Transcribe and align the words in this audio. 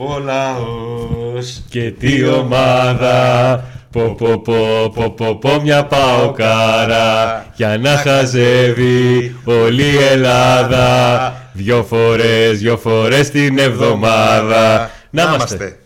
Πω 0.00 0.06
πω 0.06 0.18
λαός 0.18 1.62
Και 1.68 1.90
τι 1.98 2.24
ομάδα. 2.24 3.64
Πω 3.90 4.14
πω 4.18 4.38
πω 4.38 4.90
πω 4.94 5.10
πω 5.10 5.34
πω 5.38 5.60
μια 5.62 5.84
παοκάρα. 5.84 7.46
Για 7.56 7.78
να 7.78 7.96
χαζεύει 7.96 9.34
όλη 9.44 9.82
η 9.82 9.96
Ελλάδα. 10.10 11.34
Δυο 11.52 11.82
φορές, 11.84 12.58
δυο 12.58 12.76
φορές 12.76 13.30
την 13.30 13.58
εβδομάδα. 13.58 14.90
Να 15.10 15.22
είμαστε. 15.22 15.78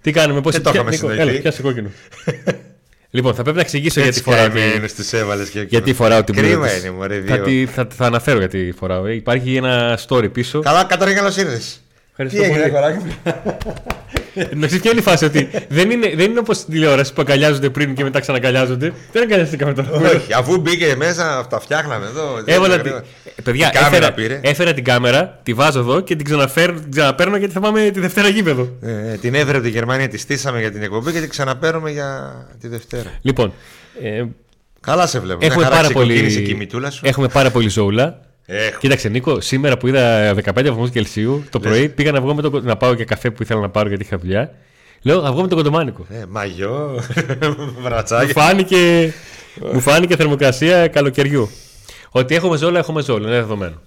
Τι 0.00 0.10
κάνουμε, 0.10 0.40
πώς 0.40 0.52
Δεν 0.52 0.62
το 0.62 0.70
ποια- 0.70 0.80
είχαμε 0.80 0.96
Νίκο, 0.96 1.08
συνοχή. 1.10 1.28
Έλα, 1.30 1.40
πιάσε 1.40 1.62
κόκκινο. 1.62 1.88
Λοιπόν, 3.10 3.34
θα 3.34 3.42
πρέπει 3.42 3.56
να 3.56 3.62
εξηγήσω 3.62 4.00
γιατί 4.00 4.08
Έτσι 4.08 4.22
φοράω 4.22 4.38
φοράμε 4.40 4.70
τη- 4.70 4.76
είναι 4.76 4.86
στις 4.86 5.12
έβαλες 5.12 5.48
και 5.48 5.60
γιατί 5.68 5.92
φοράω 5.94 6.24
την 6.24 6.34
Κρίμα 6.34 6.54
μπλούζα 6.56 6.68
της. 6.72 6.82
είναι 6.82 6.90
μωρέ 6.90 7.22
θα, 7.26 7.34
δύο. 7.34 7.44
τη- 7.44 7.66
θα, 7.66 7.86
θα 7.96 8.06
αναφέρω 8.06 8.38
γιατί 8.38 8.74
φοράω. 8.78 9.06
Ε, 9.06 9.14
Υπάρχει 9.14 9.56
ένα 9.56 9.98
story 10.08 10.32
πίσω. 10.32 10.60
Καλά 10.60 10.84
Καταρίνα 10.84 11.16
καλώς 11.18 11.36
ήρθες 11.36 11.64
Τι 11.64 11.80
Ευχαριστώ 12.20 12.42
έγινε 12.42 12.58
πολύ. 12.58 12.70
κοράκι 12.70 12.98
μου; 12.98 13.12
Να 14.54 14.66
ξέρει 14.66 14.80
ποια 14.82 14.90
είναι 14.90 15.00
η 15.00 15.02
φάση 15.02 15.24
ότι 15.24 15.48
δεν 15.68 15.90
είναι, 15.90 16.12
δεν 16.16 16.30
είναι 16.30 16.38
όπως 16.38 16.56
στην 16.56 16.72
τηλεόραση 16.72 17.12
που 17.12 17.20
αγκαλιάζονται 17.20 17.70
πριν 17.70 17.94
και 17.94 18.02
μετά 18.02 18.20
ξαναγκαλιάζονται; 18.20 18.92
Δεν 19.12 19.22
αγκαλιαστήκαμε 19.22 19.72
τώρα. 19.72 19.90
Όχι, 19.90 20.32
αφού 20.34 20.56
μπήκε 20.60 20.94
μέσα 20.96 21.46
τα 21.50 21.60
φτιάχναμε 21.60 22.06
εδώ 22.06 22.42
Έβαλα 22.44 22.68
δεν 22.74 22.82
τη... 22.82 22.88
γρήγορα. 22.88 23.04
Ε, 23.36 23.42
Παιδιά, 23.42 23.66
Η 23.68 23.70
κάμερα 23.76 23.96
έφερα, 23.96 24.12
πήρε. 24.12 24.40
έφερα 24.42 24.72
την 24.74 24.84
κάμερα, 24.84 25.40
τη 25.42 25.54
βάζω 25.54 25.78
εδώ 25.78 26.00
και 26.00 26.16
την, 26.16 26.24
ξαναφέρω, 26.24 26.72
την 26.72 26.90
ξαναπαίρνω 26.90 27.36
γιατί 27.36 27.52
θα 27.52 27.60
πάμε 27.60 27.90
τη 27.90 28.00
Δευτέρα 28.00 28.28
γήπεδο. 28.28 28.68
Ε, 28.82 29.14
την 29.16 29.34
έφερε 29.34 29.56
από 29.56 29.66
τη 29.66 29.70
Γερμανία, 29.72 30.08
τη 30.08 30.18
στήσαμε 30.18 30.60
για 30.60 30.70
την 30.72 30.82
εκπομπή 30.82 31.12
και 31.12 31.20
την 31.20 31.28
ξαναπαίρνουμε 31.28 31.90
για 31.90 32.34
τη 32.60 32.68
Δευτέρα. 32.68 33.10
Λοιπόν, 33.22 33.52
ε, 34.02 34.24
Καλά 34.80 35.06
σε 35.06 35.18
βλέπω. 35.20 35.38
έχουμε, 35.44 35.60
Μια 35.60 35.70
χαρά 35.70 35.76
πάρα 35.82 35.92
πολύ, 35.94 36.06
ξεκοκκίνησε 36.14 36.40
και 36.40 36.50
η 36.52 36.54
μητούλα 36.54 36.90
σου. 36.90 37.00
έχουμε 37.06 37.28
πάρα 37.28 37.50
πολύ 37.50 37.68
ζώουλα. 37.68 38.20
Έχω. 38.50 38.78
Κοίταξε, 38.78 39.08
Νίκο, 39.08 39.40
σήμερα 39.40 39.76
που 39.78 39.86
είδα 39.86 40.34
15 40.34 40.40
βαθμούς 40.54 40.90
Κελσίου 40.90 41.44
το 41.50 41.58
Λες. 41.58 41.70
πρωί 41.70 41.88
πήγα 41.88 42.12
να, 42.12 42.20
βγω 42.20 42.34
με 42.34 42.42
το, 42.42 42.60
να 42.60 42.76
πάω 42.76 42.92
για 42.92 43.04
καφέ 43.04 43.30
που 43.30 43.42
ήθελα 43.42 43.60
να 43.60 43.68
πάρω 43.70 43.88
γιατί 43.88 44.02
είχα 44.04 44.18
δουλειά. 44.18 44.54
Λέω, 45.02 45.22
θα 45.22 45.32
βγω 45.32 45.40
με 45.42 45.48
τον 45.48 45.56
κοντομάνικο. 45.56 46.06
Ε, 46.10 46.24
μαγιό, 46.28 47.02
μου, 47.58 47.76
βρατσάκι. 47.80 48.32
φάνηκε, 48.32 49.12
μου 49.72 49.80
φάνηκε 49.80 50.16
θερμοκρασία 50.16 50.88
καλοκαιριού. 50.88 51.50
Ότι 52.10 52.34
έχουμε 52.34 52.56
ζώλα, 52.56 52.78
έχουμε 52.78 53.02
ζώλα. 53.02 53.28
Είναι 53.28 53.36
δεδομένο. 53.36 53.80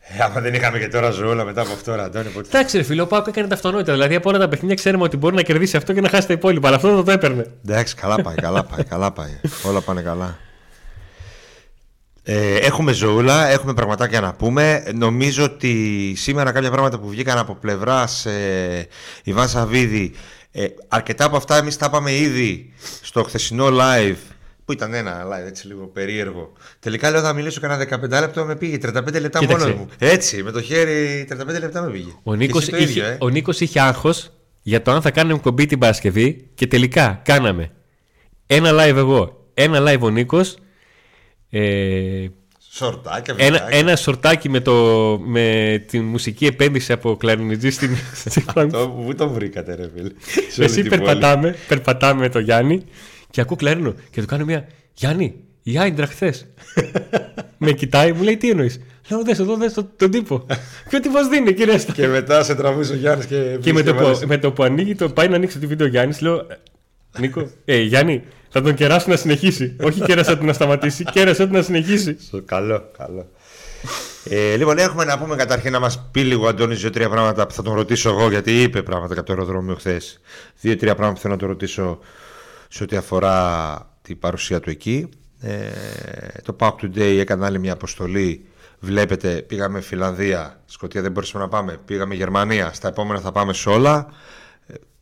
Ε, 0.00 0.22
άμα 0.22 0.40
δεν 0.40 0.54
είχαμε 0.54 0.78
και 0.78 0.88
τώρα 0.88 1.10
ζώολα 1.10 1.44
μετά 1.44 1.60
από 1.60 1.72
αυτό, 1.72 1.94
ρε 1.94 2.02
Αντώνη. 2.02 2.28
Πότε... 2.28 2.48
Εντάξει, 2.48 2.76
ρε 2.76 2.82
φίλε, 2.82 3.00
ο 3.02 3.06
Πάουκ 3.06 3.26
έκανε 3.26 3.48
τα 3.48 3.54
αυτονόητα. 3.54 3.92
Δηλαδή 3.92 4.14
από 4.14 4.28
όλα 4.28 4.38
τα 4.38 4.48
παιχνίδια 4.48 4.76
ξέρουμε 4.76 5.04
ότι 5.04 5.16
μπορεί 5.16 5.34
να 5.34 5.42
κερδίσει 5.42 5.76
αυτό 5.76 5.92
και 5.92 6.00
να 6.00 6.08
χάσει 6.08 6.26
τα 6.26 6.32
υπόλοιπα. 6.32 6.66
Αλλά 6.66 6.76
αυτό 6.76 6.94
δεν 6.94 7.04
το 7.04 7.10
έπαιρνε. 7.10 7.46
Εντάξει, 7.68 7.94
καλά 7.94 8.22
πάει, 8.22 8.34
καλά 8.34 8.64
πάει, 8.64 8.84
καλά 8.84 9.12
πάει. 9.12 9.40
Όλα 9.62 9.80
πάνε 9.80 10.00
καλά. 10.02 10.38
Ε, 12.28 12.56
έχουμε 12.56 12.92
ζωούλα, 12.92 13.46
έχουμε 13.48 13.74
πραγματάκια 13.74 14.20
να 14.20 14.32
πούμε. 14.32 14.84
Νομίζω 14.94 15.44
ότι 15.44 16.12
σήμερα 16.16 16.52
κάποια 16.52 16.70
πράγματα 16.70 16.98
που 16.98 17.08
βγήκαν 17.08 17.38
από 17.38 17.54
πλευράς 17.54 18.26
ε, 18.26 18.86
Ιβάν 19.24 19.48
Σαββίδη, 19.48 20.12
ε, 20.50 20.66
αρκετά 20.88 21.24
από 21.24 21.36
αυτά 21.36 21.56
εμείς 21.56 21.76
τα 21.76 21.86
είπαμε 21.88 22.14
ήδη 22.14 22.72
στο 23.02 23.22
χθεσινό 23.22 23.66
live. 23.66 24.16
Που 24.64 24.72
ήταν 24.72 24.94
ένα 24.94 25.24
live 25.26 25.46
έτσι 25.46 25.66
λίγο 25.66 25.86
περίεργο. 25.86 26.52
Τελικά 26.80 27.10
λέω 27.10 27.20
θα 27.20 27.32
μιλήσω 27.32 27.60
κανένα 27.60 27.98
15 28.04 28.20
λεπτό 28.20 28.44
με 28.44 28.56
πήγε. 28.56 28.78
35 28.82 29.20
λεπτά 29.20 29.38
Κοίταξε. 29.38 29.66
μόνο 29.66 29.78
μου. 29.78 29.88
Έτσι, 29.98 30.42
με 30.42 30.50
το 30.50 30.62
χέρι 30.62 31.26
35 31.30 31.60
λεπτά 31.60 31.82
με 31.82 31.90
πήγε. 31.90 32.10
Ο 32.22 32.30
Και 32.30 32.36
Νίκος 32.36 32.62
εσύ 32.62 32.70
το 32.70 32.76
είχε, 32.76 32.90
ίδιο, 32.90 33.04
ε. 33.04 33.16
ο 33.20 33.28
Νίκος 33.28 33.60
είχε 33.60 33.80
άγχος 33.80 34.30
για 34.62 34.82
το 34.82 34.90
αν 34.90 35.02
θα 35.02 35.10
κάνουμε 35.10 35.38
κομπή 35.38 35.66
την 35.66 35.78
Παρασκευή 35.78 36.46
και 36.54 36.66
τελικά 36.66 37.20
κάναμε 37.24 37.70
ένα 38.46 38.70
live 38.72 38.96
εγώ, 38.96 39.46
ένα 39.54 39.92
live 39.92 40.00
ο 40.00 40.10
Νίκος. 40.10 40.56
Ε, 41.60 42.26
Σορτάκια, 42.70 43.34
ένα, 43.38 43.50
βιντεάκια. 43.58 43.78
ένα 43.78 43.96
σορτάκι 43.96 44.48
με, 44.48 44.60
το, 44.60 44.72
με 45.24 45.84
τη 45.88 46.00
μουσική 46.00 46.46
επένδυση 46.46 46.92
από 46.92 47.16
κλαρινιτζή 47.16 47.70
στην, 47.70 47.90
στη 48.14 48.44
Το, 48.54 48.88
πού 49.04 49.14
το 49.16 49.28
βρήκατε, 49.28 49.74
ρε 49.74 49.90
φίλε. 49.94 50.08
Σε 50.50 50.60
όλη 50.60 50.70
Εσύ 50.70 50.80
την 50.82 50.90
πόλη. 50.90 51.02
περπατάμε, 51.02 51.54
περπατάμε 51.68 52.20
με 52.20 52.28
τον 52.28 52.42
Γιάννη 52.42 52.82
και 53.30 53.40
ακούω 53.40 53.56
κλαρίνο 53.56 53.94
και 54.10 54.20
του 54.20 54.26
κάνω 54.26 54.44
μια 54.44 54.66
Γιάννη, 54.94 55.34
η 55.62 55.78
Άιντρα 55.78 56.06
χθες. 56.06 56.46
με 57.58 57.72
κοιτάει, 57.72 58.12
μου 58.12 58.22
λέει 58.22 58.36
τι 58.36 58.50
εννοείς; 58.50 58.80
Λέω 59.10 59.22
δες 59.24 59.38
εδώ, 59.38 59.56
δες 59.56 59.72
το- 59.72 59.88
τον 59.96 60.10
τύπο. 60.10 60.46
και 60.90 60.96
ο 60.96 61.00
τύπος 61.00 61.28
δίνει, 61.28 61.52
κύριε 61.54 61.78
Στά. 61.78 61.92
Και 61.92 62.06
μετά 62.06 62.42
σε 62.44 62.54
τραβούσε 62.54 62.92
ο 62.92 62.96
Γιάννης 62.96 63.26
και. 63.26 63.58
Και 63.60 63.72
με 63.72 63.82
το, 63.82 63.94
που, 63.94 64.02
βάλες- 64.02 64.24
με 64.24 64.38
το 64.38 64.52
που 64.52 64.62
ανοίγει, 64.62 64.94
το, 64.94 65.08
πάει 65.08 65.28
να 65.28 65.36
ανοίξει 65.36 65.58
το 65.58 65.66
βίντεο 65.66 65.86
ο 65.86 65.90
Γιάννης, 65.90 66.20
λέω 66.20 66.34
«Ε, 66.34 66.44
Νίκο, 67.18 67.50
ε, 67.64 67.80
Γιάννη, 67.80 68.22
θα 68.48 68.62
τον 68.62 68.74
κεράσω 68.74 69.10
να 69.10 69.16
συνεχίσει. 69.16 69.76
Όχι 69.82 70.00
κέρασα 70.00 70.38
του 70.38 70.44
να 70.44 70.52
σταματήσει, 70.52 71.04
κέρασα 71.04 71.46
του 71.46 71.52
να 71.52 71.62
συνεχίσει. 71.62 72.16
Στο- 72.20 72.42
Καλό, 72.42 72.90
καλό. 72.98 73.28
Ε, 74.28 74.56
λοιπόν, 74.56 74.78
έχουμε 74.78 75.04
να 75.04 75.18
πούμε 75.18 75.36
καταρχήν 75.36 75.72
να 75.72 75.80
μας 75.80 76.08
πει 76.10 76.20
λίγο 76.20 76.44
ο 76.44 76.48
Αντώνης 76.48 76.80
δύο-τρία 76.80 77.08
πράγματα 77.08 77.46
που 77.46 77.54
θα 77.54 77.62
τον 77.62 77.74
ρωτήσω 77.74 78.08
εγώ 78.08 78.30
γιατί 78.30 78.62
είπε 78.62 78.82
πράγματα 78.82 79.14
από 79.14 79.22
το 79.22 79.32
αεροδρόμιο 79.32 79.74
χθες. 79.74 80.20
Δύο-τρία 80.60 80.92
πράγματα 80.94 81.14
που 81.14 81.20
θέλω 81.20 81.32
να 81.34 81.38
τον 81.40 81.48
ρωτήσω 81.48 81.98
σε 82.68 82.82
ό,τι 82.82 82.96
αφορά 82.96 83.96
την 84.02 84.18
παρουσία 84.18 84.60
του 84.60 84.70
εκεί. 84.70 85.08
Ε, 85.40 85.56
το 86.42 86.56
Pack 86.60 86.70
Today 86.82 87.16
έκανε 87.20 87.44
άλλη 87.44 87.58
μια 87.58 87.72
αποστολή. 87.72 88.46
Βλέπετε, 88.78 89.42
πήγαμε 89.42 89.80
Φιλανδία, 89.80 90.60
Σκοτία 90.66 91.02
δεν 91.02 91.12
μπορούσαμε 91.12 91.44
να 91.44 91.50
πάμε. 91.50 91.78
Πήγαμε 91.84 92.14
Γερμανία, 92.14 92.70
στα 92.72 92.88
επόμενα 92.88 93.20
θα 93.20 93.32
πάμε 93.32 93.52
σε 93.52 93.68
όλα. 93.68 94.06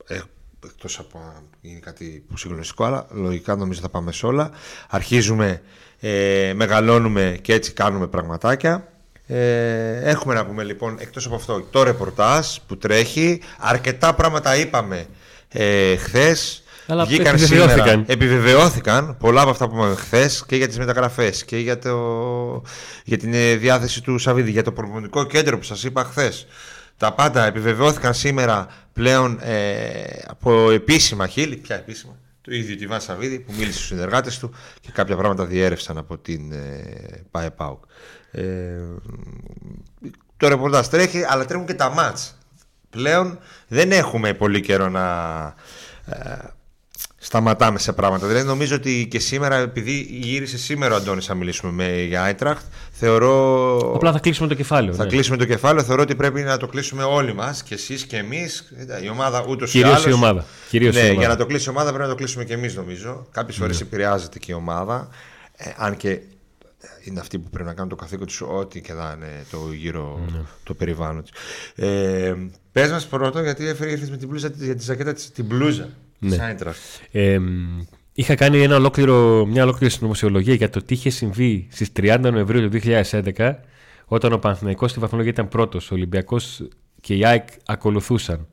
Ε, 0.06 0.18
εκτός 0.64 0.98
από 0.98 1.18
αν 1.18 1.42
γίνει 1.60 1.80
κάτι 1.80 2.24
που 2.28 2.36
συγκλονιστικό, 2.36 2.84
αλλά 2.84 3.06
λογικά 3.10 3.56
νομίζω 3.56 3.80
θα 3.80 3.88
πάμε 3.88 4.12
σε 4.12 4.26
όλα. 4.26 4.50
Αρχίζουμε, 4.88 5.62
ε, 6.00 6.52
μεγαλώνουμε 6.54 7.38
και 7.42 7.52
έτσι 7.52 7.72
κάνουμε 7.72 8.06
πραγματάκια. 8.06 8.88
Ε, 9.26 10.10
έχουμε 10.10 10.34
να 10.34 10.46
πούμε 10.46 10.62
λοιπόν, 10.62 10.96
εκτός 10.98 11.26
από 11.26 11.34
αυτό, 11.34 11.60
το 11.70 11.82
ρεπορτάζ 11.82 12.46
που 12.66 12.76
τρέχει. 12.76 13.40
Αρκετά 13.58 14.14
πράγματα 14.14 14.56
είπαμε 14.56 15.06
ε, 15.48 15.96
χθες. 15.96 16.62
Αλλά 16.86 17.04
Βγήκαν 17.04 17.34
επιβεβαιώθηκαν. 17.34 17.86
σήμερα. 17.88 18.04
Επιβεβαιώθηκαν 18.06 19.16
πολλά 19.20 19.40
από 19.40 19.50
αυτά 19.50 19.68
που 19.68 19.74
είπαμε 19.76 19.94
χθες 19.94 20.44
και 20.46 20.56
για 20.56 20.68
τις 20.68 20.78
μεταγραφές 20.78 21.44
και 21.44 21.56
για, 21.56 21.78
το, 21.78 22.62
για 23.04 23.18
την 23.18 23.34
ε, 23.34 23.54
διάθεση 23.54 24.02
του 24.02 24.18
Σαββίδη, 24.18 24.50
για 24.50 24.62
το 24.62 24.72
προπονητικό 24.72 25.24
κέντρο 25.24 25.58
που 25.58 25.64
σας 25.64 25.84
είπα 25.84 26.04
χθες. 26.04 26.46
Τα 26.96 27.12
πάντα 27.12 27.44
επιβεβαιώθηκαν 27.44 28.14
σήμερα 28.14 28.66
πλέον 28.92 29.38
ε, 29.42 30.04
από 30.26 30.70
επίσημα 30.70 31.26
χείλη. 31.26 31.56
Ποια 31.56 31.76
επίσημα; 31.76 32.18
Το 32.40 32.54
ίδιο 32.54 32.76
τη 32.76 32.86
Βαν 32.86 33.00
Σαββίδη 33.00 33.38
που 33.38 33.52
μίλησε 33.52 33.72
στους 33.72 33.86
συνεργάτες 33.86 34.38
του 34.38 34.54
και 34.80 34.90
κάποια 34.92 35.16
πράγματα 35.16 35.44
διέρευσαν 35.44 35.98
από 35.98 36.18
την 36.18 36.52
ε, 36.52 37.24
ΠΑΕ 37.30 37.50
ΠΑΟΚ. 37.50 37.84
Ε, 38.30 38.78
το 40.36 40.48
ρεπορτάζ 40.48 40.86
τρέχει, 40.86 41.24
αλλά 41.24 41.44
τρέχουν 41.44 41.66
και 41.66 41.74
τα 41.74 41.90
μάτς. 41.90 42.38
Πλέον 42.90 43.38
δεν 43.68 43.92
έχουμε 43.92 44.34
πολύ 44.34 44.60
καιρό 44.60 44.88
να 44.88 45.44
ε, 46.06 46.36
σταματάμε 47.24 47.78
σε 47.78 47.92
πράγματα. 47.92 48.26
Δηλαδή 48.26 48.46
νομίζω 48.46 48.74
ότι 48.74 49.06
και 49.10 49.18
σήμερα, 49.18 49.56
επειδή 49.56 50.08
γύρισε 50.10 50.58
σήμερα 50.58 50.94
ο 50.94 50.96
Αντώνης 50.96 51.28
να 51.28 51.34
μιλήσουμε 51.34 51.72
με, 51.72 52.02
για 52.02 52.22
Άιτραχτ, 52.22 52.64
θεωρώ... 52.90 53.76
Απλά 53.94 54.12
θα 54.12 54.18
κλείσουμε 54.18 54.48
το 54.48 54.54
κεφάλαιο. 54.54 54.94
Θα 54.94 55.04
ναι. 55.04 55.10
κλείσουμε 55.10 55.36
το 55.36 55.44
κεφάλαιο. 55.44 55.84
Θεωρώ 55.84 56.02
ότι 56.02 56.14
πρέπει 56.14 56.42
να 56.42 56.56
το 56.56 56.66
κλείσουμε 56.66 57.02
όλοι 57.02 57.34
μας, 57.34 57.62
και 57.62 57.74
εσείς 57.74 58.06
και 58.06 58.16
εμείς. 58.16 58.72
Η 59.02 59.08
ομάδα 59.08 59.44
ούτως 59.48 59.68
ή 59.68 59.72
Κυρίως 59.72 59.94
άλλως. 59.94 60.06
η 60.06 60.12
ομάδα. 60.12 60.44
Κυρίως 60.68 60.94
ναι, 60.94 61.00
η 61.00 61.04
ομάδα. 61.04 61.20
για 61.20 61.28
να 61.28 61.36
το 61.36 61.46
κλείσει 61.46 61.68
η 61.68 61.70
ομάδα 61.70 61.88
πρέπει 61.88 62.04
να 62.04 62.08
το 62.08 62.14
κλείσουμε 62.14 62.44
και 62.44 62.54
εμείς, 62.54 62.74
νομίζω. 62.74 63.26
Κάποιες 63.30 63.56
φορές 63.56 63.80
επηρεάζεται 63.80 64.38
και 64.38 64.52
η 64.52 64.54
ομάδα. 64.54 65.08
Ε, 65.56 65.70
αν 65.76 65.96
και 65.96 66.20
είναι 67.04 67.20
αυτοί 67.20 67.38
που 67.38 67.50
πρέπει 67.50 67.68
να 67.68 67.74
κάνουν 67.74 67.90
το 67.90 67.96
καθήκον 67.96 68.26
τους, 68.26 68.40
ό,τι 68.40 68.80
και 68.80 68.92
να 68.92 69.14
είναι 69.16 69.44
το 69.50 69.58
γύρω 69.72 70.20
το 70.62 70.74
περιβάλλον 70.74 71.22
τους. 71.22 71.32
Ε, 71.74 72.34
Πες 72.72 72.90
μας 72.90 73.06
πρώτο, 73.06 73.40
γιατί 73.40 73.66
έφερε 73.66 73.90
ήρθες 73.90 74.10
με 74.10 74.16
την 74.16 74.28
μπλούζα, 74.28 74.50
για 74.54 74.74
τη 74.74 74.82
ζακέτα 74.82 75.12
της, 75.12 75.30
την 75.30 75.44
μπλούζα. 75.44 75.88
Ναι. 76.24 76.36
της 76.36 76.38
Eintracht. 76.40 77.06
Ε, 77.10 77.38
είχα 78.12 78.34
κάνει 78.34 78.62
ένα 78.62 78.76
ολόκληρο, 78.76 79.46
μια 79.46 79.62
ολόκληρη 79.62 79.92
συνωμοσιολογία 79.92 80.54
για 80.54 80.70
το 80.70 80.82
τι 80.82 80.94
είχε 80.94 81.10
συμβεί 81.10 81.66
στις 81.70 81.92
30 81.96 82.18
Νοεμβρίου 82.20 82.68
του 82.68 82.78
2011 83.36 83.54
όταν 84.06 84.32
ο 84.32 84.38
Παναθηναϊκός 84.38 84.90
στη 84.90 85.00
βαθμολογία 85.00 85.32
ήταν 85.32 85.48
πρώτος, 85.48 85.90
ο 85.90 85.94
Ολυμπιακός 85.94 86.68
και 87.00 87.14
η 87.14 87.26
ΑΕΚ 87.26 87.48
ακολουθούσαν. 87.66 88.46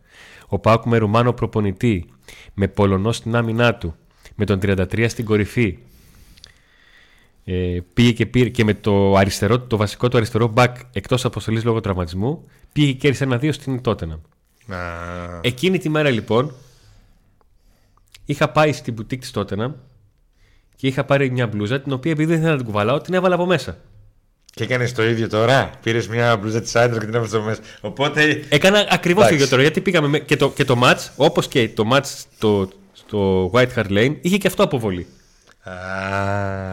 Ο 0.48 0.60
Πάουκ 0.60 0.86
με 0.86 0.98
Ρουμάνο 0.98 1.34
προπονητή, 1.34 2.06
με 2.54 2.68
Πολωνό 2.68 3.12
στην 3.12 3.36
άμυνά 3.36 3.76
του, 3.76 3.96
με 4.36 4.46
τον 4.46 4.60
33 4.62 5.06
στην 5.08 5.26
κορυφή. 5.26 5.78
Ε, 7.44 7.78
πήγε 7.94 8.12
και 8.12 8.26
πήρε 8.26 8.50
και 8.50 8.64
με 8.64 8.74
το, 8.74 9.16
αριστερό, 9.16 9.60
το 9.60 9.78
βασικό 9.78 10.08
του 10.08 10.18
αριστερό 10.18 10.48
μπακ 10.48 10.78
εκτός 10.94 11.26
αποστολής 11.26 11.64
λόγω 11.64 11.80
τραυματισμού 11.80 12.46
πήγε 12.72 12.92
και 12.92 12.98
κέρδισε 12.98 13.24
ένα-δύο 13.24 13.52
στην 13.52 13.82
Τότενα. 13.82 14.20
Α, 14.68 14.78
Εκείνη 15.42 15.78
τη 15.78 15.90
μέρα 15.90 16.10
λοιπόν 16.10 16.54
είχα 18.26 18.50
πάει 18.50 18.74
στην 18.74 18.94
μπουτίκ 18.94 19.20
της 19.22 19.32
Τότενα 19.32 19.76
και 20.76 20.88
είχα 20.88 21.04
πάρει 21.04 21.32
μια 21.32 21.48
μπλούζα 21.48 21.82
την 21.82 21.92
οποία 21.92 22.12
επειδή 22.12 22.28
δεν 22.30 22.38
ήθελα 22.38 22.52
να 22.52 22.58
την 22.58 22.66
κουβαλάω 22.66 23.02
την 23.02 23.14
έβαλα 23.14 23.36
από 23.36 23.46
μέσα. 23.46 23.78
Και 24.54 24.64
έκανες 24.64 24.94
το 24.94 25.04
ίδιο 25.04 25.30
τώρα. 25.30 25.70
Πήρες 25.84 26.08
μια 26.08 26.38
μπλούζα 26.38 26.62
της 26.62 26.76
Άιντραχτ 26.76 27.00
και 27.00 27.06
την 27.06 27.14
έβαλες 27.16 27.30
στο 27.32 27.42
μέσα. 27.42 27.62
Οπότε 27.82 28.44
Έκανα 28.50 28.80
ακριβώς 28.90 29.04
το 29.22 29.28
Εντάξει. 29.28 29.34
ίδιο 29.34 29.48
τώρα 29.48 29.62
γιατί 29.62 29.82
πήγαμε 29.82 30.08
με- 30.08 30.20
και 30.20 30.36
το, 30.36 30.50
και 30.52 30.66
το 30.66 30.80
match 30.84 31.08
όπως 31.16 31.48
και 31.48 31.70
το 31.70 31.90
match 31.94 32.04
στο, 32.04 32.70
στο 32.94 33.52
White 33.54 33.74
Hart 33.76 33.88
Lane 33.90 34.16
είχε 34.22 34.38
και 34.38 34.48
αυτό 34.48 34.64
αποβολή. 34.64 35.08
Α, 35.64 35.74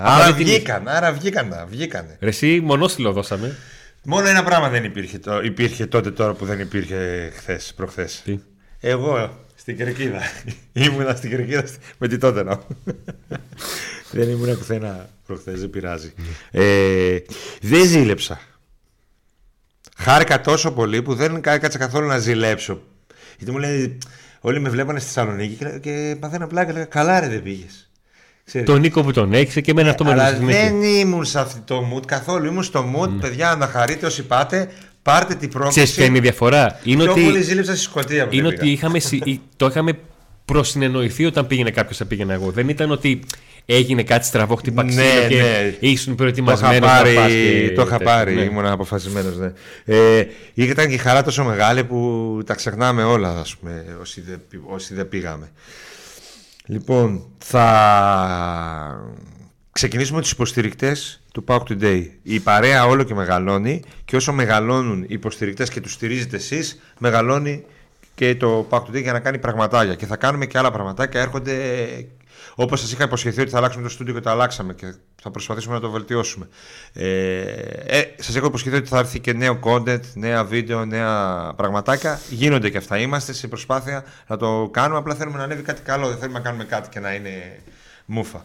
άρα 0.04 0.24
δεν 0.24 0.34
την 0.34 0.44
βγήκαν, 0.44 0.88
άρα 0.88 1.12
βγήκαν, 1.12 1.48
τα, 1.48 1.66
βγήκανε. 1.70 2.16
Ρε 2.20 2.28
εσύ 2.28 2.60
μονόστιλο 2.64 3.12
δώσαμε. 3.12 3.56
Μόνο 4.04 4.28
ένα 4.28 4.44
πράγμα 4.44 4.68
δεν 4.68 4.84
υπήρχε, 4.84 5.18
το, 5.18 5.40
υπήρχε 5.40 5.86
τότε 5.86 6.10
τώρα 6.10 6.32
που 6.32 6.44
δεν 6.44 6.60
υπήρχε 6.60 7.30
χθες, 7.36 7.72
προχθές. 7.76 8.20
Τι; 8.24 8.38
Εγώ 8.80 9.38
στην 9.68 9.84
Κερκίδα. 9.84 10.20
Ήμουνα 10.72 11.14
στην 11.14 11.30
Κερκίδα 11.30 11.64
με 11.98 12.08
τη 12.08 12.18
τότε 12.18 12.42
να. 12.42 12.60
δεν 14.10 14.28
ήμουνα 14.28 14.54
πουθενά 14.54 15.08
προχθές, 15.26 15.60
δεν 15.60 15.70
πειράζει. 15.70 16.12
ε, 16.50 17.18
δεν 17.60 17.86
ζήλεψα. 17.86 18.40
Χάρηκα 19.96 20.40
τόσο 20.40 20.72
πολύ 20.72 21.02
που 21.02 21.14
δεν 21.14 21.36
έκατσα 21.36 21.78
καθόλου 21.78 22.06
να 22.06 22.18
ζηλέψω. 22.18 22.82
Γιατί 23.36 23.52
μου 23.52 23.58
λέει, 23.58 23.98
όλοι 24.40 24.60
με 24.60 24.68
βλέπανε 24.68 24.98
στη 24.98 25.08
Θεσσαλονίκη 25.12 25.54
και, 25.54 25.78
και 25.78 26.16
παθαίνα 26.20 26.46
πλάκα 26.46 26.66
και 26.66 26.72
λέγα, 26.72 26.84
καλά 26.84 27.20
ρε 27.20 27.28
δεν 27.28 27.42
πήγες. 27.42 27.90
Τον 28.64 28.80
Νίκο 28.80 29.02
που 29.02 29.12
τον 29.12 29.32
έχεις 29.32 29.62
και 29.62 29.70
εμένα 29.70 29.90
αυτό 29.90 30.04
με 30.04 30.10
Αλλά 30.10 30.32
δεν 30.32 30.82
ήμουν 30.82 31.24
σε 31.24 31.40
αυτό 31.40 31.60
το 31.64 31.92
mood 31.94 32.06
καθόλου. 32.06 32.46
Ήμουν 32.46 32.62
στο 32.62 32.92
mood, 32.96 33.08
mm. 33.08 33.20
παιδιά, 33.20 33.54
να 33.54 33.66
χαρείτε 33.66 34.06
όσοι 34.06 34.26
πάτε. 34.26 34.70
Πάρτε 35.08 35.34
την 35.34 35.48
πρόκληση. 35.48 35.74
Ξέρεις 35.78 35.94
ποια 35.94 36.04
είναι 36.04 36.18
η 36.18 36.20
διαφορά; 36.20 36.80
Είναι 36.82 37.02
Πιο 37.02 37.12
ότι, 37.12 37.22
πολύ 37.22 37.42
ζήλεψα 37.42 37.72
στη 37.74 37.82
Σκωτία. 37.82 38.26
είναι 38.30 38.46
ότι 38.48 38.70
είχαμε, 38.70 38.98
το 39.56 39.66
είχαμε 39.66 39.98
προσυνεννοηθεί 40.44 41.24
όταν 41.24 41.46
πήγαινε 41.46 41.70
κάποιος 41.70 41.96
θα 41.96 42.04
πήγαινα 42.04 42.32
εγώ. 42.34 42.50
Δεν 42.50 42.68
ήταν 42.68 42.90
ότι 42.90 43.20
έγινε 43.66 44.02
κάτι 44.02 44.26
στραβό, 44.26 44.54
χτύπα 44.54 44.82
Ναι, 44.82 44.88
ξύλο 44.88 45.28
και 45.28 45.42
ναι. 45.42 45.74
ήσουν 45.88 46.16
Το 46.16 46.24
είχα 46.24 46.32
προετοιμασμένο 46.32 46.86
πάρει, 46.86 47.14
να 47.14 47.20
πας 47.22 47.30
και 47.32 47.72
το 47.74 47.82
είχα 47.82 47.90
τέτοια. 47.98 48.06
πάρει 48.14 48.34
Ναι. 48.34 48.40
ήμουν 48.40 48.66
αποφασισμένος. 48.66 49.36
Ναι. 49.36 49.52
Ε, 49.84 50.26
ήταν 50.54 50.88
και 50.88 50.94
η 50.94 50.98
χαρά 50.98 51.22
τόσο 51.22 51.44
μεγάλη 51.44 51.84
που 51.84 52.40
τα 52.46 52.54
ξεχνάμε 52.54 53.02
όλα, 53.04 53.38
ας 53.38 53.56
πούμε, 53.56 53.84
όσοι 54.00 54.20
δεν, 54.20 54.40
πη- 54.48 54.60
όσοι 54.66 54.94
δεν 54.94 55.08
πήγαμε. 55.08 55.50
Λοιπόν, 56.66 57.24
θα 57.38 57.64
ξεκινήσουμε 59.72 60.16
με 60.16 60.22
τους 60.22 60.30
υποστηρικτές 60.32 61.20
του 61.38 61.44
Pauk 61.48 61.72
Today. 61.72 62.06
Η 62.22 62.40
παρέα 62.40 62.86
όλο 62.86 63.02
και 63.02 63.14
μεγαλώνει 63.14 63.82
και 64.04 64.16
όσο 64.16 64.32
μεγαλώνουν 64.32 65.02
οι 65.02 65.06
υποστηρικτές 65.08 65.70
και 65.70 65.80
τους 65.80 65.92
στηρίζετε 65.92 66.36
εσείς, 66.36 66.80
μεγαλώνει 66.98 67.64
και 68.14 68.34
το 68.34 68.66
Pauk 68.70 68.82
Today 68.82 69.02
για 69.02 69.12
να 69.12 69.20
κάνει 69.20 69.38
πραγματάκια. 69.38 69.94
Και 69.94 70.06
θα 70.06 70.16
κάνουμε 70.16 70.46
και 70.46 70.58
άλλα 70.58 70.70
πραγματάκια. 70.70 71.20
Έρχονται, 71.20 71.54
όπως 72.54 72.80
σας 72.80 72.92
είχα 72.92 73.04
υποσχεθεί 73.04 73.40
ότι 73.40 73.50
θα 73.50 73.58
αλλάξουμε 73.58 73.82
το 73.82 73.90
στούντιο 73.90 74.14
και 74.14 74.20
το 74.20 74.30
αλλάξαμε 74.30 74.74
και 74.74 74.94
θα 75.22 75.30
προσπαθήσουμε 75.30 75.74
να 75.74 75.80
το 75.80 75.90
βελτιώσουμε. 75.90 76.48
Ε, 76.92 77.40
ε, 77.86 78.02
σας 78.18 78.36
έχω 78.36 78.46
υποσχεθεί 78.46 78.76
ότι 78.76 78.88
θα 78.88 78.98
έρθει 78.98 79.20
και 79.20 79.32
νέο 79.32 79.58
content, 79.62 80.00
νέα 80.14 80.44
βίντεο, 80.44 80.84
νέα 80.84 81.52
πραγματάκια. 81.56 82.20
Γίνονται 82.30 82.70
και 82.70 82.78
αυτά. 82.78 82.98
Είμαστε 82.98 83.32
σε 83.32 83.48
προσπάθεια 83.48 84.04
να 84.26 84.36
το 84.36 84.68
κάνουμε. 84.72 84.98
Απλά 84.98 85.14
θέλουμε 85.14 85.38
να 85.38 85.44
ανέβει 85.44 85.62
κάτι 85.62 85.82
καλό. 85.82 86.08
Δεν 86.08 86.18
θέλουμε 86.18 86.38
να 86.38 86.44
κάνουμε 86.44 86.64
κάτι 86.64 86.88
και 86.88 87.00
να 87.00 87.14
είναι 87.14 87.60
μούφα. 88.04 88.44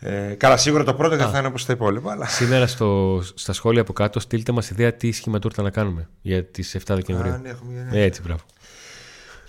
Ε, 0.00 0.34
καλά, 0.36 0.56
σίγουρα 0.56 0.84
το 0.84 0.94
πρώτο 0.94 1.16
δεν 1.16 1.28
θα 1.28 1.38
είναι 1.38 1.46
όπως 1.46 1.64
τα 1.66 1.72
υπόλοιπα. 1.72 2.12
Αλλά... 2.12 2.26
Σήμερα 2.26 2.66
στο, 2.66 3.20
στα 3.34 3.52
σχόλια 3.52 3.80
από 3.80 3.92
κάτω 3.92 4.20
στείλτε 4.20 4.52
μας 4.52 4.70
ιδέα 4.70 4.92
τι 4.92 5.12
σχήμα 5.12 5.38
τούρτα 5.38 5.62
να 5.62 5.70
κάνουμε 5.70 6.08
για 6.22 6.44
τις 6.44 6.76
7 6.78 6.80
Δεκεμβρίου. 6.86 7.32
Α, 7.32 7.38
ναι, 7.38 7.48
έχουμε 7.48 7.72
μια- 7.72 8.00
Ε, 8.00 8.04
Έτσι, 8.04 8.22
μπράβο. 8.22 8.40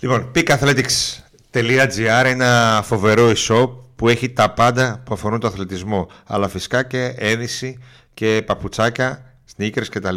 Λοιπόν, 0.00 0.30
peakathletics.gr 0.34 1.98
είναι 2.24 2.30
ένα 2.30 2.80
φοβερό 2.84 3.32
e-shop 3.36 3.70
που 3.96 4.08
έχει 4.08 4.30
τα 4.30 4.50
πάντα 4.50 5.02
που 5.04 5.14
αφορούν 5.14 5.40
το 5.40 5.46
αθλητισμό. 5.46 6.08
Αλλά 6.26 6.48
φυσικά 6.48 6.82
και 6.82 7.14
ένδυση 7.16 7.78
και 8.14 8.42
παπουτσάκια, 8.46 9.34
sneakers 9.56 9.86
κτλ. 9.90 10.16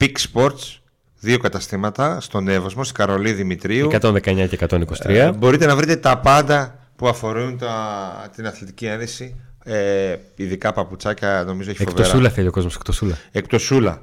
Peak 0.00 0.12
Sports, 0.32 0.78
δύο 1.18 1.38
καταστήματα 1.38 2.20
στον 2.20 2.48
Εύωσμο, 2.48 2.84
στην 2.84 2.96
Καρολή 2.96 3.32
Δημητρίου. 3.32 3.88
119 4.00 4.20
και 4.48 4.58
123. 4.68 4.86
Ε, 5.04 5.32
μπορείτε 5.32 5.66
να 5.66 5.76
βρείτε 5.76 5.96
τα 5.96 6.18
πάντα 6.18 6.78
που 6.96 7.08
αφορούν 7.08 7.58
τα, 7.58 8.30
την 8.36 8.46
αθλητική 8.46 8.86
ένδυση. 8.86 9.36
Ε, 9.64 10.16
ειδικά 10.36 10.72
παπουτσάκια 10.72 11.44
νομίζω 11.46 11.70
έχει 11.70 11.82
Εκτό 11.82 11.92
φοβερά. 11.94 12.14
σούλα 12.14 12.30
θέλει 12.30 12.48
ο 12.48 12.50
κόσμος, 12.50 12.74
εκτό 12.74 12.92
σούλα. 12.92 13.18
Εκτός 13.32 13.62
σούλα. 13.62 14.02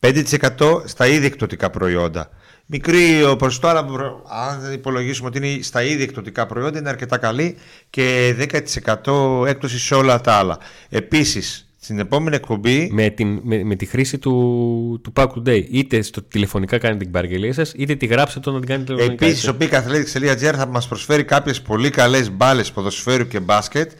5% 0.00 0.82
στα 0.84 1.06
ήδη 1.06 1.26
εκπτωτικά 1.26 1.70
προϊόντα. 1.70 2.30
Μικρή 2.66 3.24
ο 3.24 3.36
ποσοστό, 3.36 3.66
αλλά 3.68 3.84
προ- 3.84 4.24
αν 4.50 4.60
δεν 4.60 4.72
υπολογίσουμε 4.72 5.28
ότι 5.28 5.38
είναι 5.46 5.62
στα 5.62 5.82
ήδη 5.82 6.02
εκπτωτικά 6.02 6.46
προϊόντα, 6.46 6.78
είναι 6.78 6.88
αρκετά 6.88 7.16
καλή 7.18 7.56
και 7.90 8.34
10% 8.38 9.44
έκπτωση 9.46 9.78
σε 9.78 9.94
όλα 9.94 10.20
τα 10.20 10.32
άλλα. 10.32 10.58
Επίσης, 10.88 11.68
στην 11.80 11.98
επόμενη 11.98 12.36
εκπομπή 12.36 12.88
Με, 12.92 13.08
την, 13.10 13.40
με, 13.42 13.64
με 13.64 13.74
τη 13.74 13.86
χρήση 13.86 14.18
του, 14.18 15.00
του 15.02 15.12
Pack 15.16 15.26
Today. 15.26 15.64
Είτε 15.70 16.02
στο 16.02 16.22
τηλεφωνικά 16.22 16.78
κάνετε 16.78 17.02
την 17.04 17.12
παραγγελία 17.12 17.52
σας, 17.52 17.72
είτε 17.76 17.94
τη 17.94 18.06
γράψετε 18.06 18.50
να 18.50 18.58
την 18.58 18.68
κάνετε 18.68 18.92
τηλεφωνικά. 18.92 19.26
Επίση, 19.26 19.48
ο 19.48 19.56
peakathletics.gr 19.60 20.54
θα 20.56 20.66
μας 20.66 20.88
προσφέρει 20.88 21.24
κάποιες 21.24 21.60
πολύ 21.62 21.90
καλές 21.90 22.30
μπάλες 22.30 22.70
ποδοσφαίρου 22.72 23.26
και 23.28 23.40
μπάσκετ, 23.40 23.90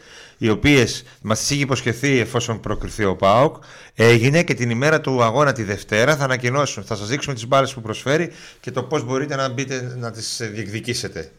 οι 0.43 0.49
οποίες 0.49 1.03
μας 1.21 1.39
τις 1.39 1.49
είχε 1.49 1.61
υποσχεθεί 1.61 2.19
εφόσον 2.19 2.59
προκριθεί 2.59 3.03
ο 3.05 3.15
ΠΑΟΚ. 3.15 3.63
Έγινε 3.93 4.43
και 4.43 4.53
την 4.53 4.69
ημέρα 4.69 5.01
του 5.01 5.23
αγώνα 5.23 5.51
τη 5.51 5.63
Δευτέρα 5.63 6.15
θα 6.15 6.23
ανακοινώσουν. 6.23 6.83
Θα 6.83 6.95
σας 6.95 7.07
δείξουμε 7.07 7.35
τις 7.35 7.47
μπάλες 7.47 7.73
που 7.73 7.81
προσφέρει 7.81 8.31
και 8.59 8.71
το 8.71 8.83
πώς 8.83 9.03
μπορείτε 9.03 9.35
να 9.35 9.49
μπείτε 9.49 9.95
να 9.97 10.11
τις 10.11 10.41
διεκδικήσετε. 10.53 11.31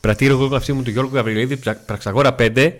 Πρατήρω 0.00 0.34
εγώ 0.34 0.48
καυσί 0.48 0.72
μου 0.72 0.82
του 0.82 0.90
Γιώργου 0.90 1.14
Γαβριλίδη, 1.14 1.56
Πρα- 1.56 1.82
Πραξαγόρα 1.86 2.34
5. 2.38 2.72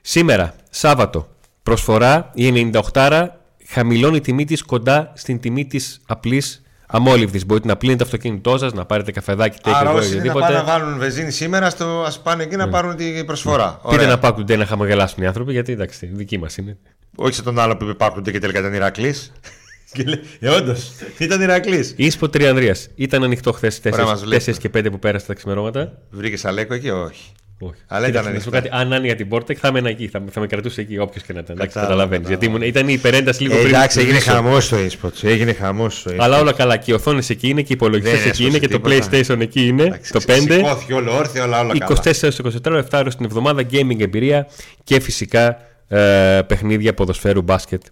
Σήμερα, 0.00 0.54
Σάββατο, 0.70 1.28
προσφορά 1.62 2.30
η 2.34 2.70
98 2.94 3.28
χαμηλώνει 3.66 4.16
η 4.16 4.20
τιμή 4.20 4.44
της 4.44 4.62
κοντά 4.62 5.12
στην 5.16 5.40
τιμή 5.40 5.66
της 5.66 6.00
απλής 6.06 6.62
αμόλυβδης. 6.90 7.46
Μπορείτε 7.46 7.66
να 7.68 7.76
πλύνετε 7.76 7.98
το 8.02 8.04
αυτοκίνητό 8.04 8.58
σας, 8.58 8.72
να 8.72 8.84
πάρετε 8.84 9.12
καφεδάκι, 9.12 9.56
Άρα, 9.62 9.76
τέκνικο 9.78 9.96
ή 9.96 10.00
όσοι 10.00 10.08
είναι 10.08 10.16
να 10.16 10.30
οτιδήποτε. 10.32 10.44
πάνε 10.46 10.56
να 10.56 10.64
βάλουν 10.64 10.98
βενζίνη 10.98 11.30
σήμερα, 11.30 11.70
στο, 11.70 12.02
ας 12.06 12.20
πάνε 12.20 12.42
εκεί 12.42 12.56
να 12.56 12.68
πάρουν 12.68 12.96
την 12.96 13.26
προσφορά. 13.26 13.80
Πείτε 13.82 13.94
Ωραία. 13.94 14.06
ένα 14.06 14.18
Pack 14.22 14.34
Today 14.34 14.58
να 14.58 14.66
χαμογελάσουν 14.66 15.22
οι 15.22 15.26
άνθρωποι, 15.26 15.52
γιατί 15.52 15.72
εντάξει, 15.72 16.06
δική 16.06 16.38
μας 16.38 16.56
είναι. 16.56 16.76
Όχι 17.16 17.34
σε 17.34 17.42
τον 17.42 17.58
άλλο 17.58 17.76
που 17.76 17.82
είπε 17.82 17.92
υπάρχουν 17.92 18.22
και 18.22 18.38
τελικά 18.38 18.58
ήταν 18.58 18.74
Ηρακλής. 18.74 19.32
και 19.92 20.02
λέει, 20.02 20.20
ε, 20.40 20.48
όντως, 20.48 20.90
ήταν 21.18 21.40
Ηρακλής. 21.40 21.94
Ήσπο 21.96 22.28
Τριανδρίας. 22.28 22.88
Ήταν 22.94 23.22
ανοιχτό 23.22 23.52
χθες 23.52 23.80
Ωραία, 23.92 24.04
μας 24.04 24.20
4, 24.20 24.24
βλέπουμε. 24.24 24.56
και 24.58 24.68
5 24.68 24.90
που 24.90 24.98
πέρασε 24.98 25.26
τα 25.26 25.34
ξημερώματα. 25.34 25.98
Βρήκες 26.10 26.44
Αλέκο 26.44 26.74
εκεί, 26.74 26.90
όχι. 26.90 27.32
Όχι. 27.60 27.80
Αλλά 27.86 28.06
Κοίταξε, 28.06 28.28
ήταν 28.28 28.34
να 28.38 28.40
σου 28.40 28.48
ανοιχτά. 28.50 28.68
πω 28.68 28.76
κάτι. 28.76 28.86
Αν 28.86 28.92
άνοιγα 28.92 29.14
την 29.14 29.28
πόρτα, 29.28 29.54
θα 29.58 29.68
έμενα 29.68 29.88
εκεί. 29.88 30.08
Θα, 30.08 30.22
θα 30.30 30.40
με 30.40 30.46
κρατούσε 30.46 30.80
εκεί 30.80 30.98
όποιος 30.98 31.22
και 31.24 31.32
να 31.32 31.38
ήταν. 31.40 31.56
Εντάξει, 31.56 31.74
Κατάλαβα, 31.74 31.94
καταλαβαίνεις. 31.94 32.28
Γιατί 32.28 32.46
κατάλαβα. 32.46 32.64
ήμουν, 32.66 32.76
ήταν 32.76 32.88
η 32.88 32.92
υπερένταση 32.98 33.42
λίγο 33.42 33.54
Ε, 33.54 33.58
πριν. 33.60 33.74
εντάξει, 33.74 33.98
έγινε 34.00 34.12
κλείσω. 34.18 34.30
χαμός 34.30 34.64
στο 34.64 34.76
eSports. 34.76 35.22
Έγινε 35.22 35.52
χαμός 35.52 35.98
στο 35.98 36.10
eSports. 36.10 36.16
Αλλά 36.18 36.38
όλα 36.40 36.52
καλά. 36.52 36.76
Και 36.76 36.90
οι 36.90 36.94
οθόνες 36.94 37.30
εκεί 37.30 37.48
είναι 37.48 37.60
και 37.62 37.72
οι 37.72 37.74
υπολογιστές 37.74 38.12
Δεν 38.18 38.20
εκεί 38.28 38.30
έσωσε 38.42 38.48
είναι 38.48 38.58
και 38.58 38.68
το 38.68 38.80
τίποτα. 38.80 39.08
PlayStation 39.36 39.40
εκεί 39.40 39.66
είναι. 39.66 39.82
Εντάξει, 39.82 40.12
το 40.12 40.18
ξε- 40.18 40.38
5. 40.48 40.52
Σηκώθηκε 40.54 40.94
όλο 40.94 41.16
όρθιο, 41.16 41.42
όλα, 41.44 41.60
όλα 41.60 41.72
24 41.74 41.78
καλά. 41.78 42.00
έως 42.20 42.38
24 42.38 42.78
7 42.78 42.98
ώρες 42.98 43.16
την 43.16 43.24
εβδομάδα 43.24 43.62
gaming 43.72 44.00
εμπειρία 44.00 44.46
και 44.84 45.00
φυσικά 45.00 45.56
ε, 45.88 46.40
παιχνίδια 46.46 46.94
ποδοσφαίρου, 46.94 47.42
μπάσκετ 47.42 47.82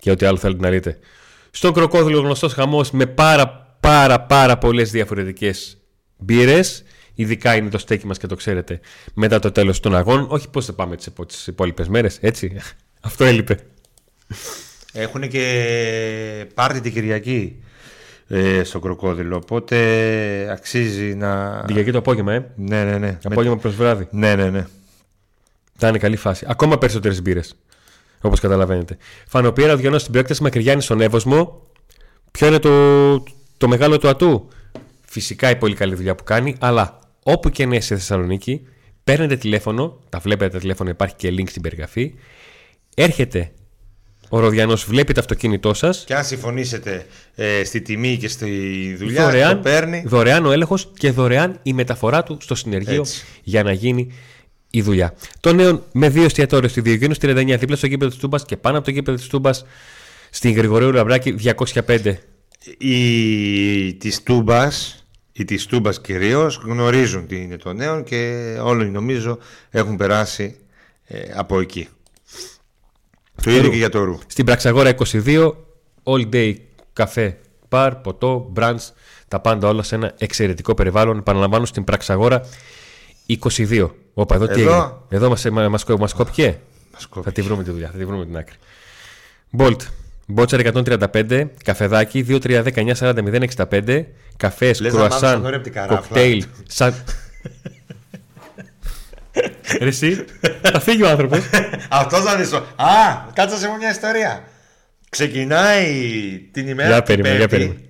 και 0.00 0.10
ό,τι 0.10 0.26
άλλο 0.26 0.36
θέλετε 0.36 0.60
να 0.62 0.70
δείτε. 0.70 0.98
Στον 1.50 1.72
κροκόδιλο 1.72 2.20
γνωστός 2.20 2.52
χαμός 2.52 2.90
με 2.90 3.06
πάρα 3.06 3.76
πάρα 3.80 4.20
πάρα 4.20 4.58
πολλές 4.58 4.90
διαφορετικές 4.90 5.78
μπύρες. 6.16 6.82
Ειδικά 7.18 7.56
είναι 7.56 7.68
το 7.68 7.78
στέκι 7.78 8.06
μας 8.06 8.18
και 8.18 8.26
το 8.26 8.34
ξέρετε 8.34 8.80
μετά 9.14 9.38
το 9.38 9.52
τέλος 9.52 9.80
των 9.80 9.96
αγών. 9.96 10.26
Όχι 10.28 10.50
πώς 10.50 10.64
θα 10.64 10.72
πάμε 10.72 10.96
τις, 10.96 11.06
υπο- 11.06 11.26
τις 11.26 11.46
υπόλοιπες 11.46 11.88
μέρες, 11.88 12.18
έτσι. 12.20 12.56
Αυτό 13.00 13.24
έλειπε. 13.24 13.58
Έχουν 14.92 15.28
και 15.28 16.46
πάρτι 16.54 16.80
την 16.80 16.92
Κυριακή 16.92 17.62
ε, 18.28 18.62
στο 18.64 18.78
κροκόδιλο. 18.78 19.36
Οπότε 19.36 19.76
αξίζει 20.50 21.14
να. 21.14 21.56
Την 21.56 21.66
Κυριακή 21.66 21.90
το 21.90 21.98
απόγευμα, 21.98 22.32
ε; 22.32 22.50
Ναι, 22.56 22.84
ναι, 22.84 22.98
ναι. 22.98 23.18
Απόγευμα 23.24 23.56
προς 23.58 23.74
βράδυ. 23.74 24.08
Ναι, 24.10 24.34
ναι, 24.34 24.50
ναι. 24.50 24.66
Θα 25.76 25.88
είναι 25.88 25.98
καλή 25.98 26.16
φάση. 26.16 26.44
Ακόμα 26.48 26.78
περισσότερες 26.78 27.22
μπύρες. 27.22 27.54
Όπως 28.20 28.40
καταλαβαίνετε. 28.40 28.96
Φανοπήρα 29.26 29.76
διονόσει 29.76 30.02
την 30.02 30.12
προέκταση 30.12 30.42
Μακριγιάννη 30.42 30.82
στον 30.82 31.00
Εύωσμο. 31.00 31.66
Ποιο 32.30 32.46
είναι 32.46 32.58
το, 32.58 33.22
το 33.56 33.68
μεγάλο 33.68 33.98
του 33.98 34.08
ατού; 34.08 34.48
Φυσικά 35.06 35.50
η 35.50 35.56
πολύ 35.56 35.74
καλή 35.74 35.94
δουλειά 35.94 36.14
που 36.14 36.24
κάνει, 36.24 36.56
αλλά 36.58 36.98
όπου 37.28 37.50
και 37.50 37.66
να 37.66 37.74
είσαι 37.74 37.84
στη 37.86 37.94
Θεσσαλονίκη, 37.94 38.60
παίρνετε 39.04 39.36
τηλέφωνο, 39.36 40.00
τα 40.08 40.18
βλέπετε 40.18 40.50
τα 40.50 40.58
τηλέφωνα, 40.58 40.90
υπάρχει 40.90 41.14
και 41.14 41.28
link 41.28 41.48
στην 41.48 41.62
περιγραφή. 41.62 42.14
Έρχεται 42.94 43.52
ο 44.28 44.40
Ροδιανός, 44.40 44.84
βλέπει 44.84 45.12
το 45.12 45.20
αυτοκίνητό 45.20 45.74
σας. 45.74 46.04
Και 46.06 46.14
αν 46.14 46.24
συμφωνήσετε 46.24 47.06
ε, 47.34 47.64
στη 47.64 47.80
τιμή 47.80 48.16
και 48.16 48.28
στη 48.28 48.50
δουλειά, 48.98 49.24
Δωρεάν, 49.24 49.54
το 49.56 49.60
παίρνει. 49.62 50.02
δωρεάν 50.06 50.46
ο 50.46 50.52
έλεγχος 50.52 50.90
και 50.98 51.10
δωρεάν 51.10 51.58
η 51.62 51.72
μεταφορά 51.72 52.22
του 52.22 52.36
στο 52.40 52.54
συνεργείο 52.54 53.00
Έτσι. 53.00 53.24
για 53.42 53.62
να 53.62 53.72
γίνει 53.72 54.12
η 54.70 54.82
δουλειά. 54.82 55.14
Το 55.40 55.52
νέο 55.52 55.84
με 55.92 56.08
δύο 56.08 56.24
εστιατόρια 56.24 56.68
στη 56.68 56.80
Διογένου 56.80 57.14
39 57.20 57.56
δίπλα 57.58 57.76
στο 57.76 57.86
γήπεδο 57.86 58.10
της 58.10 58.18
Τούμπας 58.20 58.44
και 58.44 58.56
πάνω 58.56 58.76
από 58.76 58.86
το 58.86 58.92
γήπεδο 58.92 59.16
της 59.16 59.26
Τούμπας 59.26 59.64
στην 60.30 60.52
Γρηγορίου 60.52 60.92
Λαμπράκη 60.92 61.34
205. 61.84 62.14
Οι 62.78 63.94
της 63.94 64.22
Τούμπας, 64.22 65.05
οι 65.36 65.44
της 65.44 65.66
Τούμπας 65.66 66.00
κυρίως 66.00 66.60
γνωρίζουν 66.64 67.26
τι 67.26 67.36
είναι 67.36 67.56
το 67.56 67.72
νέο 67.72 68.02
και 68.02 68.54
όλοι 68.62 68.90
νομίζω 68.90 69.38
έχουν 69.70 69.96
περάσει 69.96 70.56
ε, 71.04 71.18
από 71.34 71.60
εκεί. 71.60 71.88
Το 73.42 73.50
ίδιο 73.50 73.62
Ρου. 73.62 73.70
και 73.70 73.76
για 73.76 73.88
το 73.88 74.04
Ρου. 74.04 74.18
Στην 74.26 74.44
Πραξαγόρα 74.44 74.94
22, 75.12 75.52
all 76.02 76.32
day 76.32 76.54
καφέ, 76.92 77.38
παρ, 77.68 77.94
ποτό, 77.94 78.52
brunch, 78.56 78.76
τα 79.28 79.40
πάντα 79.40 79.68
όλα 79.68 79.82
σε 79.82 79.94
ένα 79.94 80.14
εξαιρετικό 80.18 80.74
περιβάλλον. 80.74 81.18
Επαναλαμβάνω 81.18 81.64
στην 81.64 81.84
Πραξαγόρα 81.84 82.40
22. 83.26 83.90
Όπα, 84.14 84.34
εδώ 84.34 84.46
τι 84.46 84.60
Εδώ; 84.60 84.70
έγινε; 84.70 84.92
Εδώ 85.08 85.28
μας, 85.28 85.44
μα, 85.44 85.68
μας, 85.68 85.84
μας 85.98 86.14
κόπηκε; 86.14 86.60
Μας 86.92 87.06
κόπηκε. 87.06 87.30
Θα 87.30 87.32
τη 87.32 87.42
βρούμε 87.42 87.62
τη 87.62 87.70
δουλειά, 87.70 87.90
θα 87.90 87.98
τη 87.98 88.04
βρούμε 88.04 88.24
την 88.24 88.36
άκρη. 88.36 88.56
Bolt. 89.58 89.80
Μπότσαρ 90.26 90.60
135, 90.60 91.44
καφεδάκι 91.64 92.24
2-3-10-9-40-065, 92.28 94.04
καφές, 94.36 94.80
Λες 94.80 94.92
να 94.92 94.98
μάθεις 94.98 95.12
να 95.14 95.18
κρουασάν, 95.18 95.40
δωρε 95.42 95.54
από 95.54 95.64
την 95.64 95.72
καράφλα. 95.72 95.96
κοκτέιλ, 96.00 96.44
σαν. 96.68 96.94
Ρε 99.80 99.86
εσύ, 99.88 100.24
θα 100.62 100.80
φύγει 100.80 101.02
ο 101.02 101.08
άνθρωπος. 101.08 101.38
Αυτός 101.90 102.24
θα 102.24 102.36
δεις. 102.36 102.48
το- 102.50 102.56
Α, 102.76 103.24
κάτσε 103.32 103.54
να 103.54 103.60
σε 103.60 103.66
πω 103.66 103.76
μια 103.76 103.90
ιστορία. 103.90 104.44
Ξεκινάει 105.10 105.90
την 106.52 106.68
ημέρα 106.68 106.88
Για 106.88 107.02
την 107.02 107.06
περίμενε, 107.16 107.36
για 107.36 107.48
Πέμπτη, 107.48 107.64
περίμενε. 107.66 107.88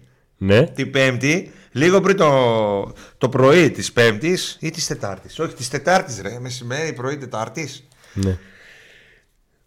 Ναι, 0.61 0.67
την 0.67 0.91
Πέμπτη, 0.91 1.53
λίγο 1.73 2.01
πριν 2.01 2.17
το, 2.17 2.93
το 3.19 3.29
πρωί 3.29 3.71
της 3.71 3.93
Πέμπτης 3.93 4.57
ή 4.61 4.71
της 4.71 4.87
Τετάρτης. 4.87 5.39
Όχι, 5.39 5.55
της 5.55 5.69
Τετάρτης 5.69 6.21
ρε, 6.23 6.39
μεσημέρι, 6.41 6.93
πρωί 6.93 7.17
Τετάρτης. 7.17 7.89
ναι. 8.13 8.39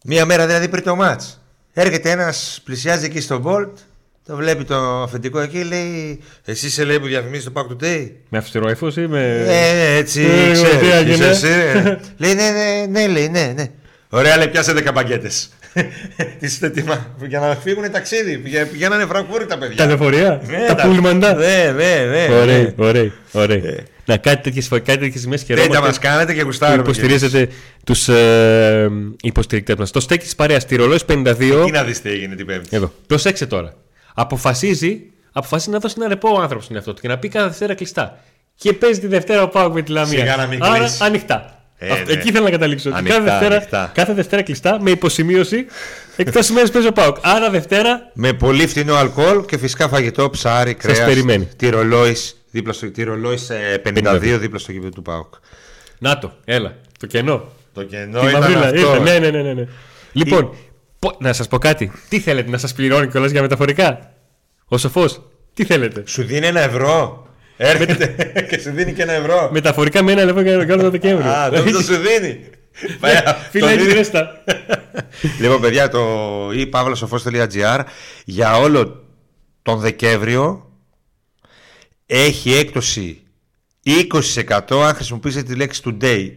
Μία 0.03 0.25
μέρα 0.25 0.45
δηλαδή 0.47 0.67
πριν 0.67 0.83
το 0.83 0.95
μάτς. 0.95 1.38
Έρχεται 1.81 2.09
ένας, 2.09 2.61
πλησιάζει 2.63 3.05
εκεί 3.05 3.21
στο 3.21 3.41
Bolt, 3.45 3.71
το 4.25 4.35
βλέπει 4.35 4.63
το 4.63 5.01
αφεντικό 5.01 5.39
εκεί, 5.39 5.63
λέει 5.63 6.19
Εσύ 6.45 6.65
είσαι 6.65 6.83
λέει 6.83 6.99
που 6.99 7.05
διαφημίζεις 7.07 7.45
το 7.45 7.51
Pack 7.55 7.83
Today. 7.83 8.11
Με 8.29 8.37
αυστηρό 8.37 8.69
ύφο 8.69 8.87
ή 8.97 9.07
με. 9.07 9.43
Ε, 9.47 9.95
έτσι, 9.95 10.21
Ε, 10.21 10.51
ξέρεις, 10.51 10.77
τι 10.79 10.91
έγινε; 10.91 11.13
είσαι 11.13 11.27
εσύ, 11.29 11.47
ε. 11.47 11.99
λέει, 12.17 12.33
ναι, 12.33 12.49
ναι, 12.49 12.85
ναι, 12.89 13.07
λέει, 13.07 13.29
ναι, 13.29 13.53
ναι. 13.55 13.65
Ωραία, 14.09 14.37
λέει, 14.37 14.47
πιάσε 14.47 14.73
10 14.73 14.93
παγκέτες. 14.93 15.49
Τις 16.39 16.51
είστε 16.53 16.65
έτοιμα 16.67 17.07
για 17.27 17.39
να 17.39 17.55
φύγουν 17.55 17.91
ταξίδι. 17.91 18.37
Πηγα- 18.37 18.65
Πηγαίνανε 18.65 19.05
Φραγκφούρτη 19.05 19.45
τα 19.45 19.57
παιδιά. 19.57 19.75
Τα 19.75 19.85
λεωφορεία, 19.85 20.41
Ναι, 20.47 20.65
τα 20.67 20.75
πουλμαντά. 20.87 21.33
Ναι, 21.33 21.73
ναι, 21.75 22.05
ναι. 22.05 22.35
Ωραία, 22.35 22.57
ναι. 22.57 22.73
ωραία, 22.77 23.11
ωραία. 23.31 23.59
Να 24.05 24.17
κάτι 24.17 24.41
τέτοιες 24.43 24.67
κάτι 24.67 24.97
τέτοιες 24.97 25.21
σημαίες 25.21 25.45
Τέτοια 25.45 25.55
χαιρόμαστε 25.63 25.87
μας 25.87 25.99
κάνετε 25.99 26.33
και 26.33 26.39
που 26.39 26.45
γουστάρουμε. 26.45 26.81
υποστηρίζετε 26.81 27.47
τους 27.83 28.07
ε, 28.07 28.89
υποστηρικτές 29.21 29.75
μας. 29.75 29.91
Το 29.91 29.99
στέκι 29.99 30.23
της 30.23 30.35
παρέας 30.35 30.65
τη 30.65 30.75
ρολόι 30.75 30.99
52. 31.07 31.35
Τι 31.65 31.71
να 31.71 31.83
δεις 31.83 32.01
τι 32.01 32.09
έγινε 32.09 32.35
την 32.35 32.45
Πέμπτη. 32.45 32.75
Εδώ. 32.75 32.93
Προσέξτε 33.07 33.45
τώρα. 33.45 33.73
Αποφασίζει, 34.15 35.01
αποφασίζει 35.31 35.69
να 35.71 35.79
δώσει 35.79 35.95
ένα 35.97 36.07
ρεπό 36.07 36.29
ο 36.29 36.41
άνθρωπος 36.41 36.63
στον 36.63 36.75
εαυτό 36.75 36.93
του 36.93 37.01
και 37.01 37.07
να 37.07 37.17
πει 37.17 37.27
κάθε 37.27 37.47
Δευτέρα 37.47 37.73
κλειστά. 37.75 38.19
Και 38.55 38.73
παίζει 38.73 38.99
τη 38.99 39.07
Δευτέρα 39.07 39.43
ο 39.43 39.47
Πάουκ 39.47 39.73
με 39.73 39.81
τη 39.81 39.91
Λαμία. 39.91 40.19
Σιγά 40.19 40.35
να 40.35 40.45
μην 40.45 40.63
Άρα 40.63 40.77
κλείσει. 40.77 40.97
ανοιχτά. 41.03 41.58
Ε, 41.81 41.91
Αυτό- 41.91 42.05
ναι. 42.05 42.19
Εκεί 42.19 42.31
θέλω 42.31 42.43
να 42.43 42.49
καταλήξω. 42.49 42.89
ότι 42.89 42.97
Ανοιχτά, 42.97 43.17
κάθε, 43.17 43.29
Δευτέρα, 43.29 43.55
ανοιχτά. 43.55 43.91
κάθε 43.93 44.13
Δευτέρα 44.13 44.41
κλειστά 44.41 44.81
με 44.81 44.89
υποσημείωση. 44.89 45.65
Εκτός 46.15 46.49
ημέρε 46.49 46.67
παίζει 46.67 46.87
ο 46.87 46.91
Πάουκ. 46.91 47.17
Άρα 47.21 47.49
Δευτέρα 47.49 48.11
Με 48.13 48.33
πολύ 48.33 48.67
φθηνό 48.67 48.95
αλκοόλ 48.95 49.45
και 49.45 49.57
φυσικά 49.57 49.87
φαγητό, 49.87 50.29
ψάρι, 50.29 50.73
κρέας. 50.73 51.03
περιμένει. 51.05 51.45
Τη 51.55 51.69
ρολόι, 51.69 52.15
δίπλα 52.51 52.73
στο, 52.73 52.91
τη 52.91 53.03
ρολόι 53.03 53.37
σε 53.37 53.55
52 53.85 54.37
δίπλα 54.39 54.59
στο 54.59 54.71
γήπεδο 54.71 54.89
του 54.89 55.01
Πάουκ. 55.01 55.33
Να 55.99 56.17
το, 56.19 56.31
έλα. 56.45 56.75
Το 56.99 57.07
κενό. 57.07 57.43
Το 57.73 57.83
κενό 57.83 58.19
Τη 58.19 58.27
ήταν 58.27 58.39
μαυρίλα, 58.39 58.59
αυτό. 58.59 58.77
ήρθε. 58.79 58.99
Ναι, 58.99 59.19
ναι, 59.19 59.29
ναι, 59.29 59.41
ναι, 59.41 59.53
ναι. 59.53 59.67
Λοιπόν, 60.11 60.55
πω- 60.99 61.15
να 61.19 61.33
σας 61.33 61.47
πω 61.47 61.57
κάτι. 61.57 61.91
Τι 62.09 62.19
θέλετε, 62.19 62.49
να 62.49 62.57
σας 62.57 62.73
πληρώνει 62.73 63.07
κιόλας 63.07 63.31
για 63.31 63.41
μεταφορικά; 63.41 64.11
Ο 64.67 64.77
σοφός, 64.77 65.21
τι 65.53 65.65
θέλετε; 65.65 66.03
Σου 66.05 66.23
δίνει 66.23 66.47
ένα 66.47 66.59
ευρώ. 66.61 67.27
Έρχεται 67.61 68.15
και 68.49 68.59
σου 68.59 68.71
δίνει 68.71 68.93
και 68.93 69.01
ένα 69.01 69.11
ευρώ. 69.13 69.49
Μεταφορικά 69.51 70.03
με 70.03 70.11
ένα 70.11 70.23
λεπτό 70.23 70.41
για 70.41 70.57
να 70.57 70.65
κάνω 70.65 70.81
το 70.81 70.89
Δεκέμβριο. 70.89 71.31
Α, 71.31 71.49
δεν 71.49 71.71
το 71.71 71.81
σου 71.81 71.95
δίνει. 71.95 72.39
Πάει, 72.99 73.13
Φίλε, 73.51 73.63
το 73.65 73.69
έχει 73.71 73.81
δίνει. 73.81 73.93
ρέστα. 73.93 74.43
Λοιπόν, 75.39 75.61
παιδιά, 75.61 75.89
το 75.89 75.99
e-pavlosofos.gr 76.49 77.79
για 78.25 78.57
όλο 78.57 79.03
τον 79.61 79.79
Δεκέμβριο 79.79 80.71
έχει 82.05 82.53
έκπτωση 82.53 83.21
20% 83.85 84.75
αν 84.85 84.93
χρησιμοποιήσετε 84.93 85.43
τη 85.51 85.55
λέξη 85.55 85.81
today. 85.85 86.27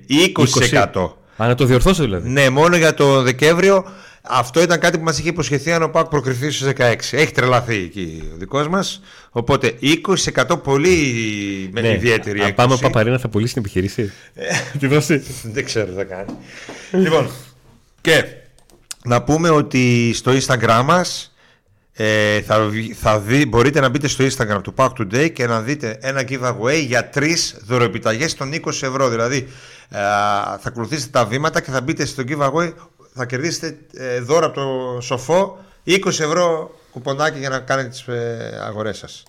20%. 0.95 1.11
Α, 1.37 1.47
να 1.47 1.55
το 1.55 1.65
διορθώσω 1.65 2.03
δηλαδή. 2.03 2.29
Ναι, 2.29 2.51
μόνο 2.51 2.77
για 2.77 2.95
το 2.95 3.23
Δεκέμβριο. 3.23 3.85
Αυτό 4.25 4.63
ήταν 4.63 4.79
κάτι 4.81 4.99
που 4.99 5.05
μας 5.05 5.19
είχε 5.19 5.29
υποσχεθεί 5.29 5.73
αν 5.73 5.83
ο 5.83 5.89
Πάκ 5.89 6.07
προκριθεί 6.07 6.51
στους 6.51 6.69
16. 6.77 6.95
Έχει 7.11 7.33
τρελαθεί 7.33 7.75
εκεί 7.77 8.31
ο 8.35 8.37
δικός 8.39 8.69
μας. 8.69 9.01
Οπότε 9.31 9.75
20% 9.81 10.63
πολύ 10.63 10.99
με 11.73 11.81
Ναι. 11.81 11.89
ιδιαίτερη 11.93 12.41
Αν 12.41 12.47
έκπτωση. 12.47 12.55
πάμε 12.69 12.75
ο 12.75 12.79
Παπαρίνα 12.79 13.19
θα 13.19 13.29
πουλήσει 13.29 13.53
την 13.53 13.63
επιχείρηση. 13.63 14.13
Τη 14.79 14.87
δώσει; 14.87 15.23
Δεν 15.43 15.65
ξέρω 15.65 15.87
τι 15.87 15.93
θα 15.97 16.05
κάνει. 16.05 16.31
λοιπόν, 16.93 17.31
και 18.01 18.25
να 19.05 19.23
πούμε 19.23 19.51
ότι 19.51 20.13
στο 20.15 20.33
Instagram 20.33 20.83
μας 20.85 21.27
ε, 21.93 22.41
θα, 22.41 22.61
βγει- 22.69 22.95
θα 23.01 23.19
δει, 23.21 23.47
μπορείτε 23.47 23.81
να 23.81 23.89
μπείτε 23.89 24.09
στο 24.09 24.25
Instagram 24.25 24.61
του 24.63 24.75
Pack 24.77 24.89
Today 24.99 25.31
και 25.33 25.47
να 25.47 25.61
δείτε 25.61 25.97
ένα 26.01 26.23
giveaway 26.29 26.85
για 26.87 27.09
τρεις 27.09 27.57
δωροεπιταγές 27.67 28.35
των 28.35 28.53
20 28.53 28.67
ευρώ. 28.83 29.09
Δηλαδή 29.09 29.37
ε, 29.89 29.99
θα 30.59 30.61
ακολουθήσετε 30.65 31.11
τα 31.11 31.25
βήματα 31.27 31.61
και 31.61 31.71
θα 31.71 31.81
μπείτε 31.81 32.05
στο 32.05 32.23
giveaway, 32.29 32.73
θα 33.15 33.27
κερδίσετε 33.27 33.79
ε, 33.97 34.21
δώρο 34.21 34.47
από 34.47 34.55
το 34.55 35.01
σοφό 35.01 35.59
20 35.87 36.07
ευρώ 36.07 36.75
κουπονάκι 36.91 37.39
για 37.39 37.49
να 37.49 37.59
κάνετε 37.59 37.89
τις 37.89 38.01
ε, 38.09 38.61
αγορές 38.67 38.99
σας. 38.99 39.23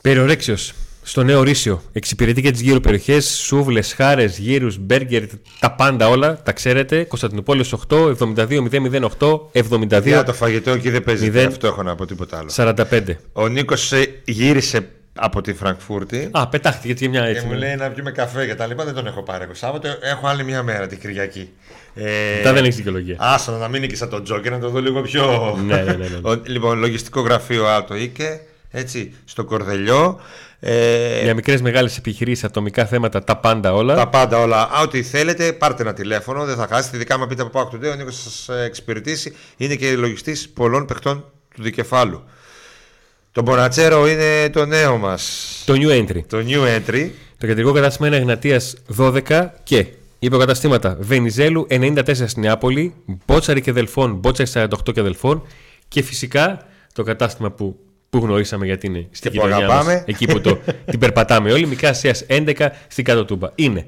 Περιορέξιος. 0.00 0.72
Στο 1.02 1.22
νέο 1.22 1.42
Ρήσιο. 1.42 1.82
Εξυπηρετεί 1.92 2.42
και 2.42 2.50
τις 2.50 2.60
γύρω 2.60 2.80
περιοχές. 2.80 3.28
Σούβλες, 3.28 3.92
χάρες, 3.92 4.38
γύρους, 4.38 4.78
μπέργκερ, 4.78 5.22
τα 5.60 5.72
πάντα 5.72 6.08
όλα. 6.08 6.42
Τα 6.42 6.52
ξέρετε. 6.52 7.04
Κωνσταντινούπολης 7.04 7.72
8, 7.72 8.08
72 8.08 8.68
008, 9.18 9.50
Για 9.52 9.62
72 9.62 10.22
το 10.26 10.32
φαγητό 10.32 10.70
εκεί 10.70 10.90
δεν 10.90 11.04
παίζεται. 11.04 11.30
Μηδέν. 11.30 11.46
Αυτό 11.48 11.66
έχω 11.66 11.82
να 11.82 11.94
πω 11.94 12.06
τίποτα 12.06 12.38
άλλο. 12.38 12.50
45. 12.50 13.16
Ο 13.32 13.48
Νίκος 13.48 13.92
γύρισε 14.24 14.88
από 15.14 15.40
τη 15.40 15.54
Φραγκφούρτη 15.54 16.28
Α, 16.32 16.48
πετάχτηκε 16.48 16.86
γιατί 16.86 17.08
μια 17.08 17.22
και 17.22 17.28
έτσι. 17.30 17.44
μου 17.46 17.52
ναι. 17.52 17.58
λέει 17.58 17.74
να 17.76 17.90
πιούμε 17.90 18.10
καφέ 18.10 18.46
και 18.46 18.54
τα 18.54 18.66
λοιπά. 18.66 18.84
Δεν 18.84 18.94
τον 18.94 19.06
έχω 19.06 19.22
πάρει 19.22 19.44
εγώ 19.44 19.54
Σάββατο. 19.54 19.88
Έχω 20.02 20.26
άλλη 20.26 20.44
μια 20.44 20.62
μέρα 20.62 20.86
την 20.86 20.98
Κυριακή. 20.98 21.48
Ε, 21.94 22.10
Μετά 22.36 22.52
δεν 22.52 22.62
έχεις 22.64 22.76
δικαιολογία. 22.76 23.16
Άσο 23.18 23.52
να 23.52 23.68
μην 23.68 23.76
είναι 23.76 23.86
και 23.86 23.96
σαν 23.96 24.08
τον 24.08 24.24
Τζόκερ, 24.24 24.52
να 24.52 24.58
το 24.58 24.68
δω 24.68 24.80
λίγο 24.80 25.00
πιο. 25.02 25.56
Ναι, 25.66 25.76
ναι, 25.76 25.82
ναι, 25.92 26.08
ναι. 26.08 26.28
Ο- 26.30 26.42
λοιπόν, 26.46 26.78
λογιστικό 26.78 27.20
γραφείο 27.20 27.66
Άλτο 27.66 27.94
Ίκε, 27.94 28.40
έτσι, 28.70 29.14
στο 29.24 29.44
Κορδελιό. 29.44 30.20
Ε, 30.62 31.22
Για 31.22 31.34
μικρές 31.34 31.62
μεγάλες 31.62 31.96
επιχειρήσεις, 31.96 32.44
ατομικά 32.44 32.86
θέματα, 32.86 33.24
τα 33.24 33.36
πάντα 33.36 33.74
όλα. 33.74 33.94
τα 33.94 34.08
πάντα 34.08 34.38
όλα. 34.38 34.60
Α, 34.62 34.80
ό,τι 34.82 35.02
θέλετε, 35.02 35.52
πάρτε 35.52 35.82
ένα 35.82 35.92
τηλέφωνο, 35.92 36.44
δεν 36.44 36.56
θα 36.56 36.66
χάσετε. 36.70 36.96
Ειδικά 36.96 37.18
με 37.18 37.26
πείτε 37.26 37.42
από 37.42 37.60
Pack 37.60 37.74
Today, 37.74 37.92
ο 37.92 37.94
Νίκος 37.94 38.22
θα 38.22 38.30
σα 38.54 38.62
εξυπηρετήσει. 38.62 39.36
Είναι 39.56 39.74
και 39.74 39.92
λογιστής 39.96 40.48
πολλών 40.48 40.86
παιχτών 40.86 41.24
του 41.54 41.62
δικεφάλου. 41.62 42.24
Το 43.32 43.42
Μπονατσέρο 43.42 44.08
είναι 44.08 44.50
το 44.52 44.66
νέο 44.66 44.96
μας. 44.96 45.62
Το 45.66 45.74
new 45.76 45.88
entry. 45.90 46.20
Το 46.26 46.38
new 46.46 46.78
entry. 46.78 47.10
Το 47.38 47.46
κεντρικό 47.46 47.72
κατάστημα 47.72 48.06
είναι 48.06 48.16
Εγνατία 48.16 48.60
12 48.96 49.46
και 49.62 49.86
υποκαταστήματα 50.18 50.96
Βενιζέλου 51.00 51.66
94 51.70 52.02
στην 52.14 52.42
Νεάπολη, 52.42 52.94
Μπότσαρη 53.26 53.60
και 53.60 53.72
Δελφών, 53.72 54.14
Μπότσαρη 54.14 54.50
48 54.54 54.66
και 54.92 55.02
Δελφών 55.02 55.46
και 55.88 56.02
φυσικά 56.02 56.66
το 56.92 57.02
κατάστημα 57.02 57.50
που, 57.50 57.78
που 58.10 58.18
γνωρίσαμε 58.18 58.66
γιατί 58.66 58.86
είναι 58.86 59.08
στην 59.10 59.30
Και 59.30 59.38
που 59.38 59.46
γειτονιά 59.46 59.66
αγαπάμε. 59.66 59.92
μας, 59.94 60.02
εκεί 60.06 60.26
που 60.26 60.40
το, 60.40 60.58
την 60.90 60.98
περπατάμε 60.98 61.52
όλοι, 61.52 61.66
Μικρά 61.66 61.88
Ασία 61.88 62.16
11 62.26 62.66
στην 62.88 63.04
κάτω 63.04 63.24
τούμπα. 63.24 63.48
Είναι 63.54 63.86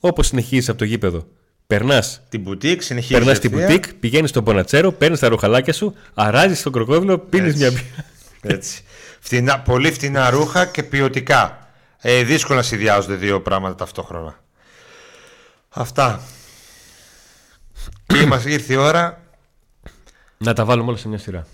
όπως 0.00 0.26
συνεχίζεις 0.26 0.68
από 0.68 0.78
το 0.78 0.84
γήπεδο. 0.84 1.26
Περνάς 1.66 2.22
Την 2.28 2.40
μπουτίκ 2.40 2.82
συνεχίζεις. 2.82 3.16
Περνάς 3.16 3.36
στην 3.36 3.52
ευθεία. 3.52 3.66
μπουτίκ, 3.66 3.94
πηγαίνεις 3.94 4.30
στον 4.30 4.44
Πονατσέρο, 4.44 4.92
παίρνεις 4.92 5.18
τα 5.20 5.28
ρουχαλάκια 5.28 5.72
σου, 5.72 5.94
αράζεις 6.14 6.58
στον 6.58 6.72
κροκόδιλο, 6.72 7.18
πίνεις 7.18 7.46
Έτσι. 7.46 7.58
μια 7.58 7.70
μπύρα. 7.70 8.04
Έτσι. 8.52 8.82
Φτηνά, 9.20 9.60
πολύ 9.60 9.92
φτηνά 9.92 10.30
ρούχα 10.30 10.66
και 10.66 10.82
ποιοτικά. 10.82 11.68
Ε, 12.00 12.22
δύσκολο 12.22 12.58
να 12.58 12.64
συνδυάζονται 12.64 13.14
δύο 13.14 13.40
πράγματα 13.42 13.74
ταυτόχρονα. 13.74 14.40
Αυτά. 15.68 16.20
Και 18.06 18.26
μας 18.26 18.44
ήρθε 18.44 18.72
η 18.72 18.76
ώρα. 18.76 19.20
Να 20.38 20.52
τα 20.52 20.64
βάλουμε 20.64 20.88
όλα 20.88 20.98
σε 20.98 21.08
μια 21.08 21.18
σειρά. 21.18 21.46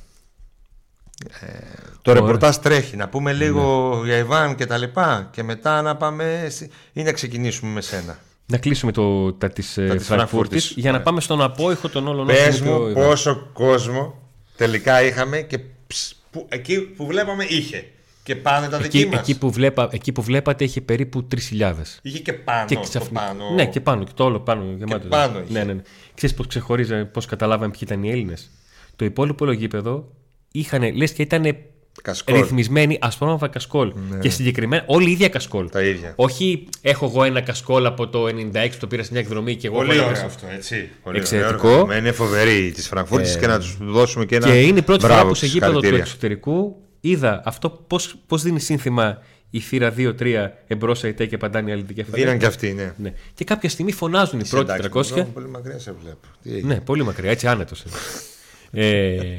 Το 2.03 2.11
Ωραία. 2.11 2.23
ρεπορτάζ 2.23 2.57
τρέχει. 2.57 2.97
Να 2.97 3.09
πούμε 3.09 3.33
λίγο 3.33 4.01
για 4.05 4.17
Ιβάν 4.17 4.55
και 4.55 4.67
τα 4.67 4.77
λοιπά. 4.77 5.29
Και 5.33 5.43
μετά 5.43 5.83
να 5.83 5.97
πάμε 5.97 6.47
στη- 6.51 6.71
ή 6.93 7.03
να 7.03 7.13
ξεκινήσουμε 7.13 7.71
με 7.73 7.81
σένα. 7.81 8.19
Να 8.47 8.59
κλείσουμε 8.59 8.93
το, 8.93 9.33
τα 9.33 9.49
της, 9.49 9.77
ε, 9.77 9.87
Τα 9.87 9.95
της 9.97 10.07
Φραγκφούρτης 10.07 10.29
Φραγκφούρτης. 10.31 10.71
για 10.77 10.83
να 10.91 10.91
Ωραία. 10.91 11.03
πάμε 11.03 11.21
στον 11.21 11.43
απόϊχο 11.43 11.89
των 11.89 12.09
όλων 12.09 12.27
Πες 12.27 12.49
όσων 12.49 12.67
είπε 12.67 12.69
ο 12.75 12.79
μου 12.79 12.89
Ιβάν. 12.89 13.05
πόσο 13.07 13.49
κόσμο 13.53 14.19
τελικά 14.57 15.03
είχαμε 15.03 15.41
και 15.41 15.59
ψ, 15.87 16.15
που, 16.33 16.47
εκεί 16.49 16.81
που 16.81 17.07
βλέπαμε 17.07 17.45
είχε. 17.45 17.85
Και 18.25 18.37
πάνε 18.37 18.69
τα 18.69 18.79
δική 18.79 18.99
Εκεί, 18.99 19.09
μας. 19.09 19.19
εκεί, 19.21 19.39
που 19.39 19.51
βλέπα, 19.51 19.89
εκεί 19.93 20.13
που 20.13 20.23
βλέπατε 20.23 20.65
είχε 20.65 20.81
περίπου 20.81 21.29
3.000. 21.59 21.73
Είχε 22.03 22.19
και 22.19 22.33
πάνω. 22.33 22.67
Και 22.67 22.75
το 22.75 22.81
ξαφνικά. 22.81 23.21
πάνω. 23.25 23.51
Ναι, 23.55 23.67
και 23.67 23.81
πάνω, 23.81 24.05
και 24.05 24.13
το 24.15 24.25
όλο 24.25 24.41
πάνω 24.41 24.65
γεμάτο. 24.79 25.09
πάνω 25.09 25.41
είχε. 25.41 25.53
ναι, 25.53 25.65
ναι, 25.65 25.73
ναι. 25.73 25.83
Ξέρεις 26.15 26.37
πώς 26.37 26.47
ξεχωρίζαμε, 26.47 27.05
πώς 27.05 27.27
καταλάβαμε 27.27 27.71
ποιοι 27.71 27.81
ήταν 27.85 28.03
οι 28.03 28.11
Έλληνες; 28.11 28.51
Το 28.97 29.05
υπόλοιπο 29.05 29.53
γήπεδο 29.53 30.13
είχαν, 30.53 30.95
λες 30.97 31.13
και 31.13 31.23
ήταν 31.23 31.57
Κασκόλ. 32.03 32.37
ρυθμισμένοι 32.41 32.99
ασπρόμαυρα 33.01 33.49
κασκόλ. 33.49 33.93
Και 34.21 34.31
συγκεκριμένα 34.31 34.85
όλοι 34.87 35.09
οι 35.09 35.13
ίδια 35.13 35.29
κασκόλ. 35.29 35.65
Ναι. 35.65 35.71
Τα 35.71 35.83
ίδια. 35.83 36.13
Όχι, 36.17 36.69
έχω 36.81 37.07
εγώ 37.07 37.25
ένα 37.25 37.41
κασκόλ 37.41 37.87
από 37.87 38.09
το 38.09 38.25
96 38.27 38.31
που 38.71 38.77
το 38.81 38.87
πήρα 38.87 39.03
σε 39.03 39.09
μια 39.13 39.21
εκδρομή 39.21 39.57
και 39.57 39.67
εγώ. 39.67 39.77
Πολύ 39.77 39.89
έβαλα 39.91 40.03
ωραίο 40.09 40.23
μέσα. 40.23 40.27
αυτό, 40.27 40.47
έτσι. 40.57 40.91
Πολύ 41.03 41.19
Εξαιρετικό. 41.19 41.59
ωραίο 41.59 41.71
οργανωμένο. 41.71 42.01
Είναι 42.01 42.13
φοβερή 42.13 42.71
της 42.75 42.89
Φραγκφούρτης 42.89 43.37
και 43.37 43.47
να 43.47 43.59
τους 43.59 43.77
δώσουμε 43.81 44.25
και 44.25 44.37
ένα. 44.37 44.47
Και 44.47 44.61
είναι 44.61 44.79
η 44.79 44.83
πρώτη 44.83 45.01
φορά 45.01 45.15
μπράβο 45.15 45.29
που 45.29 45.35
σε 45.35 45.45
τους, 45.45 45.53
γήπεδο 45.53 45.73
του 45.73 45.79
συγχαρητήρια. 45.79 46.05
εξωτερικού 46.05 46.77
είδα 47.01 47.43
αυτό 47.45 47.71
πώς, 47.71 48.15
πώς 48.27 48.43
δίνει 48.43 48.61
σύνθημα 48.61 49.23
η 49.51 49.61
θύρα 49.61 49.95
2-3 49.97 50.51
εμπρός 50.67 51.05
ΑΕΤ 51.05 51.23
και 51.23 51.37
παντάνη 51.39 51.71
η 51.71 51.73
αληθική 51.73 51.95
κεφαλή. 51.95 52.23
Δίναν 52.23 52.39
και 52.39 52.47
αυτοί, 52.47 52.73
ναι. 52.73 52.95
Ναι. 52.97 53.13
Και 53.35 53.45
κάποια 53.45 53.69
στιγμή 53.69 53.93
φωνάζουν 53.93 54.41
οι 54.41 54.47
πρώτοι 54.51 54.73
Εντάξει, 54.73 55.15
300. 55.15 55.17
εδώ 55.19 55.25
Πολύ 55.25 55.49
μακριά 55.49 55.79
σε 55.79 55.95
βλέπω. 56.03 56.27
Τι 56.43 56.55
έγινε; 56.55 56.75
Ναι, 56.75 56.81
πολύ 56.81 57.05
μακριά, 57.05 57.31
έτσι 57.31 57.47
άνετος. 57.47 57.85
ε, 58.73 59.39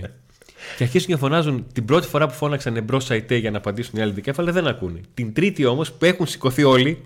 και 0.78 0.84
αρχίζουν 0.84 1.08
και 1.08 1.18
φωνάζουν 1.18 1.66
την 1.74 1.86
πρώτη 1.86 2.08
φορά 2.08 2.28
που 2.28 2.34
φώναξαν 2.34 2.76
εμπρός 2.76 3.04
Σαϊτέ 3.04 3.36
για 3.36 3.52
να 3.52 3.58
απαντήσουν 3.58 4.00
οι 4.00 4.02
άλλοι 4.02 4.12
δικέφαλοι 4.12 4.52
δεν 4.52 4.68
ακούνε. 4.68 5.00
Την 5.14 5.34
τρίτη 5.34 5.66
όμως 5.66 5.92
που 5.92 6.06
έχουν 6.06 6.28
σηκωθεί 6.28 6.64
όλοι, 6.64 7.04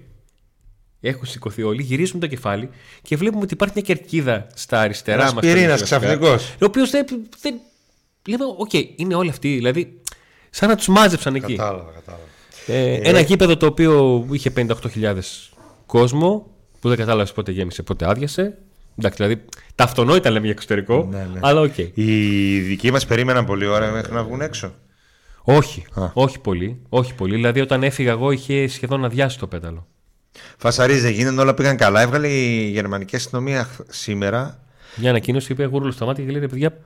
έχουν 1.02 1.26
σηκωθεί 1.26 1.64
όλοι, 1.64 1.82
γυρίζουν 1.82 2.20
το 2.20 2.28
κεφάλι 2.28 2.70
και 3.02 3.16
βλέπουμε 3.16 3.42
ότι 3.44 3.54
υπάρχει 3.54 3.74
μια 3.78 3.96
κερκίδα 3.96 4.48
στα 4.54 4.80
αριστερά 4.80 5.22
Ένας 5.22 5.34
μας. 5.34 5.46
πυρήνας 5.46 5.82
ξαφνικός. 5.82 6.50
Ο 6.50 6.66
οποίος 6.66 6.90
δεν, 6.90 7.06
δεν. 7.42 7.56
Λέμε, 8.28 8.44
οκ, 8.58 8.74
είναι 8.96 9.16
όλοι 9.16 9.30
αυτοί. 9.30 9.56
Δηλαδή, 9.56 10.02
σαν 10.50 10.70
να 10.70 10.76
τους 10.76 10.88
μάζεψαν 10.88 11.36
εκεί. 11.36 11.56
Κατάλαβα, 11.56 11.92
κατάλαβα. 11.92 12.24
Ε, 12.68 13.10
ένα 13.10 13.20
γήπεδο 13.20 13.58
το 13.58 13.66
οποίο 13.66 14.26
είχε 14.32 14.50
58.000 14.50 15.52
κόσμο, 15.86 16.52
που 16.80 16.88
δεν 16.90 16.98
κατάλαβες 16.98 17.32
πότε 17.32 17.52
γέμισε, 17.52 17.84
πότε 17.84 18.10
άδειασε. 18.10 18.58
Εντάξει, 19.00 19.24
δηλαδή 19.24 19.46
τα 19.76 19.84
αυτονόητα 19.84 20.30
λέμε 20.30 20.44
για 20.46 20.52
εξωτερικό, 20.54 21.08
Ναι, 21.12 21.18
ναι. 21.34 21.40
αλλά 21.42 21.62
οκ. 21.62 21.78
Οι 21.94 22.60
δικοί 22.60 22.92
μας 22.92 23.06
περίμεναν 23.06 23.46
πολύ 23.46 23.66
ώρα 23.66 23.92
μέχρι 23.92 24.14
να 24.14 24.24
βγουν 24.24 24.42
έξω. 24.42 24.74
Όχι, 25.42 25.86
Α. 25.94 26.10
όχι 26.14 26.40
πολύ. 26.40 26.80
Όχι 26.90 27.14
πολύ. 27.14 27.36
Δηλαδή, 27.36 27.62
όταν 27.62 27.84
έφυγα 27.84 28.12
εγώ, 28.12 28.32
είχε 28.32 28.68
σχεδόν 28.68 29.06
αδειάσει 29.06 29.40
το 29.40 29.48
πέταλο. 29.48 29.88
Φασαρίζει 30.58 31.00
δεν 31.00 31.12
γίνεται, 31.12 31.42
όλα 31.42 31.54
πήγαν 31.54 31.78
καλά. 31.78 32.02
Έβγαλε 32.02 32.28
η 32.28 32.70
γερμανική 32.70 33.16
αστυνομία 33.16 33.64
χ- 33.64 33.80
σήμερα. 33.90 34.60
Μια 34.96 35.10
ανακοίνωση 35.10 35.52
είπε 35.52 35.66
γούρλο 35.66 35.92
στα 35.92 36.06
μάτια 36.06 36.24
και 36.24 36.32
λέει: 36.32 36.40
«Ρε 36.42 36.48
παιδιά, 36.48 36.78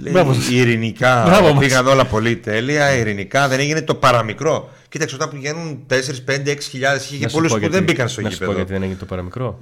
Λέει, 0.00 0.12
μπράβο 0.12 0.32
σας». 0.32 0.48
ειρηνικά 0.50 1.22
Μπράβο 1.26 1.52
μας. 1.52 1.58
πήγαν 1.64 1.86
όλα 1.86 2.04
πολύ 2.06 2.36
τέλεια. 2.36 2.94
Ειρηνικά 2.96 3.48
δεν 3.48 3.60
έγινε 3.60 3.82
το 3.82 3.94
παραμικρό. 3.94 4.70
Κοίταξε, 4.88 5.14
όταν 5.14 5.30
πηγαίνουν 5.30 5.86
4, 5.86 5.94
5, 6.24 6.50
6 6.50 6.56
χιλιάδες, 6.60 7.04
είχε 7.04 7.14
Να 7.14 7.20
και 7.20 7.28
σου 7.28 7.34
πολλούς 7.34 7.50
πω 7.50 7.54
που 7.54 7.60
γιατί- 7.60 7.74
δεν 7.76 7.84
μπήκαν 7.84 8.08
στο 8.08 8.20
Να 8.20 8.30
σου 8.30 8.36
πω 8.38 8.42
γήπεδο. 8.44 8.58
γιατί 8.58 8.72
δεν 8.72 8.82
έγινε 8.82 8.98
το 8.98 9.04
παραμικρό. 9.04 9.58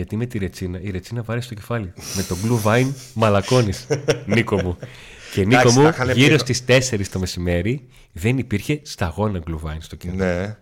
Γιατί 0.00 0.16
με 0.16 0.26
τη 0.26 0.38
ρετσίνα, 0.38 0.80
η 0.80 0.90
ρετσίνα 0.90 1.22
βάρε 1.22 1.40
στο 1.40 1.54
κεφάλι. 1.54 1.92
με 2.16 2.22
τον 2.22 2.38
Blue 2.44 2.66
Vine 2.66 2.86
μαλακώνεις, 3.14 3.86
Νίκο 4.26 4.62
μου. 4.62 4.76
Και 5.32 5.44
Νίκο 5.44 5.60
Εντάξει, 5.60 5.78
μου, 5.78 5.82
τα 5.84 5.88
είχαν 5.88 6.10
γύρω 6.10 6.34
πει- 6.36 6.40
στις 6.56 6.64
4 6.90 7.08
το 7.08 7.18
μεσημέρι 7.18 7.86
δεν 8.12 8.38
υπήρχε 8.38 8.80
σταγόνα 8.82 9.40
Blue 9.46 9.68
Vine 9.68 9.76
στο 9.78 9.96
κοινό. 9.96 10.14
Ναι. 10.14 10.56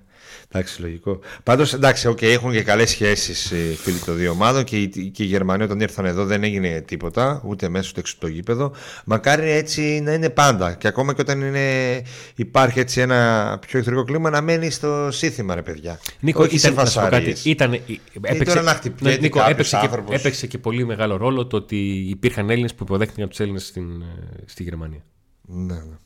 Εντάξει, 0.49 0.81
λογικό. 0.81 1.19
Πάντως, 1.43 1.73
εντάξει, 1.75 2.09
okay, 2.11 2.23
έχουν 2.23 2.53
και 2.53 2.63
καλές 2.63 2.91
σχέσεις 2.91 3.51
οι 3.51 3.77
φίλοι 3.83 3.99
των 3.99 4.17
δύο 4.17 4.31
ομάδων 4.31 4.65
και 4.65 4.77
οι, 4.83 4.89
και 4.89 5.23
οι 5.23 5.27
Γερμανοί 5.27 5.63
όταν 5.63 5.81
ήρθαν 5.81 6.05
εδώ 6.05 6.25
δεν 6.25 6.43
έγινε 6.43 6.81
τίποτα, 6.81 7.43
ούτε 7.45 7.69
μέσα 7.69 7.89
ούτε 7.91 8.01
έξω 8.01 8.15
από 8.17 8.27
το 8.27 8.33
γήπεδο. 8.33 8.73
Μακάρι 9.05 9.51
έτσι 9.51 10.01
να 10.01 10.13
είναι 10.13 10.31
πάντα. 10.31 10.75
Και 10.75 10.89
ακόμα 10.89 11.15
και 11.15 11.21
όταν 11.21 11.41
είναι, 11.41 12.03
υπάρχει 12.35 12.81
έτσι 12.81 13.01
ένα 13.01 13.59
πιο 13.67 13.79
εχθρικό 13.79 14.05
κλίμα 14.05 14.31
να 14.31 14.41
μένει 14.41 14.71
στο 14.71 15.09
σύνθημα, 15.11 15.55
ρε 15.55 15.63
παιδιά. 15.63 16.01
Νίκο, 16.21 16.43
Όχι 16.43 16.59
σε 16.59 16.69
ήταν, 16.69 16.85
να 16.85 16.91
σου 16.91 16.95
πω 16.99 17.05
φασαρίες. 17.05 17.35
κάτι, 17.37 17.51
ήταν, 17.51 17.73
έπαιξε, 18.21 18.45
τώρα 18.45 18.63
να 18.63 18.73
χτυπιέται 18.75 19.15
Ναι, 19.17 19.21
Νίκο, 19.21 19.39
κάποιος 19.39 19.53
έπαιξε, 19.53 19.77
και, 19.77 19.85
άνθρωπος. 19.87 20.15
έπαιξε 20.15 20.47
και 20.47 20.59
πολύ 20.59 20.85
μεγάλο 20.87 21.17
ρόλο 21.17 21.47
το 21.47 21.57
ότι 21.57 21.77
υπήρχαν 22.09 22.51
Έλληνες 22.51 22.75
που 22.75 22.83
υποδέχτηκαν 22.83 23.23
από 23.23 23.31
τους 23.31 23.41
Έλληνες 23.41 23.67
στην, 23.67 24.01
ε, 24.03 24.05
στη 24.45 24.63
Γερμανία. 24.63 25.03
Ναι, 25.43 25.75
ναι. 25.75 25.97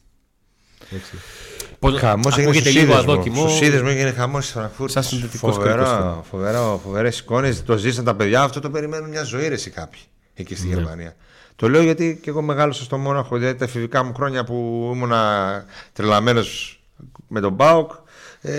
Έτσι. 0.91 1.17
Πώς- 1.83 1.99
Χαμός 1.99 2.33
έγινε 2.37 2.43
ακούγεται 2.51 2.71
στους 2.71 2.81
λίγο 2.81 2.93
είδε 2.93 3.03
μου. 3.05 3.13
αδόκιμο. 3.13 3.49
Στους 3.49 3.61
είδε 3.61 3.83
μου 3.83 3.89
έγινε 3.89 4.11
χαμός 4.11 4.45
στη 4.45 4.53
Φραγκφούρτη. 4.53 4.93
Σαν 4.93 5.03
συνδετικός 5.03 5.55
Φοβερά, 5.55 5.75
κρίκος. 5.75 6.27
φοβερά, 6.31 6.61
φοβερές 6.85 7.19
εικόνες. 7.19 7.63
Το 7.65 7.77
ζήσαν 7.77 8.05
τα 8.05 8.15
παιδιά. 8.15 8.43
Αυτό 8.43 8.61
το 8.61 8.71
περιμένουν 8.71 9.09
μια 9.09 9.23
ζωή 9.23 9.49
ρε, 9.49 9.55
εσύ 9.55 9.71
κάποιοι 9.71 10.01
εκεί 10.35 10.53
Ναι. 10.53 10.59
στη 10.59 10.67
Γερμανία. 10.69 11.17
Το 11.57 11.69
λέω 11.69 11.83
γιατί 11.83 12.19
και 12.23 12.31
εγώ 12.31 12.43
μεγάλωσα 12.43 12.83
στο 12.83 12.99
Μόναχο. 12.99 13.37
Δηλαδή 13.37 13.59
τα 13.59 13.65
εφηβικά 13.65 14.03
μου 14.05 14.15
χρόνια 14.15 14.45
που 14.45 14.91
ήμουνα 14.95 15.65
τρελαμένος 15.93 16.81
με 17.29 17.41
τον 17.41 17.53
Μπάουκ. 17.53 17.91
Ε, 18.41 18.53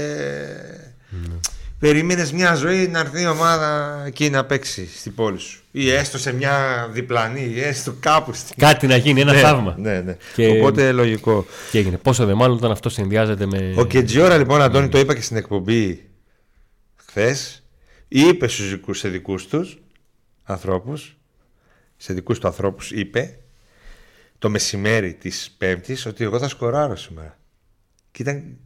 Ναι. 1.10 1.36
Περίμενες 1.84 2.32
μια 2.32 2.56
ζωή 2.56 2.88
να 2.88 3.00
έρθει 3.00 3.22
η 3.22 3.26
ομάδα 3.28 4.02
εκεί 4.06 4.30
να 4.30 4.46
παίξει 4.46 4.88
στην 4.98 5.16
πόλη 5.16 5.40
σου. 5.40 5.64
Ή 5.72 5.92
έστω 5.92 6.18
σε 6.18 6.34
μια 6.34 6.88
διπλανή, 6.92 7.52
ή 7.56 7.62
έστω 7.62 7.96
κάπου 8.00 8.34
στην. 8.34 8.56
Κάτι 8.58 8.88
να 8.88 8.96
γίνει, 8.96 9.22
ένα 9.22 9.34
ναι, 9.34 9.40
θαύμα. 9.40 9.76
Ναι, 9.78 10.02
ναι. 10.02 10.18
Και- 10.36 10.48
Οπότε 10.48 10.92
λογικό. 10.92 11.46
Και 11.72 11.78
έγινε. 11.78 11.98
Πόσο 11.98 12.26
δε 12.26 12.34
μάλλον 12.34 12.58
όταν 12.58 12.72
αυτό 12.72 12.90
συνδυάζεται 12.90 13.46
με. 13.46 13.74
Ο 13.78 13.86
Κετζιόρα 13.86 14.38
λοιπόν, 14.38 14.62
Αντώνη, 14.62 14.90
το 14.90 15.00
είπα 15.00 15.16
και 15.16 15.22
στην 15.22 15.38
εκπομπή 15.38 16.10
χθες. 16.96 17.64
Είπε 18.08 18.48
στους 18.48 18.70
δικούς 18.70 19.00
σε 19.00 19.10
δικούς 19.10 19.48
τους 19.48 19.82
ανθρώπους, 20.44 21.18
σε 21.98 22.14
δικούς 22.14 22.40
του 22.40 22.48
ανθρώπους, 22.48 22.92
είπε 22.92 23.40
το 24.40 24.50
μεσημέρι 24.50 25.14
της 25.14 25.56
Πέμπτης 25.58 26.06
ότι 26.06 26.24
εγώ 26.24 26.40
θα 26.40 26.48
σκοράρω 26.48 26.96
σήμερα. 26.96 27.38
Και 28.12 28.22
ήταν 28.22 28.58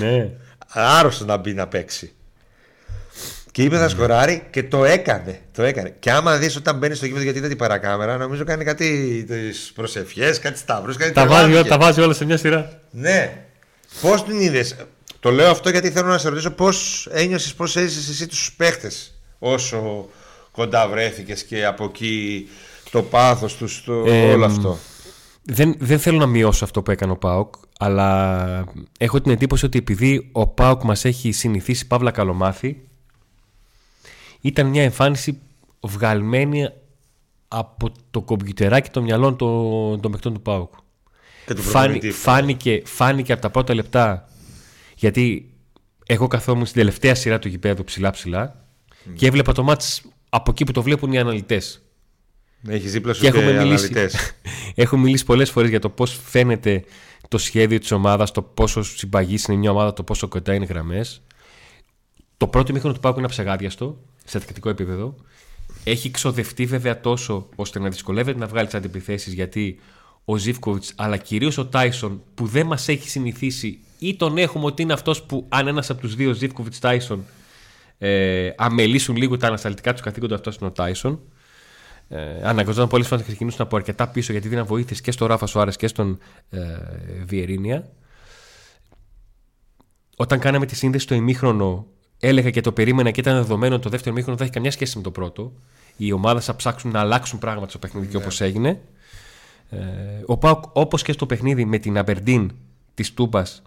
ναι. 0.00 0.30
Άρρωστος 0.72 1.26
να 1.26 1.36
μπει 1.36 1.54
να 1.54 1.66
παίξει. 1.66 2.12
Και 3.52 3.62
είπε 3.62 3.76
θα 3.76 3.88
σκοράρει 3.88 4.46
και 4.50 4.62
το 4.62 4.84
έκανε. 4.84 5.40
Το 5.54 5.62
έκανε. 5.62 5.94
Και 5.98 6.10
άμα 6.10 6.36
δεις 6.36 6.56
όταν 6.56 6.78
μπαίνει 6.78 6.94
στο 6.94 7.06
γήπεδο, 7.06 7.24
γιατί 7.24 7.38
είδα 7.38 7.48
την 7.48 7.56
παρακάμερα, 7.56 8.16
νομίζω 8.16 8.44
κάνει 8.44 8.64
κάτι 8.64 9.24
τις 9.28 9.72
προσευχές, 9.74 10.38
κάτι 10.38 10.58
σταυρούς, 10.58 10.96
κάτι 10.96 11.12
τα, 11.12 11.26
βάζει, 11.26 11.42
τρελάθηκε. 11.44 11.68
τα 11.68 11.78
βάζει 11.78 12.00
όλα 12.00 12.12
σε 12.14 12.24
μια 12.24 12.36
σειρά. 12.36 12.80
Ναι. 12.90 13.44
Πώς 14.00 14.24
την 14.24 14.40
είδες, 14.40 14.76
Το 15.20 15.30
λέω 15.30 15.50
αυτό 15.50 15.70
γιατί 15.70 15.90
θέλω 15.90 16.08
να 16.08 16.18
σε 16.18 16.28
ρωτήσω 16.28 16.50
πώς 16.50 17.08
ένιωσες, 17.12 17.54
πώς 17.54 17.76
έζησες 17.76 18.08
εσύ 18.08 18.26
τους 18.26 18.52
παίχτες 18.56 19.14
όσο 19.38 20.08
κοντά 20.50 20.88
βρέθηκες 20.88 21.42
και 21.44 21.64
από 21.64 21.84
εκεί 21.84 22.48
το 22.90 23.02
πάθος 23.02 23.56
τους, 23.56 23.84
το, 23.84 24.04
Ε, 24.06 24.32
όλο 24.32 24.44
αυτό. 24.44 24.78
Δεν, 25.52 25.74
δεν 25.78 25.98
θέλω 25.98 26.18
να 26.18 26.26
μειώσω 26.26 26.64
αυτό 26.64 26.82
που 26.82 26.90
έκανε 26.90 27.12
ο 27.12 27.16
Πάοκ, 27.16 27.54
αλλά 27.78 28.64
έχω 28.98 29.20
την 29.20 29.32
εντύπωση 29.32 29.64
ότι 29.64 29.78
επειδή 29.78 30.28
ο 30.32 30.46
Πάοκ 30.46 30.82
μας 30.82 31.04
έχει 31.04 31.32
συνηθίσει 31.32 31.86
παύλα 31.86 32.10
καλομάθη, 32.10 32.88
ήταν 34.40 34.66
μια 34.66 34.82
εμφάνιση 34.82 35.40
βγαλμένη 35.80 36.68
από 37.48 37.92
το 38.10 38.22
κομπιουτεράκι 38.22 38.90
των 38.90 39.02
μυαλών 39.02 39.36
των, 39.36 40.00
των 40.00 40.10
παιχτών 40.10 40.34
του 40.34 40.42
Πάοκ. 40.42 40.72
Και 41.46 41.54
του 41.54 41.62
Φάνη, 41.62 41.92
προπονητή. 41.92 42.10
φάνηκε, 42.10 42.82
φάνηκε 42.84 43.32
από 43.32 43.42
τα 43.42 43.50
πρώτα 43.50 43.74
λεπτά, 43.74 44.28
γιατί 44.96 45.52
εγώ 46.06 46.26
καθόμουν 46.26 46.66
στην 46.66 46.78
τελευταία 46.78 47.14
σειρά 47.14 47.38
του 47.38 47.48
γηπέδου 47.48 47.84
ψηλά 47.84 48.10
ψηλά 48.10 48.64
και 49.14 49.26
έβλεπα 49.26 49.52
το 49.52 49.62
μάτς 49.62 50.02
από 50.28 50.50
εκεί 50.50 50.64
που 50.64 50.72
το 50.72 50.82
βλέπουν 50.82 51.12
οι 51.12 51.18
αναλυτές. 51.18 51.82
Έχεις 52.68 52.92
δίπλα 52.92 53.12
σου 53.12 53.20
Και 53.20 53.30
και, 53.30 53.38
έχουμε 53.38 53.52
μιλήσει, 53.52 53.84
αναλυτές. 53.84 54.34
έχουμε 54.74 55.02
μιλήσει 55.02 55.24
πολλές 55.24 55.50
φορές 55.50 55.70
για 55.70 55.80
το 55.80 55.88
πώς 55.88 56.20
φαίνεται 56.24 56.84
το 57.28 57.38
σχέδιο 57.38 57.78
της 57.78 57.90
ομάδας, 57.90 58.30
το 58.30 58.42
πόσο 58.42 58.82
συμπαγής 58.82 59.44
είναι 59.44 59.58
μια 59.58 59.70
ομάδα, 59.70 59.92
το 59.92 60.02
πόσο 60.02 60.28
κοντά 60.28 60.54
είναι 60.54 60.64
γραμμές. 60.64 61.22
Το 62.36 62.46
πρώτο 62.46 62.72
μήχρονο 62.72 62.94
του 62.94 63.00
Πάκου 63.00 63.16
είναι 63.16 63.26
αψεγάδιαστο 63.26 63.98
σε 64.24 64.38
τακτικό 64.38 64.68
επίπεδο. 64.68 65.14
Έχει 65.84 66.10
ξοδευτεί 66.10 66.66
βέβαια 66.66 67.00
τόσο 67.00 67.48
ώστε 67.56 67.78
να 67.78 67.88
δυσκολεύεται 67.88 68.38
να 68.38 68.46
βγάλει 68.46 68.66
τις 68.66 68.74
αντιπιθέσεις 68.74 69.32
γιατί 69.32 69.78
ο 70.24 70.36
Ζήφκοβιτς 70.36 70.92
αλλά 70.96 71.16
κυρίως 71.16 71.58
ο 71.58 71.66
Τάισον 71.66 72.22
που 72.34 72.46
δεν 72.46 72.66
μας 72.66 72.88
έχει 72.88 73.08
συνηθίσει 73.08 73.78
ή 73.98 74.16
τον 74.16 74.38
έχουμε 74.38 74.64
ότι 74.64 74.82
είναι 74.82 74.92
αυτός 74.92 75.22
που 75.22 75.46
αν 75.48 75.66
ένας 75.66 75.90
από 75.90 76.00
τους 76.00 76.14
δύο 76.14 76.32
Ζήφκοβιτς 76.32 76.78
Τάισον 76.78 77.24
ε, 77.98 78.50
αμελήσουν 78.56 79.16
λίγο 79.16 79.36
τα 79.36 79.46
ανασταλτικά 79.46 79.92
τους 79.92 80.00
καθήκοντα, 80.00 80.34
αυτός 80.34 80.56
είναι 80.56 80.66
ο 80.66 80.72
Τάισον. 80.72 81.20
Ε, 82.12 82.40
αναγκαζόταν 82.42 82.88
πολλές 82.88 83.06
φορές 83.06 83.22
να 83.22 83.28
ξεκινήσουν 83.28 83.60
από 83.62 83.76
αρκετά 83.76 84.08
πίσω 84.08 84.32
γιατί 84.32 84.48
δίναν 84.48 84.66
βοήθειες 84.66 85.00
και 85.00 85.10
στο 85.10 85.26
Ράφα 85.26 85.46
Σουάρες 85.46 85.76
και 85.76 85.86
στον 85.86 86.18
ε, 86.50 86.58
Βιερίνια. 87.24 87.88
Όταν 90.16 90.38
κάναμε 90.38 90.66
τη 90.66 90.76
σύνδεση 90.76 91.04
στο 91.04 91.14
ημίχρονο, 91.14 91.86
έλεγα 92.18 92.50
και 92.50 92.60
το 92.60 92.72
περίμενα 92.72 93.10
και 93.10 93.20
ήταν 93.20 93.34
δεδομένο 93.34 93.74
ότι 93.74 93.82
το 93.82 93.88
δεύτερο 93.88 94.10
ημίχρονο 94.14 94.36
δεν 94.36 94.46
έχει 94.46 94.54
καμιά 94.54 94.70
σχέση 94.70 94.96
με 94.96 95.02
το 95.02 95.10
πρώτο. 95.10 95.52
Οι 95.96 96.12
ομάδε 96.12 96.40
θα 96.40 96.56
ψάξουν 96.56 96.90
να 96.90 97.00
αλλάξουν 97.00 97.38
πράγματα 97.38 97.68
στο 97.68 97.78
παιχνίδι 97.78 98.06
και 98.06 98.16
όπως 98.16 98.40
έγινε. 98.40 98.80
Ε, 99.70 99.78
ο 100.26 100.38
Πάουκ, 100.38 100.64
όπως 100.72 101.02
και 101.02 101.12
στο 101.12 101.26
παιχνίδι 101.26 101.64
με 101.64 101.78
την 101.78 101.98
Αμπερντίν 101.98 102.52
της 102.94 103.14
Τούμπας, 103.14 103.62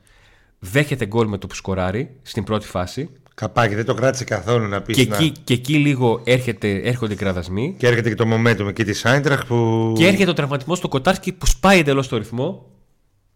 δέχεται 0.60 1.06
γκολ 1.06 1.28
με 1.28 1.38
το 1.38 1.48
που 1.48 1.56
σκοράρει 1.56 2.16
στην 2.22 2.44
πρώτη 2.44 2.68
φάση. 2.68 3.10
Καπάκι, 3.36 3.76
δεν 3.76 3.86
το 3.86 3.94
κράτησε 3.94 4.24
καθόλου 4.24 4.68
να 4.68 4.82
πεις. 4.82 4.96
Και, 4.96 5.02
εκεί, 5.02 5.32
και 5.44 5.54
εκεί 5.54 5.74
λίγο 5.78 6.22
έρχεται, 6.24 6.76
έρχονται 6.84 7.14
οι 7.14 7.16
κραδασμοί. 7.18 7.76
Και 7.78 7.88
έρχεται 7.88 8.10
και 8.10 8.16
το 8.16 8.26
momentum 8.34 8.68
εκεί 8.70 8.84
της 8.84 9.06
Άιντραχ 9.06 9.46
που. 9.46 9.94
Και 9.98 10.08
έρχεται 10.08 10.30
ο 10.30 10.34
τραυματισμός 10.34 10.78
στο 10.78 10.88
Κοτάρσκι 10.88 11.32
που 11.32 11.46
σπάει 11.46 11.80
εντελώς 11.80 12.08
το 12.08 12.18
ρυθμό 12.18 12.66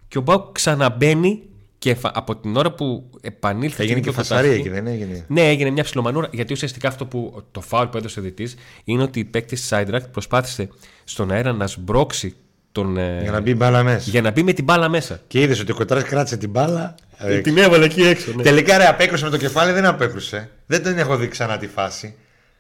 και 0.07 0.17
ο 0.17 0.21
Μπάουκ 0.21 0.51
ξαναμπαίνει 0.51 1.41
και 1.77 1.95
φα- 1.95 2.11
από 2.17 2.35
την 2.35 2.55
ώρα 2.55 2.71
που 2.71 3.09
επανήλθε. 3.21 3.83
Έγινε 3.83 3.99
και 3.99 4.01
και 4.01 4.09
το 4.09 4.15
φασαρία 4.15 4.41
Κοτάρσκι- 4.49 4.65
εκεί, 4.75 4.75
δεν 4.83 4.93
έγινε; 4.93 5.25
Ναι, 5.27 5.49
έγινε 5.49 5.69
μια 5.69 5.83
ψιλομανούρα 5.83 6.29
γιατί 6.31 6.53
ουσιαστικά 6.53 6.87
αυτό 6.87 7.05
που 7.05 7.43
το 7.51 7.61
φάουλ 7.61 7.87
που 7.87 7.97
έδωσε 7.97 8.19
ο 8.19 8.23
διτή 8.23 8.47
είναι 8.83 9.03
ότι 9.03 9.19
η 9.19 9.25
παίκτη 9.25 9.55
της 9.55 9.65
Σάιντρακτ 9.65 10.07
προσπάθησε 10.11 10.69
στον 11.03 11.31
αέρα 11.31 11.53
να 11.53 11.67
σμπρώξει 11.67 12.35
τον. 12.81 12.97
ε, 12.97 13.19
Για 13.21 13.31
να 13.31 13.39
μπει 13.41 13.55
μπάλα 13.55 13.83
μέσα. 13.83 14.09
για 14.09 14.21
να 14.21 14.31
μπει 14.31 14.43
με 14.43 14.53
την 14.53 14.63
μπάλα 14.63 14.89
μέσα. 14.89 15.19
Και 15.27 15.41
είδες 15.41 15.59
ότι 15.59 15.71
ο 15.71 15.75
Κοτρά 15.75 16.01
κράτησε 16.01 16.37
την 16.37 16.49
μπάλα. 16.49 16.95
ε, 17.17 17.39
Την 17.39 17.57
έβαλε 17.57 17.85
εκεί 17.85 18.01
έξω. 18.01 18.31
Ναι. 18.35 18.43
Τελικά 18.43 18.77
ρε 18.77 18.85
απέκρουσε 18.87 19.23
με 19.23 19.29
το 19.29 19.37
κεφάλι, 19.37 19.71
δεν 19.71 19.85
απέκρουσε. 19.85 20.49
Δεν 20.65 20.83
τον 20.83 20.97
έχω 20.97 21.17
δει 21.17 21.27
ξανά 21.27 21.57
τη 21.57 21.67
φάση. 21.67 22.15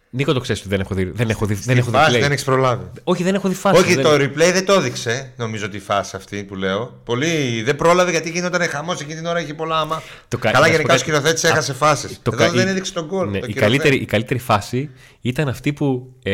Νίκο 0.09 0.33
το 0.33 0.39
ξέρεις 0.39 0.61
ότι 0.61 0.69
δεν 0.69 0.79
έχω 0.79 0.95
δει. 0.95 1.11
Δεν 1.15 1.29
έχω 1.29 1.45
δει, 1.45 1.53
δεν 1.53 1.73
Τη 1.73 1.79
έχω 1.79 1.91
δει 1.91 1.97
φάση 1.97 2.15
play. 2.17 2.21
δεν 2.21 2.31
έχεις 2.31 2.43
προλάβει. 2.43 2.83
Όχι, 3.03 3.23
δεν 3.23 3.35
έχω 3.35 3.47
δει 3.47 3.53
φάση. 3.55 3.81
Όχι, 3.81 3.93
δεν- 3.93 4.03
το 4.03 4.13
replay 4.13 4.51
δεν 4.53 4.65
το 4.65 4.73
έδειξε, 4.73 5.33
νομίζω 5.37 5.69
τη 5.69 5.79
φάση 5.79 6.15
αυτή 6.15 6.43
που 6.43 6.55
λέω. 6.55 7.01
Πολύ 7.05 7.61
δεν 7.65 7.75
πρόλαβε 7.75 8.11
γιατί 8.11 8.29
γινόταν 8.29 8.61
χαμός 8.61 9.01
εκείνη 9.01 9.15
την 9.15 9.25
ώρα 9.25 9.41
είχε 9.41 9.53
πολλά 9.53 9.79
άμα. 9.79 10.01
Το 10.27 10.37
κα- 10.37 10.51
Καλά, 10.51 10.59
να 10.59 10.65
σου 10.65 10.71
γενικά 10.71 10.93
ο 10.93 10.97
πω 10.97 11.01
κάτι. 11.03 11.11
σκηνοθέτης 11.11 11.43
Α, 11.43 11.47
έχασε 11.47 11.73
φάσεις. 11.73 12.19
Το 12.21 12.31
Εδώ 12.33 12.43
κα- 12.45 12.51
δεν 12.51 12.67
η- 12.67 12.69
έδειξε 12.69 12.93
τον 12.93 13.07
κόλ. 13.07 13.25
ναι, 13.29 13.31
το 13.31 13.37
η, 13.37 13.39
κυριολεκτικό. 13.39 13.65
καλύτερη, 13.65 13.95
η 13.95 14.05
καλύτερη 14.05 14.39
φάση 14.39 14.89
ήταν 15.21 15.47
αυτή 15.47 15.73
που 15.73 16.13
ε, 16.23 16.33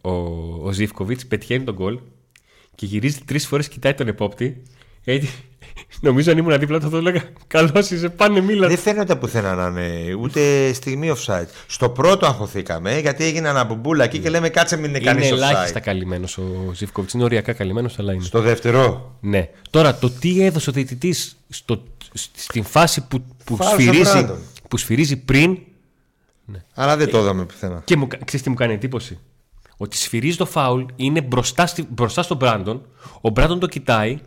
ο, 0.00 0.10
ο 0.62 0.72
Ζήφκοβιτς 0.72 1.26
πετυχαίνει 1.26 1.64
τον 1.64 1.74
γκολ 1.74 1.98
και 2.74 2.86
γυρίζει 2.86 3.18
τρεις 3.24 3.46
φορές, 3.46 3.68
κοιτάει 3.68 3.94
τον 3.94 4.08
επόπτη. 4.08 4.62
Έτσι, 5.04 5.30
νομίζω 6.00 6.30
αν 6.30 6.38
ήμουν 6.38 6.58
δίπλα 6.58 6.78
του 6.78 6.84
θα 6.84 6.90
το 6.90 6.96
έλεγα 6.96 7.22
Καλώς 7.46 7.90
είσαι, 7.90 8.08
πάνε 8.08 8.40
μίλα. 8.40 8.68
Δεν 8.68 8.78
φαίνεται 8.78 9.16
πουθενά 9.16 9.54
να 9.54 9.80
είναι 9.80 10.14
ούτε 10.14 10.72
στιγμή 10.72 11.12
offside. 11.16 11.46
Στο 11.66 11.88
πρώτο 11.88 12.26
αγχωθήκαμε 12.26 12.98
γιατί 12.98 13.24
έγινε 13.24 13.48
ένα 13.48 13.64
μπουμπούλα 13.64 14.04
εκεί 14.04 14.18
και 14.18 14.30
λέμε 14.30 14.48
κάτσε 14.48 14.76
μην 14.76 14.84
είναι 14.84 14.98
κανείς 14.98 15.28
Είναι 15.28 15.36
offside. 15.36 15.50
ελάχιστα 15.50 15.80
καλυμμένος 15.80 16.38
ο 16.38 16.70
Ζήφκοβιτς. 16.74 17.12
Είναι 17.12 17.24
οριακά 17.24 17.52
καλυμμένος, 17.52 17.98
αλλά 17.98 18.12
είναι. 18.12 18.24
Στο 18.24 18.40
δεύτερο. 18.40 19.16
Ναι. 19.20 19.48
Τώρα 19.70 19.94
το 19.94 20.10
τι 20.10 20.42
έδωσε 20.44 20.70
ο 20.70 20.72
διαιτητής 20.72 21.36
στην 22.34 22.64
φάση 22.64 23.06
που, 23.06 23.24
που, 23.44 23.56
Φάουλ 23.56 23.72
στο 23.72 23.80
σφυρίζει, 23.80 24.10
Μπράντον. 24.10 24.38
που 24.68 24.76
σφυρίζει 24.76 25.16
πριν. 25.16 25.58
Αλλά 26.74 26.96
δεν 26.96 27.10
το 27.10 27.18
είδαμε 27.18 27.44
πουθενά. 27.44 27.82
Και 27.84 27.96
μου, 27.96 28.06
ξέρεις 28.06 28.42
τι 28.42 28.48
μου 28.48 28.54
κάνει 28.54 28.72
εντύπωση; 28.72 29.18
Ότι 29.76 29.96
σφυρίζει 29.96 30.36
το 30.36 30.46
φάουλ, 30.46 30.82
είναι 30.96 31.20
μπροστά, 31.20 31.66
στη, 31.66 31.86
μπροστά 31.90 32.22
στον 32.22 32.36
Μπράντον. 32.36 32.82
Ο 33.20 33.28
Μπράντον 33.28 33.58
το 33.58 33.66
κοιτάει 33.66 34.18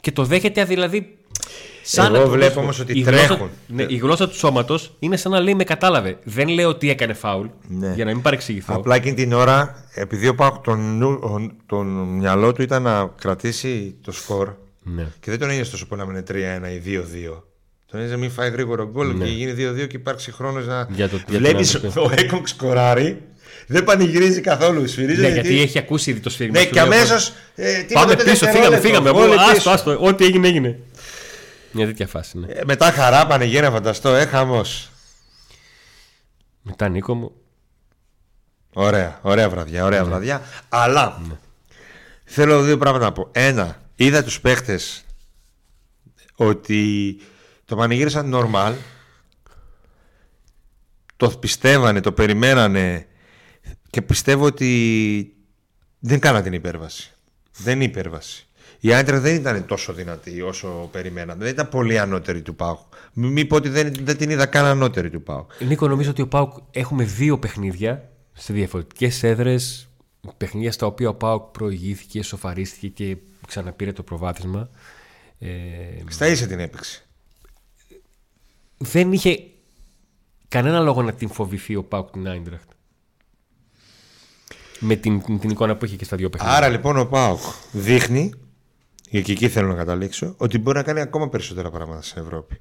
και 0.00 0.12
το 0.12 0.24
δέχεται 0.24 0.64
δηλαδή. 0.64 1.14
Εγώ 1.96 2.08
να 2.08 2.20
το- 2.22 2.28
βλέπω 2.28 2.60
όμως 2.60 2.78
ότι 2.80 2.98
η 2.98 3.00
γλώσσα- 3.00 3.26
τρέχουν. 3.26 3.48
ναι, 3.66 3.82
η 3.88 3.96
γλώσσα 3.96 4.28
του 4.28 4.34
σώματος 4.36 4.96
είναι 4.98 5.16
σαν 5.16 5.32
να 5.32 5.40
λέει 5.40 5.54
με 5.54 5.64
κατάλαβε. 5.64 6.18
Δεν 6.24 6.48
λέω 6.48 6.68
ότι 6.68 6.90
έκανε 6.90 7.12
φάουλ. 7.12 7.46
Ναι. 7.68 7.92
Για 7.94 8.04
να 8.04 8.10
μην 8.12 8.22
παρεξηγηθώ. 8.22 8.74
Απλά 8.74 8.94
εκείνη 8.94 9.14
την 9.14 9.32
ώρα, 9.32 9.84
επειδή 9.94 10.28
ο 10.28 10.34
Πάοκ 10.34 10.64
τον, 10.64 10.96
νου- 10.98 11.24
ο- 11.24 11.50
τον 11.66 11.86
μυαλό 11.86 12.52
του 12.52 12.62
ήταν 12.62 12.82
να 12.82 13.10
κρατήσει 13.20 13.96
το 14.04 14.12
σκορ 14.12 14.48
Ναι. 14.82 15.06
και 15.20 15.30
δεν 15.30 15.38
τον 15.40 15.50
έγινε 15.50 15.64
τόσο 15.64 15.86
πολύ 15.86 16.00
να 16.06 16.06
είναι 16.10 16.22
3-1 16.22 16.70
ή 16.72 16.78
2-2. 16.78 17.42
Τον 17.86 18.00
έγινε 18.00 18.14
να 18.14 18.20
μην 18.20 18.30
φάει 18.30 18.50
γρήγορο 18.50 18.88
γκολ 18.90 19.18
και 19.18 19.24
γίνει 19.24 19.52
2-2 19.52 19.86
και 19.86 19.96
υπάρξει 19.96 20.32
χρόνος 20.32 20.66
να. 20.66 20.86
Για 20.90 21.08
το- 21.08 21.20
για 21.28 21.38
Βλέπεις 21.38 21.80
το 21.94 22.00
ο 22.02 22.10
Έκογκ 22.16 22.46
σκοράρει, 22.46 23.22
δεν 23.72 23.84
πανηγυρίζει 23.84 24.40
καθόλου. 24.40 24.86
Σφυρίζει 24.88 25.20
Ναι, 25.20 25.28
γιατί- 25.28 25.48
γιατί 25.48 25.62
έχει 25.62 25.78
ακούσει 25.78 26.10
ήδη 26.10 26.20
το 26.20 26.30
σφύριγμα. 26.30 26.58
Ναι, 26.58 26.64
Σου 26.64 26.70
και 26.72 26.80
λέει, 26.80 26.84
αμέσως. 26.98 27.32
Ε, 27.54 27.84
Πάμε 27.92 28.16
πίσω, 28.16 28.46
φύγαμε, 28.46 28.80
φύγαμε. 28.80 29.10
Γκολ 29.10 29.32
Άστο, 29.38 29.52
πίσω. 29.54 29.70
άστο. 29.70 29.98
Ό,τι 30.00 30.24
έγινε, 30.24 30.48
έγινε. 30.48 30.78
Μια 31.72 31.86
τέτοια 31.86 32.06
φάση, 32.06 32.38
ναι. 32.38 32.46
Ε, 32.52 32.60
μετά 32.64 32.92
χαρά 32.92 33.26
πανηγύρια, 33.26 33.70
φανταστώ, 33.70 34.14
ε, 34.14 34.24
χαμός. 34.26 34.90
Μετά 36.62 36.88
Νίκο 36.88 37.14
μου. 37.14 37.32
Ωραία, 38.72 39.18
ωραία 39.22 39.48
βραδιά, 39.48 39.84
ωραία 39.84 40.00
Ναι. 40.02 40.08
βραδιά. 40.08 40.42
Αλλά 40.68 41.20
θέλω 42.24 42.62
δύο 42.62 42.78
πράγματα 42.78 43.04
να 43.04 43.12
πω. 43.12 43.28
Ένα, 43.32 43.80
είδα 43.96 44.24
τους 44.24 44.40
παίχτες 44.40 45.04
ότι 46.34 47.16
το 47.64 47.76
πανηγύρισαν 47.76 48.32
normal. 48.34 48.72
Το 51.16 51.28
πιστεύανε, 51.30 52.00
το 52.00 52.12
περιμένανε 52.12 53.06
και 53.90 54.02
πιστεύω 54.02 54.44
ότι 54.44 55.34
δεν 55.98 56.18
κάναν 56.20 56.42
την 56.42 56.52
υπέρβαση. 56.52 57.12
Δεν 57.56 57.74
είναι 57.74 57.84
υπέρβαση. 57.84 58.44
Η 58.80 58.94
Άντρα 58.94 59.20
δεν 59.20 59.34
ήταν 59.34 59.66
τόσο 59.66 59.92
δυνατή 59.92 60.42
όσο 60.42 60.88
περιμέναμε. 60.92 61.44
Δεν 61.44 61.52
ήταν 61.52 61.68
πολύ 61.68 61.98
ανώτερη 61.98 62.42
του 62.42 62.54
Πάου. 62.54 62.78
Μην 63.12 63.32
μην 63.32 63.46
πω 63.46 63.56
ότι 63.56 63.68
δεν, 63.68 63.94
δεν 64.00 64.16
την 64.16 64.30
είδα 64.30 64.46
καν 64.46 64.64
ανώτερη 64.64 65.10
του 65.10 65.22
Πάου. 65.22 65.46
Νίκο, 65.58 65.88
νομίζω 65.88 66.10
ότι 66.10 66.22
ο 66.22 66.28
Πάουκ 66.28 66.52
έχουμε 66.70 67.04
δύο 67.04 67.38
παιχνίδια 67.38 68.10
σε 68.32 68.52
διαφορετικές 68.52 69.22
έδρες. 69.22 69.88
Παιχνίδια 70.36 70.72
στα 70.72 70.86
οποία 70.86 71.08
ο 71.08 71.14
Πάουκ 71.14 71.42
προηγήθηκε, 71.42 72.22
σοφαρίστηκε 72.22 72.88
και 72.88 73.16
ξαναπήρε 73.46 73.92
το 73.92 74.02
προβάδισμα. 74.02 74.70
Ε, 75.38 75.48
Στα 76.08 76.26
ίσα 76.26 76.46
την 76.46 76.58
έπαιξε. 76.60 77.06
δεν 78.76 79.12
είχε 79.12 79.38
κανένα 80.48 80.80
λόγο 80.80 81.02
να 81.02 81.12
την 81.12 81.28
φοβηθεί 81.28 81.76
ο 81.76 81.84
Πάουκ 81.84 82.10
την 82.10 82.28
Άιντραχτ. 82.28 82.70
Με 84.82 84.94
την, 84.96 85.22
την, 85.22 85.38
την 85.38 85.50
εικόνα 85.50 85.76
που 85.76 85.84
είχε 85.84 85.96
και 85.96 86.04
στα 86.04 86.16
δύο 86.16 86.30
παιχνίδια. 86.30 86.56
Άρα 86.56 86.68
λοιπόν 86.68 86.96
ο 86.98 87.04
Πάοκ 87.06 87.40
δείχνει, 87.72 88.32
και 89.10 89.18
εκεί 89.18 89.48
θέλω 89.48 89.68
να 89.68 89.74
καταλήξω, 89.74 90.34
ότι 90.36 90.58
μπορεί 90.58 90.76
να 90.76 90.82
κάνει 90.82 91.00
ακόμα 91.00 91.28
περισσότερα 91.28 91.70
πράγματα 91.70 92.02
στην 92.02 92.22
Ευρώπη. 92.22 92.60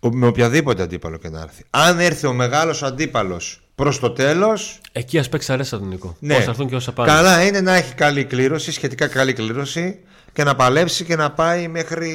Ο- 0.00 0.10
Με 0.12 0.26
οποιαδήποτε 0.26 0.82
αντίπαλο 0.82 1.16
και 1.16 1.28
να 1.28 1.40
έρθει. 1.40 1.64
Αν 1.70 2.00
έρθει 2.00 2.26
ο 2.26 2.32
μεγάλος 2.32 2.82
αντίπαλος 2.82 3.60
προς 3.74 3.98
το 3.98 4.10
τέλος, 4.10 4.80
Εκεί 4.92 5.18
ας 5.18 5.28
παίξει 5.28 5.52
αρέστα 5.52 5.78
τον 5.78 5.88
Νίκο. 5.88 6.16
ναι. 6.20 6.34
Όσα 6.36 6.50
έρθουν 6.50 6.68
και 6.68 6.74
όσα 6.74 6.92
πάνε. 6.92 7.10
Καλά 7.12 7.46
είναι 7.46 7.60
να 7.60 7.74
έχει 7.74 7.94
καλή 7.94 8.24
κλήρωση, 8.24 8.72
σχετικά 8.72 9.06
καλή 9.06 9.32
κλήρωση 9.32 9.98
και 10.32 10.44
να 10.44 10.54
παλέψει 10.56 11.04
και 11.04 11.16
να 11.16 11.30
πάει 11.30 11.68
μέχρι 11.68 12.12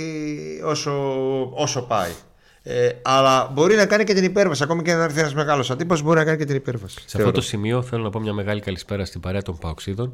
όσο, 0.65 0.91
όσο 1.54 1.82
πάει. 1.82 2.12
Ε, 2.63 2.89
αλλά 3.02 3.50
μπορεί 3.54 3.76
να 3.76 3.86
κάνει 3.86 4.04
και 4.04 4.13
την 4.13 4.24
υπέρβαση. 4.24 4.63
Ακόμη 4.63 4.82
και 4.84 4.93
να 4.93 5.04
έρθει 5.04 5.19
ένας 5.19 5.34
μεγάλος 5.34 5.71
αντίπαλος, 5.71 6.04
μπορεί 6.04 6.17
να 6.17 6.26
κάνει 6.26 6.38
και 6.38 6.45
την 6.45 6.56
υπέρβαση. 6.56 6.97
Σε 7.06 7.17
αυτό 7.17 7.32
το 7.32 7.41
σημείο 7.41 7.82
θέλω 7.82 8.04
να 8.04 8.10
πω 8.10 8.19
μια 8.19 8.34
μεγάλη 8.34 8.62
καλησπέρα 8.62 9.06
στην 9.06 9.21
παρέα 9.21 9.41
των 9.41 9.58
Παοξίδων 9.58 10.13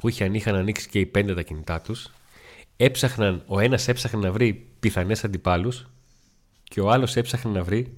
που 0.00 0.08
είχαν, 0.08 0.34
είχαν 0.34 0.54
ανοίξει 0.54 0.88
και 0.88 0.98
οι 0.98 1.06
πέντε 1.06 1.34
τα 1.34 1.42
κινητά 1.42 1.80
τους 1.80 2.10
έψαχναν, 2.76 3.42
ο 3.46 3.60
ένας 3.60 3.88
έψαχνε 3.88 4.20
να 4.20 4.32
βρει 4.32 4.66
πιθανές 4.80 5.24
αντιπάλους 5.24 5.86
και 6.64 6.80
ο 6.80 6.90
άλλος 6.90 7.16
έψαχνε 7.16 7.50
να 7.50 7.62
βρει 7.62 7.94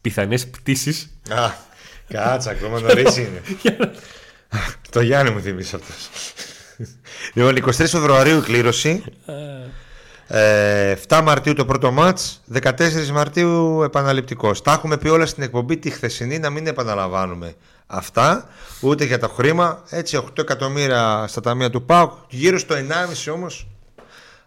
πιθανές 0.00 0.48
πτήσεις 0.48 1.10
Α, 1.30 1.50
κάτσα, 2.08 2.50
ακόμα 2.50 2.80
νωρίς 2.80 3.16
είναι. 3.22 3.42
το 4.90 5.00
Γιάννη 5.00 5.30
μου 5.30 5.40
θυμίζει 5.40 5.74
αυτός. 5.74 6.08
λοιπόν, 7.34 7.56
23 7.72 7.72
Φεβρουαρίου 7.88 8.38
η 8.38 8.42
κλήρωση. 8.42 9.04
Ε, 10.30 10.94
7 11.08 11.20
Μαρτίου 11.24 11.52
το 11.54 11.64
πρώτο 11.64 11.90
μάτς 11.90 12.40
14 12.62 13.06
Μαρτίου 13.12 13.82
επαναληπτικός. 13.82 14.62
Τα 14.62 14.72
έχουμε 14.72 14.96
πει 14.96 15.08
όλα 15.08 15.26
στην 15.26 15.42
εκπομπή 15.42 15.76
τη 15.76 15.90
χθεσινή 15.90 16.38
Να 16.38 16.50
μην 16.50 16.66
επαναλαμβάνουμε 16.66 17.54
αυτά 17.86 18.48
Ούτε 18.80 19.04
για 19.04 19.18
το 19.18 19.28
χρήμα. 19.28 19.82
Έτσι 19.90 20.16
8 20.16 20.38
εκατομμύρια 20.38 21.24
στα 21.28 21.40
ταμεία 21.40 21.70
του 21.70 21.82
ΠΑΟΚ 21.84 22.12
Γύρω 22.28 22.58
στο 22.58 22.74
1,5 22.74 23.32
όμως. 23.32 23.66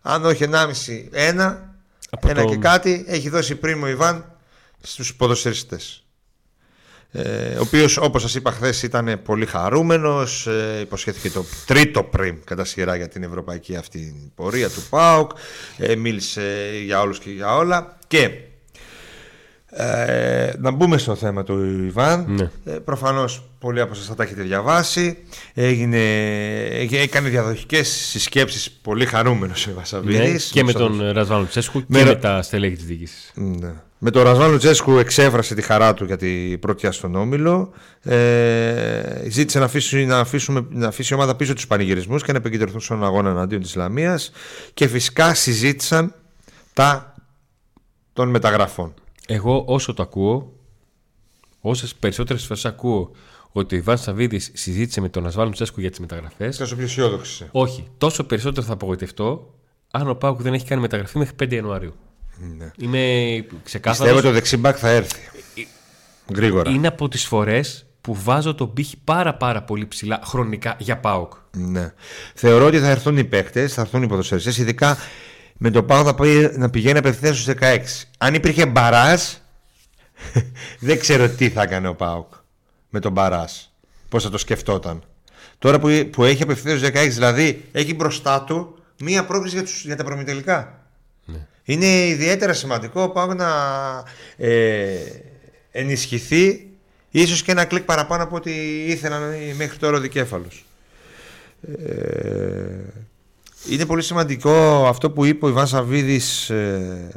Αν 0.02 0.26
όχι 0.26 0.44
1,5 0.44 1.08
ένα. 1.12 1.70
Από 2.10 2.30
Ένα 2.30 2.42
το- 2.42 2.48
και 2.50 2.56
κάτι 2.58 3.06
Έχει 3.08 3.30
δώσει 3.30 3.56
πριν 3.56 3.84
ο 3.84 3.88
Ιβάν 3.88 4.26
Στους 4.82 5.16
ποδοσφαιριστές 5.16 6.04
ε, 7.14 7.56
ο 7.58 7.62
οποίος, 7.62 7.98
όπως 7.98 8.22
σας 8.22 8.36
είπα 8.36 8.52
χθες, 8.52 8.84
ήταν 8.84 9.22
πολύ 9.24 9.46
χαρούμενος. 9.46 10.48
Ε, 10.48 10.80
υποσχέθηκε 10.82 11.30
το 11.30 11.46
τρίτο 11.66 12.04
πριμ 12.04 12.36
κατά 12.44 12.66
σειρά 12.66 12.96
για 12.96 13.08
την 13.08 13.24
ευρωπαϊκή 13.24 13.76
αυτή 13.76 14.32
πορεία 14.36 14.70
του 14.70 14.82
ΠΑΟΚ. 14.90 15.32
Ε, 15.78 15.96
μίλησε 15.96 16.72
για 16.86 17.02
όλους 17.02 17.20
και 17.20 17.30
για 17.30 17.56
όλα. 17.56 17.98
Και 18.08 18.30
ε, 19.74 20.52
να 20.60 20.72
μπούμε 20.72 20.98
στο 20.98 21.16
θέμα 21.16 21.44
του 21.44 21.64
Ιβάν. 21.86 22.26
Ναι. 22.30 22.74
Ε, 22.74 22.78
Προφανώς 22.78 23.44
πολλοί 23.60 23.82
από 23.82 23.92
εσά 23.94 24.02
θα 24.04 24.16
τα 24.16 24.24
έχετε 24.24 24.42
διαβάσει. 24.42 25.18
Έγινε, 25.54 25.98
ε, 26.68 27.02
έκανε 27.02 27.30
διαδοχικές 27.30 27.88
συσκέψεις 27.88 28.72
πολύ 28.72 29.06
χαρούμενος 29.06 29.68
ο 29.68 29.70
ναι, 29.70 29.76
Βασαβίδη. 29.76 30.40
και 30.52 30.64
με 30.64 30.72
τον 30.74 31.12
Ρασβάνο 31.12 31.46
Τσέσκου 31.46 31.84
Με 31.88 31.98
και 31.98 32.04
ρο- 32.04 32.14
με 32.14 32.20
τα 32.20 32.42
στελέχη 32.42 32.76
της 32.76 32.86
διοίκησης. 32.86 33.32
ναι. 33.36 33.74
Με 34.04 34.12
τον 34.12 34.24
Ρασβάν 34.24 34.52
Λουτσέσκου 34.52 34.98
εξέφρασε 34.98 35.56
τη 35.56 35.62
χαρά 35.62 35.94
του 35.94 36.06
για 36.06 36.18
την 36.18 36.60
πρωτιά 36.60 36.92
στον 36.92 37.16
Όμιλο. 37.16 37.74
Ε, 38.02 39.30
ζήτησε 39.30 39.60
να 39.60 39.66
αφήσει, 39.66 40.06
να, 40.06 40.20
αφήσουμε, 40.20 40.66
να 40.70 40.88
αφήσει 40.88 41.14
η 41.14 41.16
ομάδα 41.16 41.36
πίσω 41.36 41.54
τους 41.54 41.68
πανηγυρισμούς 41.68 42.24
και 42.24 42.32
να 42.32 42.38
επικεντρωθούν 42.38 42.80
στον 42.80 43.04
αγώνα 43.04 43.30
εναντίον 43.30 43.62
της 43.62 43.70
Ισλαμία. 43.70 44.20
Και 44.74 44.88
φυσικά 44.88 45.34
συζήτησαν 45.34 46.14
τα 46.74 47.16
των 48.14 48.30
μεταγραφών. 48.30 48.94
Εγώ 49.34 49.64
όσο 49.68 49.94
το 49.94 50.04
ακούω, 50.04 50.54
όσες 51.62 51.96
περισσότερες 51.96 52.46
φορές 52.46 52.66
ακούω 52.66 53.12
ότι 53.52 53.76
ο 53.76 53.78
Ιβάν 53.78 53.98
Σαββίδης 53.98 54.52
συζήτησε 54.54 55.02
με 55.02 55.10
τον 55.10 55.26
Ασβάλου 55.26 55.52
Τσέσκου 55.52 55.80
για 55.80 55.90
τις 55.90 56.00
μεταγραφές, 56.00 56.58
Τόσο 56.58 56.76
πιο 56.76 56.84
αισιόδοξη. 56.86 57.48
όχι. 57.52 57.88
Τόσο 57.98 58.24
περισσότερο 58.24 58.66
θα 58.66 58.74
απογοητευτώ 58.74 59.54
αν 59.92 60.10
ο 60.10 60.16
Πάουκ 60.16 60.42
δεν 60.42 60.54
έχει 60.54 60.66
κάνει 60.66 60.82
μεταγραφή 60.82 61.18
μέχρι 61.18 61.36
5 61.44 61.52
Ιανουαρίου. 61.54 61.94
Ναι. 62.58 62.72
Είμαι 62.78 63.32
Πιστεύω 63.38 63.62
ξεκάθαρο. 63.64 64.14
ότι 64.16 64.22
το 64.22 64.32
δεξιμπάκ 64.32 64.78
θα 64.80 64.90
έρθει. 64.90 65.20
Γρήγορα. 66.36 66.70
Είναι 66.72 66.88
από 66.88 67.08
τις 67.08 67.26
φορές 67.26 67.86
που 68.02 68.16
βάζω 68.24 68.56
τον 68.56 68.74
πύχη 68.74 68.98
πάρα 69.04 69.36
πάρα 69.36 69.64
πολύ 69.64 69.88
ψηλά 69.88 70.20
χρονικά 70.26 70.76
για 70.80 70.98
Πάουκ. 70.98 71.34
Ναι. 71.58 71.94
Θεωρώ 72.34 72.66
ότι 72.66 72.80
θα 72.80 72.90
έρθουν 72.90 73.18
οι 73.18 73.24
παίκτες, 73.24 73.74
θα 73.74 73.82
έρθουν 73.82 74.04
οι 74.04 74.08
ποδοσφαιριστές, 74.08 74.58
ειδικά 74.58 74.98
με 75.64 75.70
το 75.70 75.84
πάω 75.84 76.04
θα 76.04 76.16
πάει, 76.16 76.50
να 76.58 76.70
πηγαίνει 76.70 76.98
απευθείας 76.98 77.40
στους 77.40 77.56
16. 77.60 77.80
Αν 78.18 78.34
υπήρχε 78.34 78.66
μπαράζ, 78.66 79.22
δεν 80.80 81.00
ξέρω 81.00 81.30
τι 81.30 81.50
θα 81.50 81.62
έκανε 81.62 81.88
ο 81.88 81.96
Πάουκ 81.96 82.34
με 82.90 83.00
τον 83.00 83.12
μπαράζ. 83.12 83.52
Πώς 84.10 84.24
θα 84.24 84.30
το 84.30 84.38
σκεφτόταν. 84.38 85.04
Τώρα 85.60 85.80
που, 85.80 86.10
που 86.12 86.24
έχει 86.24 86.44
απευθείας 86.44 86.80
στους 86.80 86.90
16, 86.90 87.10
δηλαδή 87.10 87.66
έχει 87.72 87.94
μπροστά 87.94 88.44
του 88.44 88.76
μία 89.00 89.26
πρόκληση 89.26 89.56
για, 89.56 89.64
τους, 89.64 89.86
για 89.86 89.96
τα 89.96 90.04
προμητελικά. 90.04 90.86
Είναι 91.64 92.08
ιδιαίτερα 92.08 92.54
σημαντικό 92.54 93.02
ο 93.02 93.10
Πάουκ 93.10 93.34
να 93.34 93.50
ε, 94.38 94.96
ενισχυθεί 95.72 96.68
ίσως 97.10 97.44
και 97.44 97.52
ένα 97.52 97.66
κλικ 97.66 97.84
παραπάνω 97.84 98.24
από 98.24 98.36
ό,τι 98.36 98.52
ήθελαν 98.86 99.34
μέχρι 99.56 99.78
τώρα 99.78 99.98
ο 99.98 100.00
δικέφαλος. 100.00 100.66
Ε, 101.86 103.02
είναι 103.70 103.86
πολύ 103.86 104.02
σημαντικό 104.02 104.86
αυτό 104.88 105.12
που 105.12 105.26
είπε 105.26 105.46
ο 105.46 105.50
Ιβάν 105.50 105.68
Σαββίδης 105.68 106.50
ε, 106.50 107.12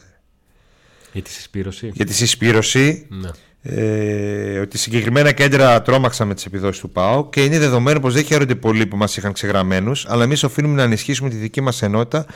Για 1.13 1.23
τη 1.23 1.31
συσπήρωση. 1.31 1.91
για 1.95 2.05
τη 2.05 2.15
συσπήρωση. 2.15 3.07
Ναι. 3.09 3.31
ε, 3.63 4.59
ότι 4.59 4.79
συγκεκριμένα 4.79 5.33
κέντρα 5.33 5.83
τρόμαξαν 5.83 6.27
με 6.27 6.35
τις 6.35 6.47
επιδόσεις 6.47 6.81
του 6.81 6.91
ΠΑΟ 6.91 7.29
και 7.29 7.45
είναι 7.45 7.59
δεδομένο 7.59 8.01
πως 8.01 8.15
δεν 8.15 8.25
χαίρονται 8.25 8.55
πολλοί 8.55 8.87
που 8.87 8.97
μας 8.97 9.17
είχαν 9.17 9.33
ξεγραμμένους, 9.33 10.07
αλλά 10.09 10.25
εμείς 10.25 10.43
οφείλουμε 10.43 10.75
να 10.75 10.83
ενισχύσουμε 10.83 11.29
τη 11.29 11.37
δική 11.37 11.61
μας 11.61 11.83
ενότητα 11.83 12.27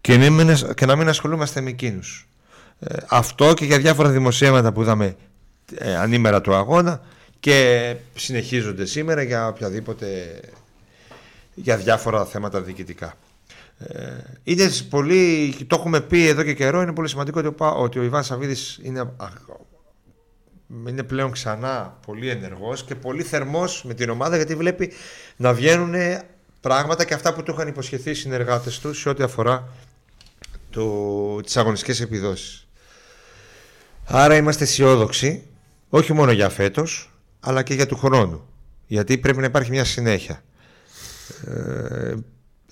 και, 0.00 0.30
και 0.74 0.86
να 0.86 0.96
μην 0.96 1.08
ασχολούμαστε 1.08 1.60
με 1.60 1.70
εκείνους. 1.70 2.28
Ε, 2.78 2.96
αυτό 3.08 3.54
και 3.54 3.64
για 3.64 3.78
διάφορα 3.78 4.08
δημοσίευματα 4.08 4.72
που 4.72 4.82
είδαμε 4.82 5.16
ε, 5.78 5.96
ανήμερα 5.96 6.40
του 6.40 6.54
αγώνα 6.54 7.00
και 7.40 7.96
συνεχίζονται 8.14 8.84
σήμερα 8.84 9.22
για 9.22 9.48
οποιαδήποτε 9.48 10.40
για 11.54 11.76
διάφορα 11.76 12.24
θέματα 12.24 12.60
διοικητικά. 12.60 13.16
Ε, 13.78 14.16
είναι 14.42 14.70
πολύ, 14.90 15.54
το 15.66 15.76
έχουμε 15.78 16.00
πει 16.00 16.26
εδώ 16.26 16.42
και 16.42 16.54
καιρό, 16.54 16.82
είναι 16.82 16.92
πολύ 16.92 17.08
σημαντικό 17.08 17.40
ότι 17.40 17.48
ο, 17.48 17.66
ότι 17.66 17.98
ο 17.98 18.02
Ιβάν 18.02 18.24
Σαββίδης 18.24 18.80
είναι, 18.82 19.12
είναι 20.88 21.02
πλέον 21.02 21.30
ξανά 21.30 21.98
πολύ 22.06 22.28
ενεργός 22.28 22.84
και 22.84 22.94
πολύ 22.94 23.22
θερμός 23.22 23.84
με 23.84 23.94
την 23.94 24.10
ομάδα 24.10 24.36
γιατί 24.36 24.54
βλέπει 24.54 24.92
να 25.36 25.54
βγαίνουν 25.54 25.94
πράγματα 26.60 27.04
και 27.04 27.14
αυτά 27.14 27.34
που 27.34 27.42
του 27.42 27.52
είχαν 27.52 27.68
υποσχεθεί 27.68 28.10
οι 28.10 28.14
συνεργάτες 28.14 28.78
του 28.78 28.94
σε 28.94 29.08
ό,τι 29.08 29.22
αφορά 29.22 29.68
το, 30.70 31.40
τις 31.40 31.56
αγωνιστικές 31.56 32.00
επιδόσεις. 32.00 32.66
Άρα 34.04 34.36
είμαστε 34.36 34.64
αισιόδοξοι, 34.64 35.46
όχι 35.88 36.12
μόνο 36.12 36.32
για 36.32 36.48
φέτος, 36.48 37.12
αλλά 37.40 37.62
και 37.62 37.74
για 37.74 37.86
του 37.86 37.96
χρόνου. 37.96 38.48
Γιατί 38.86 39.18
πρέπει 39.18 39.38
να 39.38 39.46
υπάρχει 39.46 39.70
μια 39.70 39.84
συνέχεια. 39.84 40.42
Ε, 41.46 42.14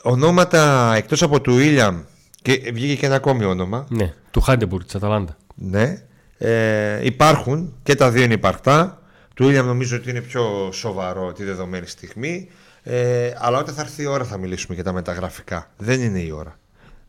ονόματα 0.03 0.93
εκτός 0.97 1.23
από 1.23 1.41
του 1.41 1.59
Ήλιαμ 1.59 2.01
και 2.43 2.71
βγήκε 2.73 2.95
και 2.95 3.07
ένα 3.07 3.15
ακόμη 3.15 3.45
όνομα. 3.45 3.87
Ναι, 3.89 4.15
του 4.31 4.41
Χάντεμπουργκ 4.41 4.85
της 4.85 4.95
Αταλάντα. 4.95 5.37
Ναι, 5.55 6.03
ε, 6.39 7.05
υπάρχουν 7.05 7.75
και 7.83 7.95
τα 7.95 8.11
δύο 8.11 8.23
είναι 8.23 8.35
υπαρκτά. 8.35 9.03
Του 9.35 9.49
Ήλιαμ 9.49 9.67
νομίζω 9.67 9.97
ότι 9.97 10.11
είναι 10.11 10.21
πιο 10.21 10.69
σοβαρό 10.73 11.33
τη 11.33 11.45
δεδομένη 11.45 11.87
στιγμή. 11.87 12.49
Ε, 12.83 13.31
αλλά 13.39 13.59
όταν 13.59 13.75
θα 13.75 13.81
έρθει 13.81 14.03
η 14.03 14.07
ώρα 14.07 14.25
θα 14.25 14.39
μιλήσουμε 14.39 14.75
για 14.75 14.85
τα 14.85 14.93
μεταγραφικά. 14.93 15.71
Δεν 15.77 16.01
είναι 16.01 16.19
η 16.19 16.31
ώρα. 16.31 16.59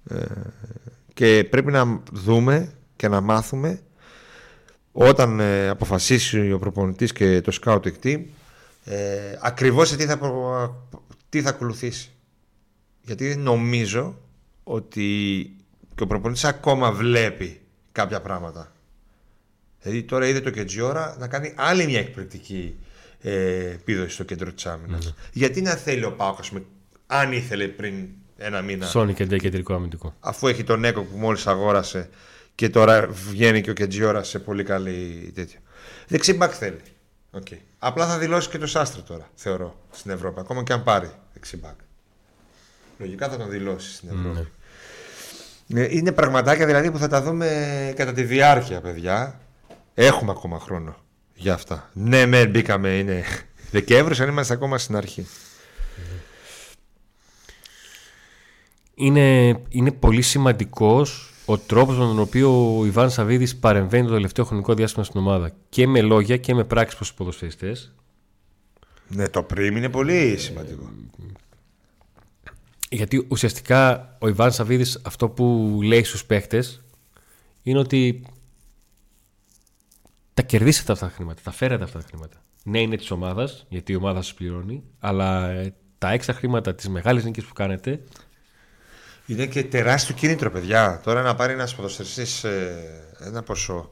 Ε, 0.09 0.17
και 1.13 1.47
πρέπει 1.49 1.71
να 1.71 2.01
δούμε 2.11 2.73
και 2.95 3.07
να 3.07 3.21
μάθουμε 3.21 3.79
όταν 4.91 5.39
ε, 5.39 5.69
αποφασίσει 5.69 6.51
ο 6.51 6.59
προπονητής 6.59 7.13
και 7.13 7.41
το 7.41 7.57
scouting 7.63 7.93
team 8.03 8.21
ε, 8.83 9.37
ακριβώς 9.41 9.95
τι 9.95 10.05
θα, 10.05 10.19
τι 11.29 11.41
θα 11.41 11.49
ακολουθήσει. 11.49 12.12
Γιατί 13.05 13.35
νομίζω 13.35 14.17
ότι 14.63 15.05
και 15.95 16.03
ο 16.03 16.07
προπονητής 16.07 16.43
ακόμα 16.43 16.91
βλέπει 16.91 17.61
κάποια 17.91 18.21
πράγματα. 18.21 18.71
Δηλαδή 19.81 20.03
τώρα 20.03 20.27
είδε 20.27 20.41
το 20.41 20.49
Κετζιόρα 20.49 21.15
να 21.19 21.27
κάνει 21.27 21.53
άλλη 21.55 21.85
μια 21.85 21.99
εκπληκτική 21.99 22.75
ε, 23.21 23.69
επίδοση 23.69 24.09
στο 24.09 24.23
κέντρο 24.23 24.51
της 24.53 24.65
άμυνας. 24.65 25.05
Ναι. 25.05 25.11
Γιατί 25.33 25.61
να 25.61 25.71
θέλει 25.71 26.05
ο 26.05 26.11
Πάοκ, 26.11 26.37
αν 27.07 27.31
ήθελε 27.31 27.67
πριν 27.67 28.07
ένα 28.37 28.61
μήνα. 28.61 28.85
Σόνι 28.85 29.13
και 29.13 29.25
κεντρικό 29.25 29.73
αμυντικό. 29.73 30.15
Αφού 30.19 30.47
έχει 30.47 30.63
τον 30.63 30.83
Έκο 30.83 31.01
που 31.01 31.17
μόλις 31.17 31.47
αγόρασε 31.47 32.09
και 32.55 32.69
τώρα 32.69 33.07
βγαίνει 33.07 33.61
και 33.61 33.69
ο 33.69 33.73
Κετζιόρα 33.73 34.23
σε 34.23 34.39
πολύ 34.39 34.63
καλή 34.63 35.31
τέτοια. 35.35 35.59
Δεξί 36.07 36.33
μπακ 36.33 36.53
θέλει. 36.57 36.81
Okay. 37.31 37.57
Απλά 37.79 38.07
θα 38.07 38.17
δηλώσει 38.17 38.49
και 38.49 38.57
το 38.57 38.67
Σάστρο 38.67 39.01
τώρα, 39.01 39.29
θεωρώ, 39.35 39.79
στην 39.91 40.11
Ευρώπη. 40.11 40.39
Ακόμα 40.39 40.63
και 40.63 40.73
αν 40.73 40.83
πάρει 40.83 41.11
δεξί 41.33 41.57
μπακ. 41.57 41.77
Λογικά 42.97 43.29
θα 43.29 43.37
τον 43.37 43.49
δηλώσεις 43.49 43.95
στην 43.95 44.09
Ευρώπη. 44.09 44.47
Mm. 45.69 45.87
Είναι 45.89 46.11
πραγματάκια 46.11 46.65
δηλαδή 46.65 46.91
που 46.91 46.97
θα 46.97 47.07
τα 47.07 47.21
δούμε 47.21 47.93
κατά 47.95 48.13
τη 48.13 48.23
διάρκεια, 48.23 48.81
παιδιά. 48.81 49.39
Έχουμε 49.93 50.31
ακόμα 50.31 50.59
χρόνο 50.59 50.95
για 51.35 51.53
αυτά. 51.53 51.89
Ναι, 51.93 52.25
ναι, 52.25 52.47
μπήκαμε, 52.47 52.89
είναι 52.89 53.23
Δεκέμβρης, 53.71 54.19
αν 54.19 54.29
είμαστε 54.29 54.53
ακόμα 54.53 54.77
στην 54.77 54.95
αρχή. 54.95 55.27
Είναι, 58.95 59.57
είναι 59.69 59.91
πολύ 59.91 60.21
σημαντικός 60.21 61.33
ο 61.45 61.57
τρόπος 61.57 61.97
με 61.97 62.05
τον 62.05 62.19
οποίο 62.19 62.77
ο 62.77 62.85
Ιβάν 62.85 63.09
Σαββίδης 63.09 63.55
παρεμβαίνει 63.55 64.07
το 64.07 64.13
τελευταίο 64.13 64.45
χρονικό 64.45 64.73
διάστημα 64.73 65.05
στην 65.05 65.19
ομάδα 65.19 65.51
και 65.69 65.87
με 65.87 66.01
λόγια 66.01 66.37
και 66.37 66.53
με 66.53 66.63
πράξεις 66.63 66.95
προς 66.95 67.07
τους 67.07 67.17
ποδοσφαιριστές. 67.17 67.93
Ναι, 69.07 69.27
το 69.27 69.43
πριμ 69.43 69.75
είναι 69.77 69.89
πολύ 69.89 70.37
σημαντικό. 70.37 70.89
Γιατί 72.93 73.25
ουσιαστικά 73.29 74.15
ο 74.19 74.27
Ιβάν 74.27 74.51
Σαββίδης 74.51 74.99
αυτό 75.03 75.29
που 75.29 75.79
λέει 75.83 76.03
στους 76.03 76.25
παίχτες 76.25 76.81
είναι 77.63 77.79
ότι 77.79 78.25
τα 80.33 80.41
κερδίσατε 80.41 80.91
αυτά 80.91 81.07
τα 81.07 81.13
χρήματα, 81.13 81.41
τα 81.43 81.51
φέρατε 81.51 81.83
αυτά 81.83 81.99
τα 81.99 82.05
χρήματα. 82.07 82.41
Ναι, 82.63 82.81
είναι 82.81 82.97
της 82.97 83.11
ομάδας, 83.11 83.65
γιατί 83.69 83.91
η 83.91 83.95
ομάδα 83.95 84.21
σας 84.21 84.33
πληρώνει, 84.33 84.83
αλλά 84.99 85.49
ε, 85.49 85.73
τα 85.97 86.11
έξα 86.11 86.33
χρήματα 86.33 86.75
της 86.75 86.89
μεγάλης 86.89 87.23
νίκης 87.23 87.45
που 87.45 87.53
κάνετε 87.53 88.03
είναι 89.25 89.45
και 89.45 89.63
τεράστιο 89.63 90.15
κίνητρο, 90.15 90.51
παιδιά. 90.51 91.01
Τώρα 91.03 91.21
να 91.21 91.35
πάρει 91.35 91.53
ένας 91.53 91.75
ποδοσφαιριστής 91.75 92.43
ε, 92.43 93.05
ένα 93.19 93.43
ποσό 93.43 93.91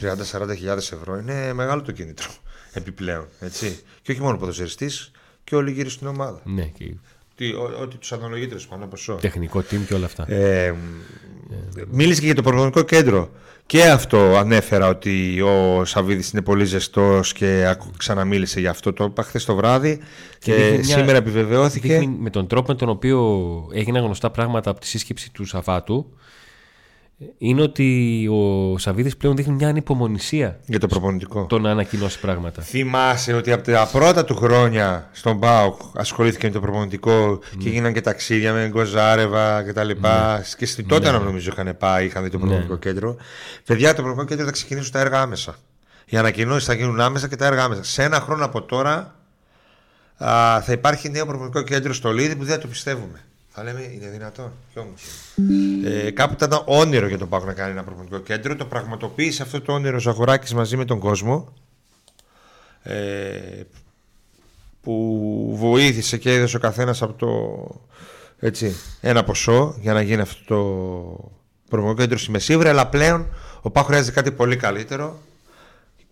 30-40 0.00 0.14
χιλιάδες 0.56 0.92
ευρώ 0.92 1.18
είναι 1.18 1.52
μεγάλο 1.52 1.82
το 1.82 1.92
κίνητρο 1.92 2.30
επιπλέον. 2.72 3.28
Έτσι. 3.40 3.80
Και 4.02 4.12
όχι 4.12 4.20
μόνο 4.20 4.38
ποδοσφαιριστής 4.38 5.10
και 5.44 5.56
όλοι 5.56 5.72
γύρω 5.72 5.90
στην 5.90 6.06
ομάδα. 6.06 6.40
Ναι, 6.44 6.64
και... 6.64 6.94
Ό,τι 7.82 7.96
τους 7.96 8.12
αναλογείται 8.12 8.56
πάνω 8.68 8.86
ποσό. 8.86 9.14
Τεχνικό 9.14 9.58
team 9.58 9.80
και 9.86 9.94
όλα 9.94 10.04
αυτά. 10.04 10.24
Ε, 10.28 10.66
ε, 10.66 10.74
μίλησε 11.90 12.20
και 12.20 12.26
για 12.26 12.34
το 12.34 12.42
προπονητικό 12.42 12.82
κέντρο. 12.82 13.30
Και 13.66 13.84
αυτό 13.84 14.18
ανέφερα 14.18 14.88
ότι 14.88 15.40
ο 15.40 15.84
Σαββίδης 15.84 16.30
είναι 16.30 16.42
πολύ 16.42 16.64
ζεστός 16.64 17.32
και 17.32 17.76
ξαναμίλησε 17.96 18.60
για 18.60 18.70
αυτό. 18.70 18.92
Το 18.92 19.04
είπα 19.04 19.22
χθες 19.22 19.44
το 19.44 19.54
βράδυ 19.54 20.00
και, 20.38 20.80
σήμερα 20.82 21.18
επιβεβαιώθηκε. 21.18 22.08
με 22.18 22.30
τον 22.30 22.46
τρόπο 22.46 22.72
με 22.72 22.78
τον 22.78 22.88
οποίο 22.88 23.18
έγιναν 23.72 24.04
γνωστά 24.04 24.30
πράγματα 24.30 24.70
από 24.70 24.80
τη 24.80 24.86
σύσκεψη 24.86 25.32
του 25.32 25.44
Σαββάτου 25.44 26.06
είναι 27.38 27.62
ότι 27.62 28.28
ο 28.32 28.78
Σαββίδης 28.78 29.16
πλέον 29.16 29.36
δείχνει 29.36 29.54
μια 29.54 29.68
ανυπομονησία 29.68 30.60
για 30.66 30.78
το 30.78 30.86
προπονητικό. 30.86 31.46
Το 31.46 31.58
να 31.58 31.70
ανακοινώσει 31.70 32.20
πράγματα. 32.20 32.62
Θυμάσαι 32.62 33.32
ότι 33.32 33.52
από 33.52 33.62
τα 33.62 33.88
πρώτα 33.92 34.24
του 34.24 34.36
χρόνια 34.36 35.08
στον 35.12 35.36
Μπάουκ 35.36 35.80
ασχολήθηκε 35.94 36.46
με 36.46 36.52
το 36.52 36.60
προπονητικό 36.60 37.38
και 37.58 37.68
γίνανε 37.68 37.92
και 37.92 38.00
ταξίδια 38.00 38.52
με 38.52 38.68
Γκοζάρεβα 38.68 39.62
κτλ. 39.62 39.88
Ναι. 40.00 40.42
Και 40.56 40.66
στην 40.66 40.86
τότε 40.86 41.10
ναι. 41.10 41.18
νομίζω 41.18 41.50
είχαν 41.52 41.76
πάει, 41.78 42.06
είχαν 42.06 42.22
δει 42.22 42.30
το 42.30 42.38
προπονητικό 42.38 42.72
ναι. 42.72 42.78
κέντρο. 42.78 43.16
Παιδιά, 43.64 43.94
το 43.94 44.02
προπονητικό 44.02 44.28
κέντρο 44.28 44.44
θα 44.44 44.52
ξεκινήσουν 44.52 44.92
τα 44.92 45.00
έργα 45.00 45.20
άμεσα. 45.20 45.54
Οι 46.04 46.16
ανακοινώσεις 46.16 46.64
θα 46.64 46.74
γίνουν 46.74 47.00
άμεσα 47.00 47.28
και 47.28 47.36
τα 47.36 47.46
έργα 47.46 47.64
άμεσα. 47.64 47.84
Σε 47.84 48.02
ένα 48.02 48.20
χρόνο 48.20 48.44
από 48.44 48.62
τώρα 48.62 49.14
α, 50.24 50.60
θα 50.62 50.72
υπάρχει 50.72 51.10
νέο 51.10 51.26
προπονητικό 51.26 51.62
κέντρο 51.62 51.92
στο 51.92 52.12
Λίδι 52.12 52.36
που 52.36 52.44
δεν 52.44 52.60
το 52.60 52.66
πιστεύουμε. 52.66 53.24
Θα 53.56 53.62
λέμε 53.62 53.90
είναι 53.94 54.08
δυνατόν. 54.08 54.52
Κι 54.72 54.78
όμω. 54.78 54.92
Ε, 55.84 56.10
κάπου 56.10 56.32
ήταν 56.32 56.62
όνειρο 56.64 57.06
για 57.06 57.18
τον 57.18 57.28
Πάκο 57.28 57.44
να 57.44 57.52
κάνει 57.52 57.70
ένα 57.70 57.84
προπονητικό 57.84 58.20
κέντρο. 58.20 58.56
Το 58.56 58.64
πραγματοποίησε 58.64 59.42
αυτό 59.42 59.60
το 59.60 59.72
όνειρο 59.72 59.98
Ζαγοράκη 59.98 60.54
μαζί 60.54 60.76
με 60.76 60.84
τον 60.84 60.98
κόσμο. 60.98 61.52
Ε, 62.82 63.62
που 64.80 65.56
βοήθησε 65.56 66.16
και 66.18 66.32
έδωσε 66.32 66.56
ο 66.56 66.60
καθένας 66.60 67.02
από 67.02 67.12
το 67.12 67.28
έτσι, 68.38 68.76
ένα 69.00 69.24
ποσό 69.24 69.76
για 69.80 69.92
να 69.92 70.02
γίνει 70.02 70.20
αυτό 70.20 70.44
το 70.46 70.60
προπονητικό 71.68 72.02
κέντρο 72.02 72.18
στη 72.18 72.30
Μεσίβρη. 72.30 72.68
Αλλά 72.68 72.86
πλέον 72.88 73.26
ο 73.60 73.70
Πάκο 73.70 73.86
χρειάζεται 73.86 74.12
κάτι 74.12 74.30
πολύ 74.30 74.56
καλύτερο. 74.56 75.18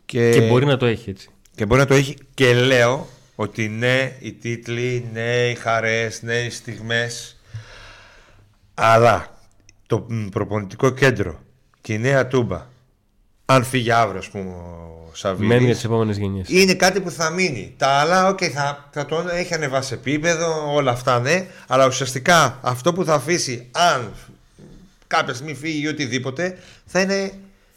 Και, 0.04 0.30
και 0.30 0.40
μπορεί 0.40 0.64
να 0.64 0.76
το 0.76 0.86
έχει 0.86 1.10
έτσι. 1.10 1.28
Και 1.54 1.66
μπορεί 1.66 1.80
να 1.80 1.86
το 1.86 1.94
έχει 1.94 2.16
και 2.34 2.54
λέω 2.54 3.06
ότι 3.34 3.68
ναι 3.68 4.16
οι 4.20 4.32
τίτλοι, 4.32 5.08
ναι 5.12 5.48
οι 5.48 5.54
χαρές, 5.54 6.22
ναι 6.22 6.34
οι 6.34 6.50
στιγμές. 6.50 7.40
Αλλά 8.74 9.38
το 9.86 10.06
προπονητικό 10.30 10.90
κέντρο 10.90 11.40
και 11.80 11.92
η 11.92 11.98
νέα 11.98 12.26
τούμπα 12.26 12.66
αν 13.44 13.64
φύγει 13.64 13.90
αύριο 13.90 14.18
ας 14.18 14.28
πούμε 14.28 14.50
ο 14.50 15.10
Σαββίδης 15.12 15.48
Μένει 15.48 15.64
για 15.64 15.74
τις 15.74 15.84
επόμενες 15.84 16.16
γενιές. 16.16 16.48
Είναι 16.48 16.74
κάτι 16.74 17.00
που 17.00 17.10
θα 17.10 17.30
μείνει. 17.30 17.74
Τα 17.76 17.86
άλλα 17.88 18.30
okay, 18.30 18.48
θα, 18.48 18.88
θα 18.92 19.06
το 19.06 19.24
έχει 19.32 19.54
ανεβάσει 19.54 19.94
επίπεδο 19.94 20.74
Όλα 20.74 20.90
αυτά 20.90 21.20
ναι. 21.20 21.46
Αλλά 21.66 21.86
ουσιαστικά 21.86 22.58
αυτό 22.62 22.92
που 22.92 23.04
θα 23.04 23.14
αφήσει 23.14 23.68
Αν 23.70 24.12
κάποια 25.06 25.34
στιγμή 25.34 25.54
φύγει 25.54 25.82
ή 25.82 25.86
οτιδήποτε 25.86 26.58
Θα 26.86 27.00
είναι 27.00 27.32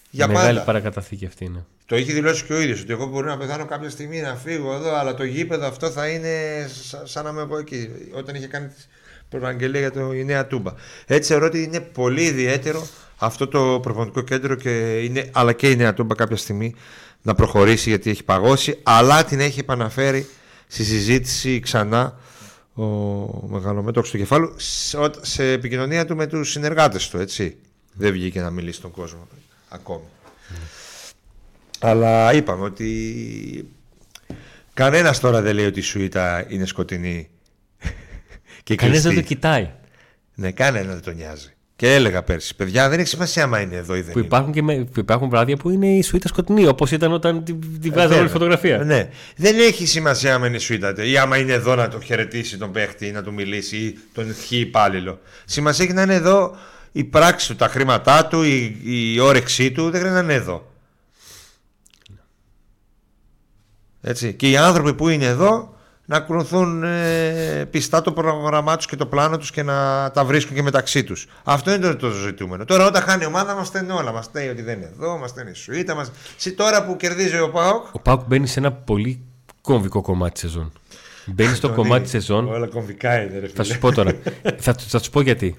για 0.09 0.27
Μεγάλη 0.27 0.47
πάντα. 0.47 0.61
παρακαταθήκη 0.61 1.25
αυτή 1.25 1.45
είναι 1.45 1.65
το 1.85 1.95
έχει 1.95 2.11
δηλώσει 2.11 2.43
και 2.43 2.53
ο 2.53 2.59
ίδιος 2.59 2.81
ότι 2.81 2.91
εγώ 2.91 3.05
μπορεί 3.05 3.27
να 3.27 3.37
πεθάνω 3.37 3.65
κάποια 3.65 3.89
στιγμή 3.89 4.21
να 4.21 4.35
φύγω 4.35 4.73
εδώ, 4.73 4.95
αλλά 4.95 5.13
το 5.13 5.23
γήπεδο 5.23 5.67
αυτό 5.67 5.89
θα 5.89 6.07
είναι 6.07 6.29
σαν 7.03 7.23
να 7.23 7.29
είμαι 7.29 7.41
εγώ 7.41 7.57
εκεί. 7.57 7.89
Όταν 8.13 8.35
είχε 8.35 8.47
κάνει 8.47 8.71
προαγγελία 9.29 9.79
για 9.79 9.91
το 9.91 10.13
η 10.13 10.23
Νέα 10.23 10.47
Τούμπα. 10.47 10.73
Έτσι 11.05 11.31
θεωρώ 11.31 11.45
ότι 11.45 11.63
είναι 11.63 11.79
πολύ 11.79 12.23
ιδιαίτερο 12.23 12.87
αυτό 13.17 13.47
το 13.47 13.79
προπονητικό 13.81 14.21
κέντρο 14.21 14.55
και 14.55 14.99
είναι, 15.03 15.29
αλλά 15.31 15.53
και 15.53 15.69
η 15.69 15.75
Νέα 15.75 15.93
Τούμπα 15.93 16.15
κάποια 16.15 16.37
στιγμή 16.37 16.75
να 17.21 17.35
προχωρήσει 17.35 17.89
γιατί 17.89 18.09
έχει 18.09 18.23
παγώσει, 18.23 18.79
αλλά 18.83 19.23
την 19.23 19.39
έχει 19.39 19.59
επαναφέρει 19.59 20.27
στη 20.67 20.83
συζήτηση 20.83 21.59
ξανά 21.59 22.19
ο 22.73 22.83
μεγαλομέτωχος 23.47 24.09
του 24.09 24.17
κεφάλου 24.17 24.55
σε 25.21 25.51
επικοινωνία 25.51 26.05
του 26.05 26.15
με 26.15 26.27
τους 26.27 26.51
συνεργάτες 26.51 27.09
του, 27.09 27.17
έτσι. 27.17 27.57
Δεν 27.93 28.11
βγήκε 28.11 28.41
να 28.41 28.49
μιλήσει 28.49 28.77
στον 28.77 28.91
κόσμο 28.91 29.27
ακόμη. 29.69 30.03
Αλλά 31.79 32.33
είπαμε 32.33 32.63
ότι 32.63 33.69
κανένας 34.73 35.19
τώρα 35.19 35.41
δεν 35.41 35.55
λέει 35.55 35.65
ότι 35.65 35.79
η 35.79 35.83
Σουήτα 35.83 36.45
είναι 36.47 36.65
σκοτεινή. 36.65 37.29
και 38.63 38.75
Κανένας 38.75 39.01
δεν 39.01 39.15
το 39.15 39.21
κοιτάει. 39.21 39.69
Ναι, 40.35 40.51
κανένα 40.51 40.93
δεν 40.93 41.01
τον 41.01 41.15
νοιάζει. 41.15 41.55
Και 41.77 41.93
έλεγα 41.93 42.23
πέρσι, 42.23 42.55
παιδιά, 42.55 42.89
δεν 42.89 42.99
έχει 42.99 43.07
σημασία 43.07 43.43
άμα 43.43 43.59
είναι 43.59 43.75
εδώ 43.75 43.95
ή 43.95 44.01
δεν 44.01 44.13
που 44.13 44.19
υπάρχουν, 44.19 44.53
Και 44.53 44.61
με, 44.61 44.75
που 44.75 44.99
υπάρχουν 44.99 45.29
βράδια 45.29 45.57
που 45.57 45.69
είναι 45.69 45.87
η 45.87 46.01
σουίτα 46.01 46.27
σκοτεινή, 46.27 46.67
όπως 46.67 46.91
ήταν 46.91 47.11
όταν 47.11 47.43
τη, 47.43 47.53
τη 47.53 47.89
βγάζαμε 47.89 48.19
όλη 48.19 48.29
φωτογραφία. 48.29 48.77
Ναι. 48.77 49.09
Δεν 49.35 49.59
έχει 49.59 49.85
σημασία 49.85 50.35
άμα 50.35 50.47
είναι 50.47 50.55
η 50.55 50.59
σουίτα 50.59 50.93
ή 50.97 51.17
άμα 51.17 51.37
είναι 51.37 51.53
εδώ 51.53 51.75
να 51.75 51.87
το 51.87 51.99
χαιρετήσει 51.99 52.57
τον 52.57 52.71
παίχτη 52.71 53.07
ή 53.07 53.11
να 53.11 53.23
του 53.23 53.33
μιλήσει 53.33 53.77
ή 53.77 53.97
τον 54.13 54.29
ευχή 54.29 54.57
υπάλληλο. 54.57 55.19
Σημασία 55.45 55.85
έχει 55.85 55.93
να 55.93 56.01
είναι 56.01 56.13
εδώ 56.13 56.55
η 56.91 57.03
πράξη 57.03 57.47
του, 57.47 57.55
τα 57.55 57.67
χρήματά 57.67 58.25
του, 58.25 58.43
η, 58.43 58.77
η 58.83 59.19
όρεξή 59.19 59.71
του, 59.71 59.89
δεν 59.89 59.99
χρειάζεται 59.99 60.13
να 60.13 60.33
είναι 60.33 60.33
εδώ. 60.33 60.74
Έτσι. 64.07 64.33
Και 64.33 64.49
οι 64.49 64.57
άνθρωποι 64.57 64.93
που 64.93 65.09
είναι 65.09 65.25
εδώ 65.25 65.73
να 66.05 66.17
ακολουθούν 66.17 66.83
ε, 66.83 67.67
πιστά 67.71 68.01
το 68.01 68.11
πρόγραμμά 68.11 68.75
τους 68.75 68.85
και 68.85 68.95
το 68.95 69.05
πλάνο 69.05 69.37
τους 69.37 69.51
και 69.51 69.63
να 69.63 70.11
τα 70.11 70.25
βρίσκουν 70.25 70.55
και 70.55 70.61
μεταξύ 70.61 71.03
τους. 71.03 71.27
Αυτό 71.43 71.73
είναι 71.73 71.93
το, 71.93 72.09
ζητούμενο. 72.09 72.65
Τώρα, 72.65 72.85
όταν 72.85 73.01
χάνει 73.01 73.23
η 73.23 73.25
ομάδα, 73.25 73.55
μας 73.55 73.67
στέλνει 73.67 73.91
όλα. 73.91 74.11
Μας 74.11 74.29
λέει 74.33 74.47
ότι 74.47 74.61
δεν 74.61 74.77
είναι 74.77 74.91
εδώ, 74.93 75.17
μας 75.17 75.29
στέλνει 75.29 75.51
η 75.51 75.53
σουίτα. 75.53 75.95
Μας... 75.95 76.11
τώρα 76.55 76.85
που 76.85 76.95
κερδίζει 76.95 77.39
ο 77.39 77.49
Πάοκ. 77.49 77.85
Ο 77.91 77.99
Πάοκ 77.99 78.21
μπαίνει 78.27 78.47
σε 78.47 78.59
ένα 78.59 78.71
πολύ 78.71 79.21
κομβικό 79.61 80.01
κομμάτι 80.01 80.31
της 80.31 80.41
σεζόν. 80.41 80.71
Μπαίνει 81.25 81.55
στο 81.55 81.69
κομμάτι 81.69 82.01
της 82.01 82.11
σεζόν. 82.11 82.47
Όλα 82.47 82.67
κομβικά 82.67 83.21
είναι, 83.21 83.39
ρε 83.39 83.47
Θα 83.47 83.63
σου 83.63 83.79
πω 83.79 83.91
τώρα. 83.91 84.11
θα, 84.57 84.75
θα 84.87 84.99
σου 84.99 85.09
πω 85.09 85.21
γιατί. 85.21 85.55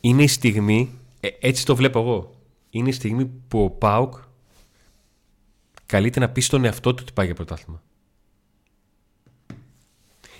Είναι 0.00 0.22
η 0.22 0.28
στιγμή, 0.28 0.98
ε, 1.20 1.28
έτσι 1.40 1.64
το 1.64 1.76
βλέπω 1.76 2.00
εγώ. 2.00 2.30
Είναι 2.70 2.88
η 2.88 2.92
στιγμή 2.92 3.30
που 3.48 3.64
ο 3.64 3.70
Πάοκ 3.70 4.14
καλείται 5.86 6.20
να 6.20 6.28
πει 6.28 6.40
στον 6.40 6.64
εαυτό 6.64 6.94
του 6.94 7.02
ότι 7.02 7.12
πάει 7.12 7.26
για 7.26 7.34
πρωτάθλημα. 7.34 7.82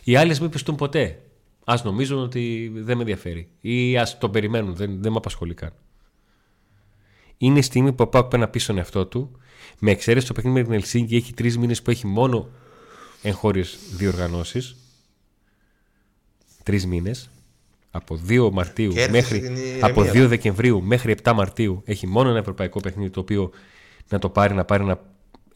Οι 0.05 0.17
άλλες 0.17 0.41
μην 0.41 0.51
πιστούν 0.51 0.75
ποτέ. 0.75 1.21
Α 1.65 1.75
νομίζουν 1.85 2.19
ότι 2.19 2.73
δεν 2.75 2.97
με 2.97 3.03
ενδιαφέρει. 3.03 3.49
Ή 3.61 3.99
ας 3.99 4.19
το 4.19 4.31
περιμένουν, 4.31 4.75
δεν, 4.75 5.03
δεν 5.03 5.13
με 5.13 5.19
απασχολεί 5.19 5.55
καν. 5.55 5.73
Είναι 7.39 7.59
η 7.59 7.63
στιγμή 7.63 7.93
που 7.93 8.03
ο 8.03 8.07
Πάουκ 8.07 8.29
πάει 8.29 8.41
να 8.41 8.49
πει 8.49 8.59
στον 8.59 8.79
εαυτό 8.79 9.07
του, 9.07 9.39
με 9.79 9.91
εξαίρεση 9.91 10.27
το 10.27 10.33
παιχνίδι 10.33 10.57
με 10.57 10.65
την 10.65 10.73
Ελσίνκη, 10.73 11.17
έχει 11.17 11.35
τρεις 11.35 11.59
μήνες 11.59 11.83
που 11.83 11.91
έχει 11.91 12.07
μόνο 12.07 12.49
εγχώριες 13.23 13.79
διοργανώσεις. 13.97 14.77
Τρεις 16.63 16.87
μήνες. 16.87 17.31
Από 17.91 18.21
2 18.29 18.51
Μαρτίου 18.53 18.93
μέχρι. 19.11 19.43
Από 19.81 20.03
2 20.03 20.27
Δεκεμβρίου 20.27 20.83
μέχρι 20.83 21.15
7 21.23 21.33
Μαρτίου 21.35 21.83
έχει 21.85 22.07
μόνο 22.07 22.29
ένα 22.29 22.39
ευρωπαϊκό 22.39 22.81
παιχνίδι 22.81 23.11
το 23.11 23.21
οποίο 23.21 23.51
να 24.09 24.19
το 24.19 24.29
πάρει, 24.29 24.55
να 24.55 24.65
πάρει 24.65 24.83
ένα 24.83 25.01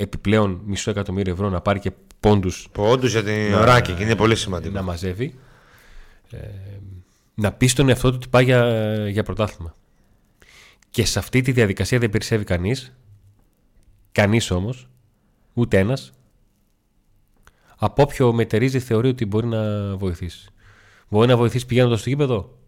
επιπλέον 0.00 0.60
μισό 0.64 0.90
εκατομμύριο 0.90 1.32
ευρώ, 1.32 1.48
να 1.48 1.60
πάρει 1.60 1.78
και 1.78 1.92
πόντους. 2.20 2.68
Πόντους 2.72 3.12
για 3.12 3.22
την 3.22 3.54
ωράκι 3.54 3.92
και 3.92 4.02
είναι 4.02 4.16
πολύ 4.16 4.36
σημαντικό. 4.36 4.74
Να 4.74 4.82
μαζεύει. 4.82 5.38
Ε, 6.30 6.38
να 7.34 7.52
πει 7.52 7.66
στον 7.66 7.88
εαυτό 7.88 8.10
του 8.10 8.16
ότι 8.20 8.28
πάει 8.28 8.44
για, 8.44 9.08
για 9.08 9.22
πρωτάθλημα. 9.22 9.74
Και 10.90 11.04
σε 11.04 11.18
αυτή 11.18 11.40
τη 11.40 11.52
διαδικασία 11.52 11.98
δεν 11.98 12.10
περισσεύει 12.10 12.44
κανείς. 12.44 12.96
Κανείς 14.12 14.50
όμως. 14.50 14.88
Ούτε 15.54 15.78
ένας. 15.78 16.12
Από 17.76 18.02
όποιο 18.02 18.32
μετερίζει 18.32 18.78
θεωρεί 18.78 19.08
ότι 19.08 19.26
μπορεί 19.26 19.46
να 19.46 19.96
βοηθήσει. 19.96 20.48
Μπορεί 21.08 21.28
να 21.28 21.36
βοηθήσει 21.36 21.66
πηγαίνοντας 21.66 22.00
στο 22.00 22.08
γήπεδο; 22.08 22.58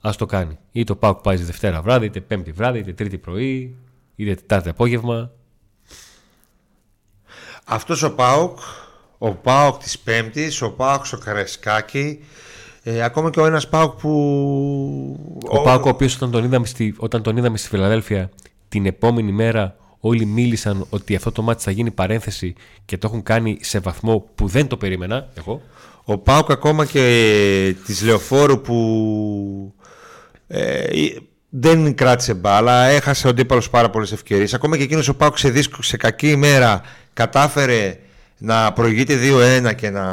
Α 0.00 0.10
το 0.18 0.26
κάνει. 0.26 0.58
Ή 0.72 0.84
το 0.84 0.96
πάω 0.96 1.14
πάει 1.14 1.36
Δευτέρα 1.36 1.82
βράδυ, 1.82 2.06
είτε 2.06 2.20
Πέμπτη 2.20 2.52
βράδυ, 2.52 2.78
είτε 2.78 2.92
Τρίτη 2.92 3.18
πρωί, 3.18 3.76
είτε 4.16 4.34
Τετάρτη 4.34 4.68
απόγευμα. 4.68 5.32
Αυτός 7.70 8.02
ο 8.02 8.14
Πάουκ, 8.14 8.58
ο 9.18 9.30
Πάουκ 9.30 9.82
της 9.82 9.98
Πέμπτης, 9.98 10.62
ο 10.62 10.70
Πάουκ 10.70 11.06
στο 11.06 11.18
Καρεσκάκι, 11.18 12.24
ε, 12.82 13.02
ακόμα 13.02 13.30
και 13.30 13.40
ο 13.40 13.46
ένας 13.46 13.68
Πάουκ 13.68 13.92
που... 13.92 14.10
Ο, 15.50 15.58
ο... 15.58 15.62
Πάουκ 15.62 15.84
ο 15.84 15.88
οποίος 15.88 16.14
όταν 16.14 16.30
τον, 16.30 16.44
είδαμε 16.44 16.66
στη, 16.66 16.94
όταν 16.98 17.22
τον 17.22 17.36
είδαμε 17.36 17.56
στη 17.58 17.68
Φιλαδέλφια 17.68 18.30
την 18.68 18.86
επόμενη 18.86 19.32
μέρα 19.32 19.76
όλοι 20.00 20.24
μίλησαν 20.24 20.86
ότι 20.90 21.14
αυτό 21.14 21.32
το 21.32 21.42
μάτι 21.42 21.62
θα 21.62 21.70
γίνει 21.70 21.90
παρένθεση 21.90 22.54
και 22.84 22.98
το 22.98 23.06
έχουν 23.06 23.22
κάνει 23.22 23.58
σε 23.60 23.78
βαθμό 23.78 24.26
που 24.34 24.46
δεν 24.46 24.66
το 24.66 24.76
περίμενα 24.76 25.28
εγώ. 25.34 25.62
Ο 26.04 26.18
Πάουκ 26.18 26.50
ακόμα 26.50 26.84
και 26.84 27.74
της 27.86 28.02
Λεωφόρου 28.02 28.60
που 28.60 29.74
ε, 30.46 30.84
δεν 31.48 31.94
κράτησε 31.94 32.34
μπάλα, 32.34 32.84
έχασε 32.84 33.26
ο 33.26 33.30
αντίπαλος 33.30 33.70
πάρα 33.70 33.90
πολλές 33.90 34.12
ευκαιρίες. 34.12 34.54
Ακόμα 34.54 34.76
και 34.76 34.82
εκείνος 34.82 35.08
ο 35.08 35.14
Πάουκ 35.14 35.38
σε, 35.38 35.52
σε 35.80 35.96
κακή 35.96 36.30
ημέρα 36.30 36.82
κατάφερε 37.18 37.98
να 38.38 38.72
προηγείται 38.72 39.18
2-1 39.68 39.74
και 39.74 39.90
να, 39.90 40.04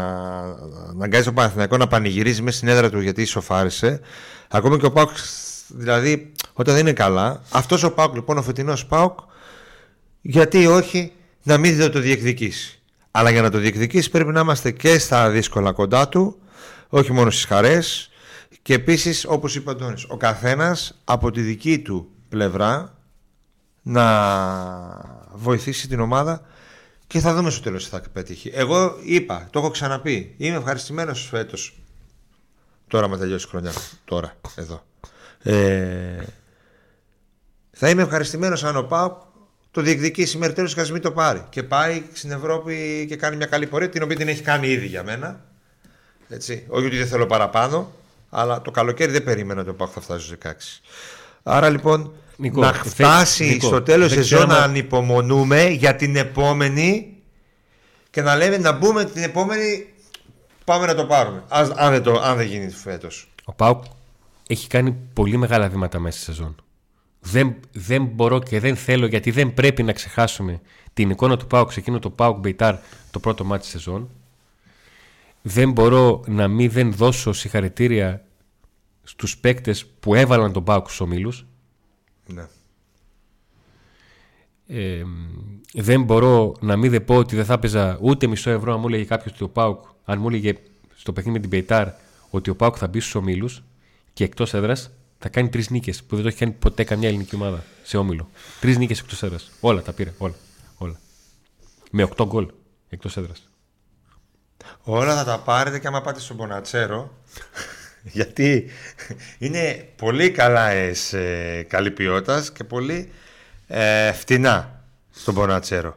να 0.93 1.03
αγκάζει 1.03 1.23
τον 1.23 1.33
Παναθηναϊκό 1.33 1.77
να 1.77 1.87
πανηγυρίζει 1.87 2.41
μέσα 2.41 2.57
στην 2.57 2.67
έδρα 2.67 2.89
του 2.89 2.99
γιατί 2.99 3.21
ισοφάρισε. 3.21 3.99
Ακόμα 4.47 4.77
και 4.77 4.85
ο 4.85 4.91
Πάουκ, 4.91 5.09
δηλαδή, 5.67 6.31
όταν 6.53 6.73
δεν 6.73 6.83
είναι 6.83 6.93
καλά, 6.93 7.41
αυτός 7.51 7.83
ο 7.83 7.91
Πάουκ 7.93 8.15
λοιπόν, 8.15 8.37
ο 8.37 8.41
φετινός 8.41 8.85
Πάουκ, 8.85 9.19
γιατί 10.21 10.67
όχι 10.67 11.11
να 11.43 11.57
μην 11.57 11.91
το 11.91 11.99
διεκδικήσει. 11.99 12.79
Αλλά 13.11 13.29
για 13.29 13.41
να 13.41 13.49
το 13.49 13.57
διεκδικήσει 13.57 14.09
πρέπει 14.09 14.31
να 14.31 14.39
είμαστε 14.39 14.71
και 14.71 14.99
στα 14.99 15.29
δύσκολα 15.29 15.71
κοντά 15.71 16.09
του, 16.09 16.37
όχι 16.89 17.13
μόνο 17.13 17.29
στις 17.29 17.45
χαρές. 17.45 18.09
Και 18.61 18.73
επίσης, 18.73 19.25
όπως 19.27 19.55
είπε 19.55 19.69
ο 19.69 19.71
Αντώνης, 19.71 20.05
ο 20.07 20.17
καθένας 20.17 21.01
από 21.03 21.31
τη 21.31 21.41
δική 21.41 21.79
του 21.79 22.09
πλευρά 22.29 22.97
να 23.81 24.05
βοηθήσει 25.33 25.87
την 25.87 25.99
ομάδα 25.99 26.41
και 27.15 27.21
θα 27.21 27.33
δούμε 27.33 27.49
στο 27.49 27.61
τέλος 27.61 27.83
τι 27.83 27.89
θα 27.89 28.01
πετύχει. 28.13 28.51
Εγώ 28.53 28.97
είπα, 29.03 29.47
το 29.51 29.59
έχω 29.59 29.69
ξαναπεί, 29.69 30.35
είμαι 30.37 30.57
ευχαριστημένος 30.57 31.27
φέτος. 31.29 31.79
Τώρα 32.87 33.07
με 33.07 33.17
τελειώσει 33.17 33.45
η 33.45 33.49
χρονιά. 33.49 33.71
Τώρα, 34.05 34.35
εδώ. 34.55 34.83
Ε, 35.43 36.23
θα 37.71 37.89
είμαι 37.89 38.01
ευχαριστημένος 38.01 38.63
αν 38.63 38.75
ο 38.75 38.83
Πάουκ 38.83 39.21
το 39.71 39.81
διεκδικήσει 39.81 40.37
μέχρι 40.37 40.55
τέλος 40.55 40.73
και 40.73 40.91
μην 40.91 41.01
το 41.01 41.11
πάρει. 41.11 41.45
Και 41.49 41.63
πάει 41.63 42.03
στην 42.13 42.31
Ευρώπη 42.31 43.05
και 43.09 43.15
κάνει 43.15 43.35
μια 43.35 43.45
καλή 43.45 43.67
πορεία, 43.67 43.89
την 43.89 44.03
οποία 44.03 44.15
την 44.15 44.27
έχει 44.27 44.41
κάνει 44.41 44.67
ήδη 44.67 44.85
για 44.87 45.03
μένα. 45.03 45.45
Έτσι. 46.29 46.65
Όχι 46.67 46.85
ότι 46.85 46.97
δεν 46.97 47.07
θέλω 47.07 47.25
παραπάνω, 47.25 47.91
αλλά 48.29 48.61
το 48.61 48.71
καλοκαίρι 48.71 49.11
δεν 49.11 49.23
περίμενα 49.23 49.61
ότι 49.61 49.69
ο 49.69 49.75
Πάουκ 49.75 49.91
θα 49.93 50.01
φτάσει 50.01 50.25
στους 50.25 50.37
16. 50.43 50.51
Άρα 51.43 51.69
λοιπόν 51.69 52.13
Νικό, 52.37 52.61
να 52.61 52.73
φτάσει 52.73 53.45
Νικό, 53.45 53.67
στο 53.67 53.81
τέλος 53.81 54.13
της 54.13 54.27
σεζόν 54.27 54.47
να 54.47 54.57
ανυπομονούμε 54.57 55.67
για 55.67 55.95
την 55.95 56.15
επόμενη 56.15 57.13
και 58.09 58.21
να 58.21 58.35
λέμε 58.35 58.57
να 58.57 58.71
μπούμε 58.71 59.05
την 59.05 59.23
επόμενη 59.23 59.93
πάμε 60.63 60.85
να 60.85 60.95
το 60.95 61.05
πάρουμε. 61.05 61.43
Αν 61.75 61.91
δεν, 61.91 62.03
το, 62.03 62.19
αν 62.19 62.37
δεν 62.37 62.47
γίνει 62.47 62.69
φέτος. 62.69 63.29
Ο 63.43 63.53
Πάουκ 63.53 63.83
έχει 64.47 64.67
κάνει 64.67 64.95
πολύ 65.13 65.37
μεγάλα 65.37 65.69
βήματα 65.69 65.99
μέσα 65.99 66.17
στη 66.17 66.25
σεζόν. 66.25 66.55
Δεν, 67.19 67.55
δεν 67.71 68.05
μπορώ 68.05 68.39
και 68.39 68.59
δεν 68.59 68.75
θέλω 68.75 69.05
γιατί 69.05 69.31
δεν 69.31 69.53
πρέπει 69.53 69.83
να 69.83 69.93
ξεχάσουμε 69.93 70.61
την 70.93 71.09
εικόνα 71.09 71.37
του 71.37 71.47
Πάουκ. 71.47 71.71
Σε 71.71 71.79
εκείνο 71.79 71.99
το 71.99 72.09
Πάουκ 72.09 72.37
Μπεϊτάρ 72.37 72.75
το 73.11 73.19
πρώτο 73.19 73.43
μάτι 73.43 73.61
της 73.61 73.71
σεζόν. 73.71 74.09
Δεν 75.41 75.71
μπορώ 75.71 76.23
να 76.27 76.47
μην 76.47 76.71
δεν 76.71 76.93
δώσω 76.93 77.33
συγχαρητήρια 77.33 78.25
στους 79.03 79.37
παίκτες 79.37 79.85
που 79.99 80.15
έβαλαν 80.15 80.51
τον 80.51 80.63
Πάουκ 80.63 80.85
στους 80.85 80.99
ομίλους 80.99 81.45
ναι. 82.27 82.47
Ε, 84.67 85.03
δεν 85.73 86.03
μπορώ 86.03 86.55
να 86.59 86.75
μην 86.75 86.91
δε 86.91 86.99
πω 86.99 87.15
ότι 87.15 87.35
δεν 87.35 87.45
θα 87.45 87.53
έπαιζα 87.53 87.97
ούτε 88.01 88.27
μισό 88.27 88.49
ευρώ 88.49 88.73
αν 88.73 88.79
μου 88.79 88.87
έλεγε 88.87 89.03
κάποιος 89.03 89.33
ότι 89.33 89.43
ο 89.43 89.49
Πάουκ, 89.49 89.85
αν 90.05 90.19
μου 90.19 90.27
έλεγε 90.27 90.53
στο 90.95 91.13
παιχνίδι 91.13 91.37
με 91.37 91.41
την 91.41 91.49
Πεϊτάρ 91.49 91.87
ότι 92.29 92.49
ο 92.49 92.55
Πάουκ 92.55 92.75
θα 92.77 92.87
μπει 92.87 92.99
στους 92.99 93.15
ομίλους 93.15 93.63
και 94.13 94.23
εκτός 94.23 94.53
έδρας 94.53 94.91
θα 95.19 95.29
κάνει 95.29 95.49
τρεις 95.49 95.69
νίκες 95.69 96.03
που 96.03 96.15
δεν 96.15 96.21
το 96.23 96.27
έχει 96.27 96.37
κάνει 96.37 96.51
ποτέ 96.51 96.83
καμιά 96.83 97.07
ελληνική 97.07 97.35
ομάδα 97.35 97.63
σε 97.83 97.97
όμιλο. 97.97 98.29
Τρεις 98.59 98.77
νίκες 98.77 98.99
εκτός 98.99 99.23
έδρας. 99.23 99.51
Όλα 99.59 99.81
τα 99.81 99.93
πήρε. 99.93 100.13
Όλα. 100.17 100.33
όλα. 100.77 100.99
Με 101.91 102.03
οκτώ 102.03 102.25
γκολ 102.25 102.47
εκτός 102.89 103.17
έδρας. 103.17 103.49
Όλα 104.83 105.15
θα 105.15 105.23
τα 105.23 105.39
πάρετε 105.39 105.79
και 105.79 105.87
άμα 105.87 106.01
πάτε 106.01 106.19
στον 106.19 106.37
Πονατσέρο 106.37 107.11
γιατί 108.11 108.65
είναι 109.37 109.87
πολύ 109.95 110.29
καλά 110.29 110.69
ες, 110.69 111.15
καλή 111.67 111.91
ποιότητας 111.91 112.51
και 112.51 112.63
πολύ 112.63 113.09
ε, 113.67 114.11
φτηνά 114.11 114.83
στον 115.11 115.33
Μπονατσέρο. 115.33 115.95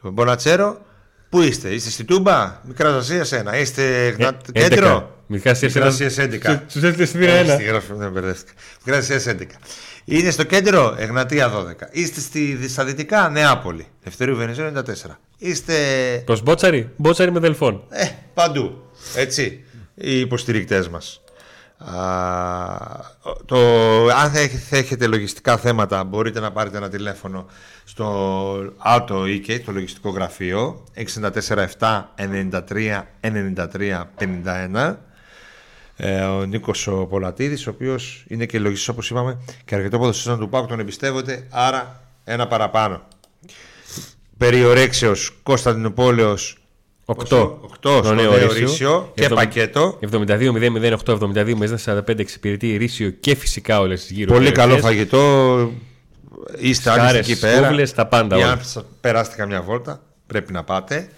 Μπονατσέρο, 0.00 0.80
πού 1.28 1.40
είστε, 1.40 1.68
είστε 1.68 1.90
στη 1.90 2.04
Τούμπα, 2.04 2.60
Μικρά 2.64 2.96
Ασία 2.96 3.24
σένα, 3.24 3.58
είστε 3.58 4.06
ε, 4.06 4.32
κέντρο; 4.52 5.18
Μικρά 5.26 5.50
Ασία 5.50 5.68
11. 5.68 6.58
Του 6.72 6.86
έστειλε 6.86 7.04
στη 7.04 7.18
μοίρα 7.18 7.32
1. 7.32 8.34
Μικρά 8.84 8.98
Ασία 8.98 9.20
11. 9.26 9.42
Είναι 10.04 10.30
στο 10.30 10.42
κέντρο, 10.42 10.94
Εγνατία 10.98 11.52
12. 11.52 11.62
Είστε 11.90 12.20
στη, 12.20 12.68
στα 12.68 12.84
δυτικά, 12.84 13.28
Νεάπολη. 13.28 13.86
Δευτερίου 14.02 14.36
Βενεζέλου 14.36 14.72
94. 14.78 14.90
Είστε. 15.38 15.74
Προς 16.24 16.42
Μπότσαρη, 16.42 16.90
Μπότσαρη 16.96 17.30
με 17.32 17.40
δελφόν. 17.40 17.84
Ε, 17.88 18.08
παντού. 18.34 18.90
Έτσι 19.16 19.64
οι 20.00 20.20
υποστηρικτές 20.20 20.88
μας. 20.88 21.20
το, 23.44 23.58
αν 24.06 24.30
θα 24.68 24.76
έχετε 24.76 25.06
λογιστικά 25.06 25.56
θέματα 25.56 26.04
μπορείτε 26.04 26.40
να 26.40 26.52
πάρετε 26.52 26.76
ένα 26.76 26.88
τηλέφωνο 26.88 27.46
στο 27.84 28.56
Auto 28.86 29.22
EK, 29.24 29.60
το 29.64 29.72
λογιστικό 29.72 30.10
γραφείο 30.10 30.84
647 31.78 32.02
93 32.16 33.02
93 33.20 34.04
51 34.18 34.96
ο 36.38 36.44
Νίκος 36.44 36.86
ο 36.86 37.06
Πολατίδης, 37.06 37.66
ο 37.66 37.70
οποίος 37.70 38.24
είναι 38.28 38.46
και 38.46 38.58
λογιστής 38.58 38.88
όπως 38.88 39.10
είπαμε 39.10 39.38
και 39.64 39.74
αρκετό 39.74 39.98
ποδοσφαιριστής 39.98 40.44
του 40.44 40.50
Πάκου, 40.50 40.66
τον 40.66 40.80
εμπιστεύονται. 40.80 41.46
Άρα 41.50 42.00
ένα 42.24 42.46
παραπάνω. 42.46 43.02
Περιορέξεως 44.36 45.36
Κωνσταντινούπολεως 45.42 46.59
8, 47.16 47.58
8 47.82 48.00
στο 48.04 48.14
νέο 48.14 48.52
Ρήσιο 48.52 49.12
και 49.14 49.26
70, 49.30 49.34
πακέτο. 49.34 49.98
72-008-72-45 50.10 52.18
εξυπηρετεί 52.18 52.76
Ρήσιο 52.76 53.10
και 53.10 53.34
φυσικά 53.34 53.80
όλες 53.80 54.00
τις 54.00 54.10
γύρω. 54.10 54.32
Πολύ 54.32 54.52
καλό 54.52 54.78
φαγητό. 54.78 55.72
Είστε 56.58 56.90
άλλοι 56.90 57.18
εκεί 57.18 57.38
πέρα. 57.38 57.56
Σκάρες, 57.56 57.92
τα 57.92 58.06
πάντα. 58.06 58.36
Για 58.36 58.50
αν 58.50 58.60
περάσετε 59.00 59.36
καμιά 59.36 59.62
βόλτα, 59.62 60.02
πρέπει 60.26 60.52
να 60.52 60.64
πάτε. 60.64 61.08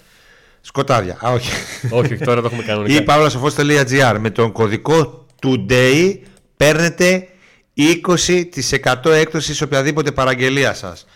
Σκοτάδια. 0.60 1.18
Α, 1.26 1.30
όχι. 1.30 1.50
όχι, 1.90 2.16
τώρα 2.16 2.40
το 2.40 2.46
έχουμε 2.46 2.62
κανονικά. 2.62 2.94
Ή 2.94 3.02
παύλασοφός.gr 3.02 4.16
με 4.20 4.30
τον 4.30 4.52
κωδικό 4.52 5.26
Today 5.42 6.18
παίρνετε 6.56 7.28
20% 7.76 9.10
έκπτωση 9.10 9.54
σε 9.54 9.64
οποιαδήποτε 9.64 10.12
παραγγελία 10.12 10.74
σας. 10.74 11.06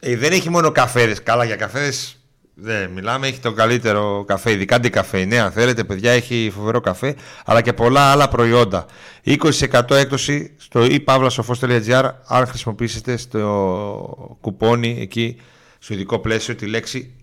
Ε, 0.00 0.16
δεν 0.16 0.32
έχει 0.32 0.50
μόνο 0.50 0.70
καφέδες. 0.70 1.22
Καλά 1.22 1.44
για 1.44 1.56
καφέδες 1.56 2.19
δεν 2.62 2.90
μιλάμε, 2.90 3.26
έχει 3.26 3.40
το 3.40 3.52
καλύτερο 3.52 4.24
καφέ, 4.26 4.52
ειδικά 4.52 4.80
Ναι, 5.26 5.40
αν 5.40 5.50
θέλετε, 5.52 5.84
παιδιά, 5.84 6.10
έχει 6.10 6.50
φοβερό 6.54 6.80
καφέ, 6.80 7.14
αλλά 7.44 7.60
και 7.60 7.72
πολλά 7.72 8.00
άλλα 8.00 8.28
προϊόντα. 8.28 8.86
20% 9.24 9.90
έκπτωση 9.90 10.54
στο 10.56 10.80
ePavlasofos.gr 10.80 12.10
αν 12.26 12.46
χρησιμοποιήσετε 12.46 13.16
στο 13.16 14.38
κουπόνι 14.40 14.98
εκεί, 15.00 15.40
στο 15.78 15.94
ειδικό 15.94 16.18
πλαίσιο, 16.18 16.54
τη 16.54 16.66
λέξη 16.66 17.14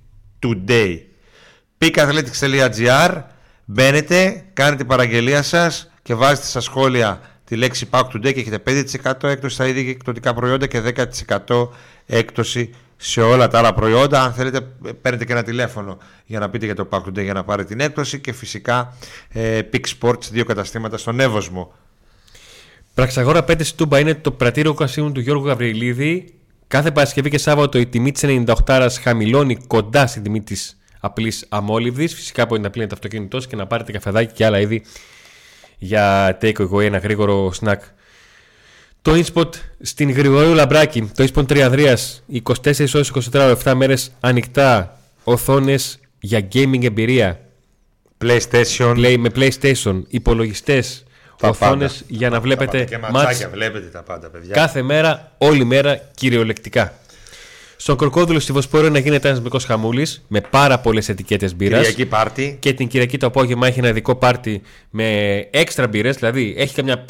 Today. 0.42 0.98
peakathletics.gr 1.78 3.24
Μπαίνετε, 3.66 4.46
κάνετε 4.54 4.78
την 4.78 4.88
παραγγελία 4.88 5.42
σας 5.42 5.92
και 6.02 6.14
βάζετε 6.14 6.48
στα 6.48 6.60
σχόλια 6.60 7.22
τη 7.44 7.56
λέξη 7.56 7.88
Pack 7.92 8.04
Today 8.04 8.34
και 8.34 8.40
έχετε 8.40 8.64
5% 8.66 9.24
έκπτωση 9.24 9.56
στα 9.56 9.68
ίδια 9.68 9.90
εκπτωτικά 9.90 10.34
προϊόντα 10.34 10.68
και 10.68 10.82
10% 11.48 11.70
έκπτωση 12.06 12.74
σε 12.98 13.22
όλα 13.22 13.48
τα 13.48 13.58
άλλα 13.58 13.74
προϊόντα. 13.74 14.24
Αν 14.24 14.34
θέλετε, 14.34 14.62
παίρνετε 15.02 15.26
και 15.26 15.32
ένα 15.32 15.44
τηλέφωνο 15.44 15.98
για 16.26 16.40
να 16.40 16.50
πείτε 16.50 16.66
για 16.66 16.76
το 16.76 16.88
Pack 16.92 17.02
Today 17.02 17.24
για 17.24 17.34
να 17.34 17.44
πάρετε 17.44 17.68
την 17.68 17.80
έκπτωση 17.80 18.20
και 18.20 18.34
φυσικά 18.34 18.98
ε, 19.30 19.60
Peak 19.74 19.84
Sports, 20.00 20.24
δύο 20.32 20.46
καταστήματα 20.46 20.98
στον 20.98 21.20
Εύωσμο. 21.20 21.74
Πραξαγόρα 22.94 23.46
5 23.48 23.54
Στούμπα 23.60 24.00
είναι 24.00 24.16
το 24.16 24.32
πρατήριο 24.32 24.74
κασίμου 24.74 25.12
του 25.12 25.20
Γιώργου 25.20 25.48
Γαβριλίδη. 25.48 26.34
Κάθε 26.68 26.92
Παρασκευή 26.92 27.30
και 27.30 27.38
Σάββατο 27.38 27.78
η 27.78 27.86
τιμή 27.86 28.12
της 28.12 28.24
98 28.66 28.88
χαμηλώνει 29.02 29.56
κοντά 29.56 30.08
στην 30.08 30.24
τιμή 30.24 30.42
της 30.42 30.78
απλής 31.00 31.46
αμόλυβδης. 31.50 32.14
Φυσικά 32.14 32.46
μπορείτε 32.46 32.68
να 32.68 32.74
πλύνετε 32.74 32.94
αυτοκίνητό 32.94 33.38
και 33.38 33.56
να 33.56 33.68
πάρετε 33.68 33.92
καφεδάκι 33.92 34.34
και 34.34 34.46
άλλα 34.46 34.60
είδη 34.60 34.84
για 35.78 36.38
take 36.42 36.58
away, 36.58 36.84
ένα 36.84 36.98
γρήγορο 36.98 37.52
snack 37.62 37.78
το 39.08 39.24
InSpot 39.26 39.50
στην 39.82 40.12
Γρηγορίου 40.12 40.54
Λαμπράκη, 40.54 41.12
το 41.16 41.28
InSpot 41.28 41.48
Τριαδρία, 41.48 41.98
24 42.44 42.94
ώρες 42.94 43.12
24 43.32 43.56
7 43.64 43.74
μέρες 43.76 44.12
ανοιχτά, 44.20 45.00
οθόνες 45.24 46.00
για 46.20 46.48
gaming 46.54 46.84
εμπειρία. 46.84 47.40
PlayStation. 48.26 48.96
Play, 48.96 49.16
με 49.20 49.30
PlayStation, 49.36 50.02
υπολογιστές, 50.08 51.04
οθόνες 51.42 52.04
για 52.08 52.30
να 52.30 52.40
βλέπετε 52.40 52.84
και 52.84 52.98
ματσάκια, 52.98 53.50
βλέπετε 53.50 53.86
τα 53.86 54.04
πάντα, 54.04 54.30
παιδιά. 54.30 54.54
Κάθε 54.54 54.82
μέρα, 54.82 55.32
όλη 55.38 55.64
μέρα, 55.64 56.02
κυριολεκτικά. 56.16 56.94
Στον 57.80 57.98
Κροκόδουλο 57.98 58.40
στη 58.40 58.52
Βοσπόρο 58.52 58.90
να 58.90 59.00
γίνεται 59.00 59.28
ένας 59.28 59.42
μικρός 59.42 59.66
χαμούλης 59.66 60.26
με 60.28 60.42
πάρα 60.42 60.80
πολλές 60.80 61.10
ετικέτες 61.10 61.56
μπύρας. 61.56 61.80
Κυριακή 61.80 62.06
πάρτι. 62.06 62.58
Και 62.60 62.74
την 62.74 62.88
Κυριακή 62.88 63.18
το 63.18 63.26
απόγευμα 63.26 63.68
έχει 63.68 63.80
ένα 63.80 63.88
ειδικό 63.88 64.16
πάρτι 64.16 64.62
με 64.90 65.38
έξτρα 65.52 65.88
μπύρες. 65.88 66.16
Δηλαδή 66.16 66.54
έχει 66.58 66.76
καμιά 66.76 67.06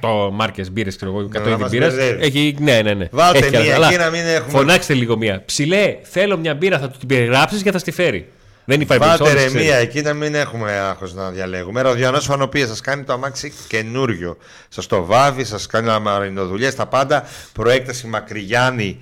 100 0.00 0.30
μάρκες 0.32 0.72
μπύρες, 0.72 0.96
ξέρω 0.96 1.10
εγώ, 1.10 1.28
100 1.34 1.46
είδη 1.46 1.64
μπύρε. 1.70 2.16
Έχει, 2.20 2.56
ναι, 2.60 2.82
ναι, 2.82 2.94
ναι. 2.94 3.08
Βάλτε 3.10 3.38
Έχει 3.38 3.56
μία 3.56 3.86
εκεί 3.86 3.96
να 3.96 4.10
μην 4.10 4.26
έχουμε. 4.26 4.50
Φωνάξτε 4.58 4.94
λίγο 4.94 5.16
μία. 5.16 5.42
Ψηλέ, 5.44 5.96
θέλω 6.02 6.36
μια 6.36 6.54
μπύρα, 6.54 6.78
θα 6.78 6.88
του 6.88 6.98
την 6.98 7.08
περιγράψεις 7.08 7.62
και 7.62 7.70
θα 7.70 7.78
στη 7.78 7.90
φέρει. 7.90 8.28
Δεν 8.64 8.80
υπάρχει 8.80 9.08
Βάλτε 9.08 9.32
ρε 9.32 9.50
μία 9.50 9.76
εκεί 9.76 10.00
να 10.00 10.12
μην 10.12 10.34
έχουμε 10.34 10.72
άγχος 10.72 11.14
να 11.14 11.30
διαλέγουμε. 11.30 11.80
Ροδιανός 11.80 12.24
Φανοπία 12.24 12.66
σας 12.66 12.80
κάνει 12.80 13.04
το 13.04 13.12
αμάξι 13.12 13.52
καινούριο. 13.68 14.36
Σας 14.68 14.86
το 14.86 15.04
βάβει, 15.04 15.44
σας 15.44 15.66
κάνει 15.66 15.90
αμαρινοδουλειέ, 15.90 16.72
τα 16.72 16.86
πάντα. 16.86 17.24
Προέκταση 17.52 18.06
Μακριγιάννη 18.06 19.00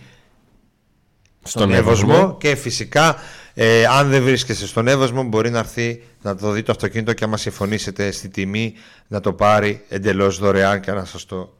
στον 1.42 1.72
Εύωσμο 1.72 2.36
και 2.40 2.54
φυσικά 2.54 3.16
ε, 3.54 3.86
αν 3.86 4.10
δεν 4.10 4.22
βρίσκεσαι 4.22 4.66
στον 4.66 4.88
Εύωσμο 4.88 5.22
μπορεί 5.22 5.50
να 5.50 5.58
έρθει 5.58 6.02
να 6.22 6.36
το 6.36 6.50
δει 6.50 6.62
το 6.62 6.72
αυτοκίνητο 6.72 7.12
και 7.12 7.24
άμα 7.24 7.36
συμφωνήσετε 7.36 8.10
στη 8.10 8.28
τιμή 8.28 8.74
να 9.08 9.20
το 9.20 9.32
πάρει 9.32 9.84
εντελώς 9.88 10.38
δωρεάν 10.38 10.80
και 10.80 10.92
να 10.92 11.04
σας 11.04 11.24
το 11.24 11.56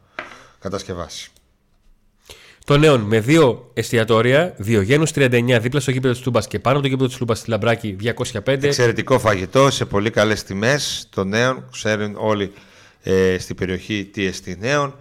κατασκευάσει. 0.59 1.29
Το 2.65 2.77
νέο 2.77 2.99
με 2.99 3.21
δύο 3.21 3.71
εστιατόρια, 3.75 4.55
Διογένου 4.57 5.09
39 5.15 5.59
δίπλα 5.61 5.81
στο 5.81 5.91
γήπεδο 5.91 6.13
της 6.13 6.23
Τούμπα 6.23 6.41
και 6.41 6.59
πάνω 6.59 6.81
το 6.81 6.87
γήπεδο 6.87 7.07
της 7.07 7.17
Τούμπα 7.17 7.35
στη 7.35 7.51
Λαμπράκη 7.51 7.97
205. 8.03 8.63
Εξαιρετικό 8.63 9.19
φαγητό 9.19 9.71
σε 9.71 9.85
πολύ 9.85 10.11
καλές 10.11 10.43
τιμές. 10.43 11.09
Το 11.11 11.25
νέο, 11.25 11.65
ξέρουν 11.71 12.15
όλοι 12.17 12.53
ε, 13.03 13.39
στην 13.39 13.57
περιοχή 13.57 14.05
τι 14.05 14.27
εστί 14.27 14.57
νέων. 14.61 14.95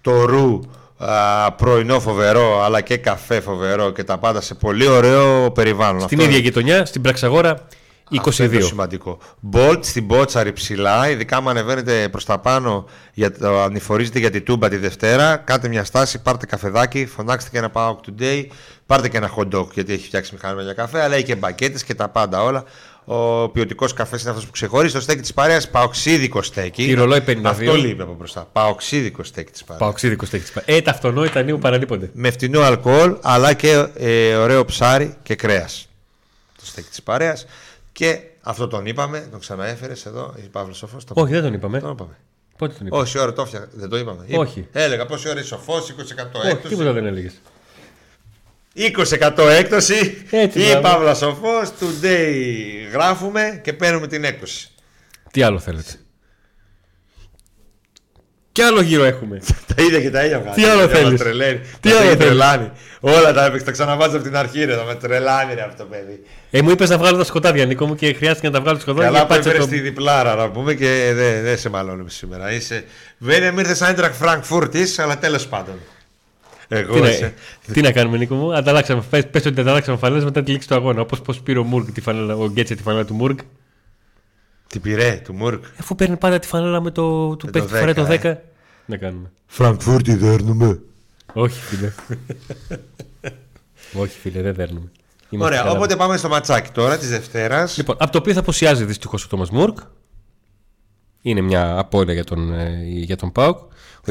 Το 0.00 0.24
ρου 0.24 0.60
α, 1.06 1.52
πρωινό 1.52 2.00
φοβερό, 2.00 2.62
αλλά 2.64 2.80
και 2.80 2.96
καφέ 2.96 3.40
φοβερό 3.40 3.90
και 3.90 4.04
τα 4.04 4.18
πάντα 4.18 4.40
σε 4.40 4.54
πολύ 4.54 4.86
ωραίο 4.86 5.50
περιβάλλον. 5.50 6.00
Στην 6.00 6.20
ίδια 6.20 6.38
γειτονιά, 6.38 6.84
στην 6.84 7.02
Πραξαγόρα 7.02 7.66
22. 8.10 8.18
Αυτό 8.28 8.44
είναι 8.44 8.60
σημαντικό. 8.60 9.18
Μπολτ 9.40 9.84
στην 9.84 10.04
Μπότσαρη 10.04 10.52
ψηλά, 10.52 11.10
ειδικά 11.10 11.36
αν 11.36 11.48
ανεβαίνετε 11.48 12.08
προς 12.08 12.24
τα 12.24 12.38
πάνω, 12.38 12.86
για 13.12 13.32
το, 13.32 13.62
ανηφορίζετε 13.62 14.18
για 14.18 14.30
την 14.30 14.44
Τούμπα 14.44 14.68
τη 14.68 14.76
Δευτέρα. 14.76 15.36
Κάντε 15.36 15.68
μια 15.68 15.84
στάση, 15.84 16.22
πάρτε 16.22 16.46
καφεδάκι, 16.46 17.06
φωνάξτε 17.06 17.50
και 17.50 17.58
ένα 17.58 17.70
PAOK 17.72 17.94
Today, 17.94 18.46
πάρτε 18.86 19.08
και 19.08 19.16
ένα 19.16 19.30
hot 19.36 19.58
dog 19.58 19.66
γιατί 19.72 19.92
έχει 19.92 20.06
φτιάξει 20.06 20.34
μηχάνημα 20.34 20.62
για 20.62 20.72
καφέ, 20.72 21.02
αλλά 21.02 21.14
έχει 21.14 21.24
και 21.24 21.36
μπακέτες 21.36 21.84
και 21.84 21.94
τα 21.94 22.08
πάντα 22.08 22.42
όλα. 22.42 22.64
Ο 23.04 23.48
ποιοτικός 23.48 23.92
καφές 23.92 24.20
είναι 24.20 24.30
αυτός 24.30 24.44
που 24.44 24.50
ξεχωρίζει. 24.50 24.94
Το 24.94 25.00
στέκι 25.00 25.20
της 25.20 25.34
παρέας, 25.34 25.70
παοξίδικο 25.70 26.42
στέκι. 26.42 26.84
Η 26.84 26.94
ρολόι 26.94 27.20
52. 27.20 27.40
Αυτό 27.44 27.74
λείπει 27.74 28.02
από 28.02 28.14
μπροστά. 28.14 28.48
Παοξίδικο 28.52 29.24
στέκι 29.24 29.52
της 29.52 29.64
παρέας. 29.64 29.84
Παοξίδικο 29.84 30.26
στέκι 30.26 30.42
της 30.42 30.52
παρέας. 30.52 30.78
Ε, 30.78 30.82
τα 30.82 30.90
αυτονόητα 30.90 31.42
νέου 31.42 31.58
παραλείπονται. 31.58 32.10
Με 32.12 32.30
φτηνό 32.30 32.60
αλκοόλ, 32.60 33.16
αλλά 33.22 33.52
και 33.52 33.86
ε, 33.94 34.34
ωραίο 34.34 34.64
ψάρι 34.64 35.16
και 35.22 35.34
κρέας. 35.34 35.88
Το 36.58 36.66
στέκι 36.66 36.88
της 36.88 37.02
παρέας. 37.02 37.46
Και 37.92 38.20
αυτό 38.40 38.68
τον 38.68 38.86
είπαμε, 38.86 39.28
τον 39.30 39.40
ξαναέφερες 39.40 40.06
εδώ, 40.06 40.34
η 40.36 40.48
Παύλος 40.48 40.76
Σοφός. 40.76 41.04
Όχι, 41.12 41.32
δεν 41.32 41.42
τον 41.42 41.52
είπαμε. 41.52 41.80
Τον 41.80 41.92
είπαμε. 41.92 42.16
Πότε 42.58 42.74
τον 42.78 42.86
είπαμε; 42.86 43.02
Όση 43.02 43.18
ώρα 43.18 43.32
το 43.32 43.48
δεν 43.72 43.88
το 43.88 43.98
είπαμε. 43.98 44.26
Όχι. 44.32 44.66
Έλεγα 44.72 45.06
πόση 45.06 45.28
ώρα 45.28 45.38
είσαι 45.38 45.48
σοφός, 45.48 45.88
20% 45.88 45.92
έκπτωση. 46.18 46.46
Όχι, 46.46 46.68
τίποτα 46.68 46.92
δεν 46.92 47.06
έλεγες. 47.06 47.40
20% 48.76 49.48
έκπτωση 49.58 50.24
Έτσι, 50.30 50.60
ή 50.60 50.80
Παύλας 50.82 51.18
Σοφό, 51.18 51.60
today 51.80 52.32
γράφουμε 52.92 53.60
και 53.62 53.72
παίρνουμε 53.72 54.06
την 54.06 54.24
έκπτωση. 54.24 54.68
Τι 55.30 55.42
άλλο 55.42 55.58
θέλετε; 55.58 55.92
Τι 58.52 58.62
άλλο 58.62 58.80
γύρω 58.80 59.04
έχουμε. 59.04 59.40
τα 59.74 59.82
ίδια 59.82 60.00
και 60.00 60.10
τα 60.10 60.24
ίδια 60.24 60.40
βγάζει. 60.40 60.60
Τι 60.60 60.64
άλλο 60.64 60.88
θέλεις; 60.88 61.22
Τι 61.80 61.90
άλλο 61.90 62.16
τρελάνει. 62.16 62.70
Όλα 63.00 63.32
τα 63.32 63.44
έπαιξε. 63.44 63.64
Τα 63.64 63.70
ξαναβάζω 63.70 64.16
από 64.16 64.24
την 64.24 64.36
αρχή. 64.36 64.64
Ρε, 64.64 64.84
με 64.86 64.94
τρελάνει 64.94 65.54
ρε, 65.54 65.62
αυτό 65.62 65.82
το 65.82 65.88
παιδί. 65.88 66.22
Ε, 66.50 66.62
μου 66.62 66.70
είπες 66.70 66.90
να 66.90 66.98
βγάλω 66.98 67.16
τα 67.16 67.24
σκοτάδια, 67.24 67.66
Νίκο 67.66 67.86
μου, 67.86 67.94
και 67.94 68.14
χρειάστηκε 68.14 68.46
να 68.46 68.52
τα 68.52 68.60
βγάλω 68.60 68.78
σκοτάδια. 68.78 69.10
Καλά, 69.10 69.26
που 69.26 69.34
έφερε 69.34 69.58
το... 69.58 69.66
τη 69.66 69.80
διπλάρα 69.80 70.34
να 70.34 70.50
πούμε 70.50 70.74
και 70.74 71.12
δεν 71.14 71.42
δε 71.42 71.56
σε 71.56 71.68
μαλώνουμε 71.68 72.10
σήμερα. 72.10 72.52
Είσαι. 72.52 72.84
Βένε 73.18 73.54
ήρθες 73.58 73.76
σαν 73.76 73.90
έντρακ 73.90 74.12
Φραγκφούρτη, 74.12 74.86
αλλά 74.96 75.18
τέλος 75.18 75.46
πάντων. 75.46 75.74
Εγώ 76.68 76.94
τι, 76.94 77.00
να, 77.00 77.32
τι 77.72 77.80
να 77.80 77.92
κάνουμε, 77.92 78.16
Νίκο 78.16 78.34
μου; 78.34 78.54
Ανταλλάξαμε, 78.54 79.02
πες, 79.10 79.26
πες 79.26 79.46
ότι 79.46 79.60
ανταλλάξαμε 79.60 79.98
φανέλες 79.98 80.24
μετά 80.24 80.42
τη 80.42 80.50
λήξη 80.50 80.68
του 80.68 80.74
αγώνα. 80.74 81.00
Όπως 81.00 81.20
πώς 81.20 81.40
πήρε 81.40 81.58
ο 81.58 81.64
Μουργκ 81.64 81.88
τη 81.88 82.00
φανέλα, 82.00 82.36
ο 82.36 82.46
Γκέτσε 82.46 82.74
τη 82.74 82.82
φανέλα 82.82 83.04
του 83.04 83.14
Μουργκ. 83.14 83.38
Τι 84.66 84.78
πήρε, 84.78 85.20
του 85.24 85.34
Μουργκ. 85.34 85.62
Αφού 85.78 85.94
παίρνει 85.94 86.16
πάντα 86.16 86.38
τη 86.38 86.46
φανέλα 86.46 86.80
με 86.80 86.90
το. 86.90 87.36
του 87.36 87.50
παίχτη 87.50 87.74
φορέ 87.74 87.92
το 87.92 88.06
10. 88.10 88.24
Ε. 88.24 88.34
Να 88.86 88.96
κάνουμε. 88.96 89.30
Φραγκφούρτη 89.46 90.14
δέρνουμε. 90.14 90.80
Όχι, 91.32 91.60
φίλε. 91.60 91.92
Όχι, 94.02 94.18
φίλε, 94.18 94.42
δεν 94.42 94.54
δέρνουμε. 94.54 94.90
Είμαστε 95.30 95.58
Ωραία, 95.58 95.72
οπότε 95.72 95.96
πάμε 95.96 96.16
στο 96.16 96.28
ματσάκι 96.28 96.70
τώρα 96.70 96.98
της 96.98 97.08
Δευτέρας. 97.08 97.76
Λοιπόν, 97.76 97.96
από 97.98 98.12
το 98.12 98.18
οποίο 98.18 98.32
θα 98.32 98.40
αποσιάζει 98.40 98.84
δυστυχώς 98.84 99.24
ο 99.24 99.28
Τόμας 99.28 99.50
Μουρκ. 99.50 99.78
Είναι 101.26 101.40
μια 101.40 101.78
απώλεια 101.78 102.14
για 102.14 102.24
τον, 102.24 102.52
ε, 102.52 102.82
για 102.84 103.16
τον 103.16 103.32
Πάουκ. 103.32 103.58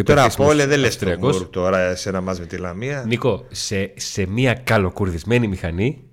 Τώρα 0.03 0.23
απώλεια 0.23 0.67
δεν 0.67 0.79
λες 0.79 0.97
το 0.97 1.45
τώρα 1.45 1.95
σε 1.95 2.09
ένα 2.09 2.21
μα 2.21 2.35
με 2.39 2.45
τη 2.45 2.57
Λαμία. 2.57 3.03
Νίκο, 3.07 3.45
σε, 3.51 3.93
σε 3.95 4.25
μια 4.25 4.53
καλοκουρδισμένη 4.53 5.47
μηχανή. 5.47 6.03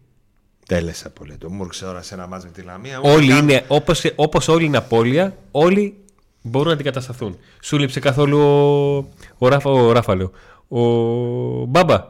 Δεν 0.66 0.84
λες 0.84 1.04
απώλεια. 1.04 1.38
Το 1.38 1.50
Μουρκ 1.50 1.74
σε 1.74 1.86
ώρα 1.86 2.02
σε 2.02 2.14
ένα 2.14 2.26
μα 2.26 2.40
με 2.44 2.50
τη 2.50 2.62
Λαμία. 2.62 3.00
Όλοι 3.00 3.38
είναι, 3.38 3.64
όπως, 3.68 4.04
όπως 4.14 4.48
όλοι 4.48 4.64
είναι 4.64 4.76
απώλεια, 4.76 5.36
όλοι 5.50 5.94
μπορούν 6.42 6.68
να 6.68 6.74
αντικατασταθούν. 6.74 7.38
Σου 7.62 7.78
λείψε 7.78 8.00
καθόλου 8.00 8.38
ο, 8.38 8.96
ο, 9.38 9.48
Ράφα, 9.48 9.70
ο 9.70 9.92
Ράφα, 9.92 10.14
λέω. 10.14 10.30
Ο 10.68 10.80
Μπάμπα. 11.64 12.06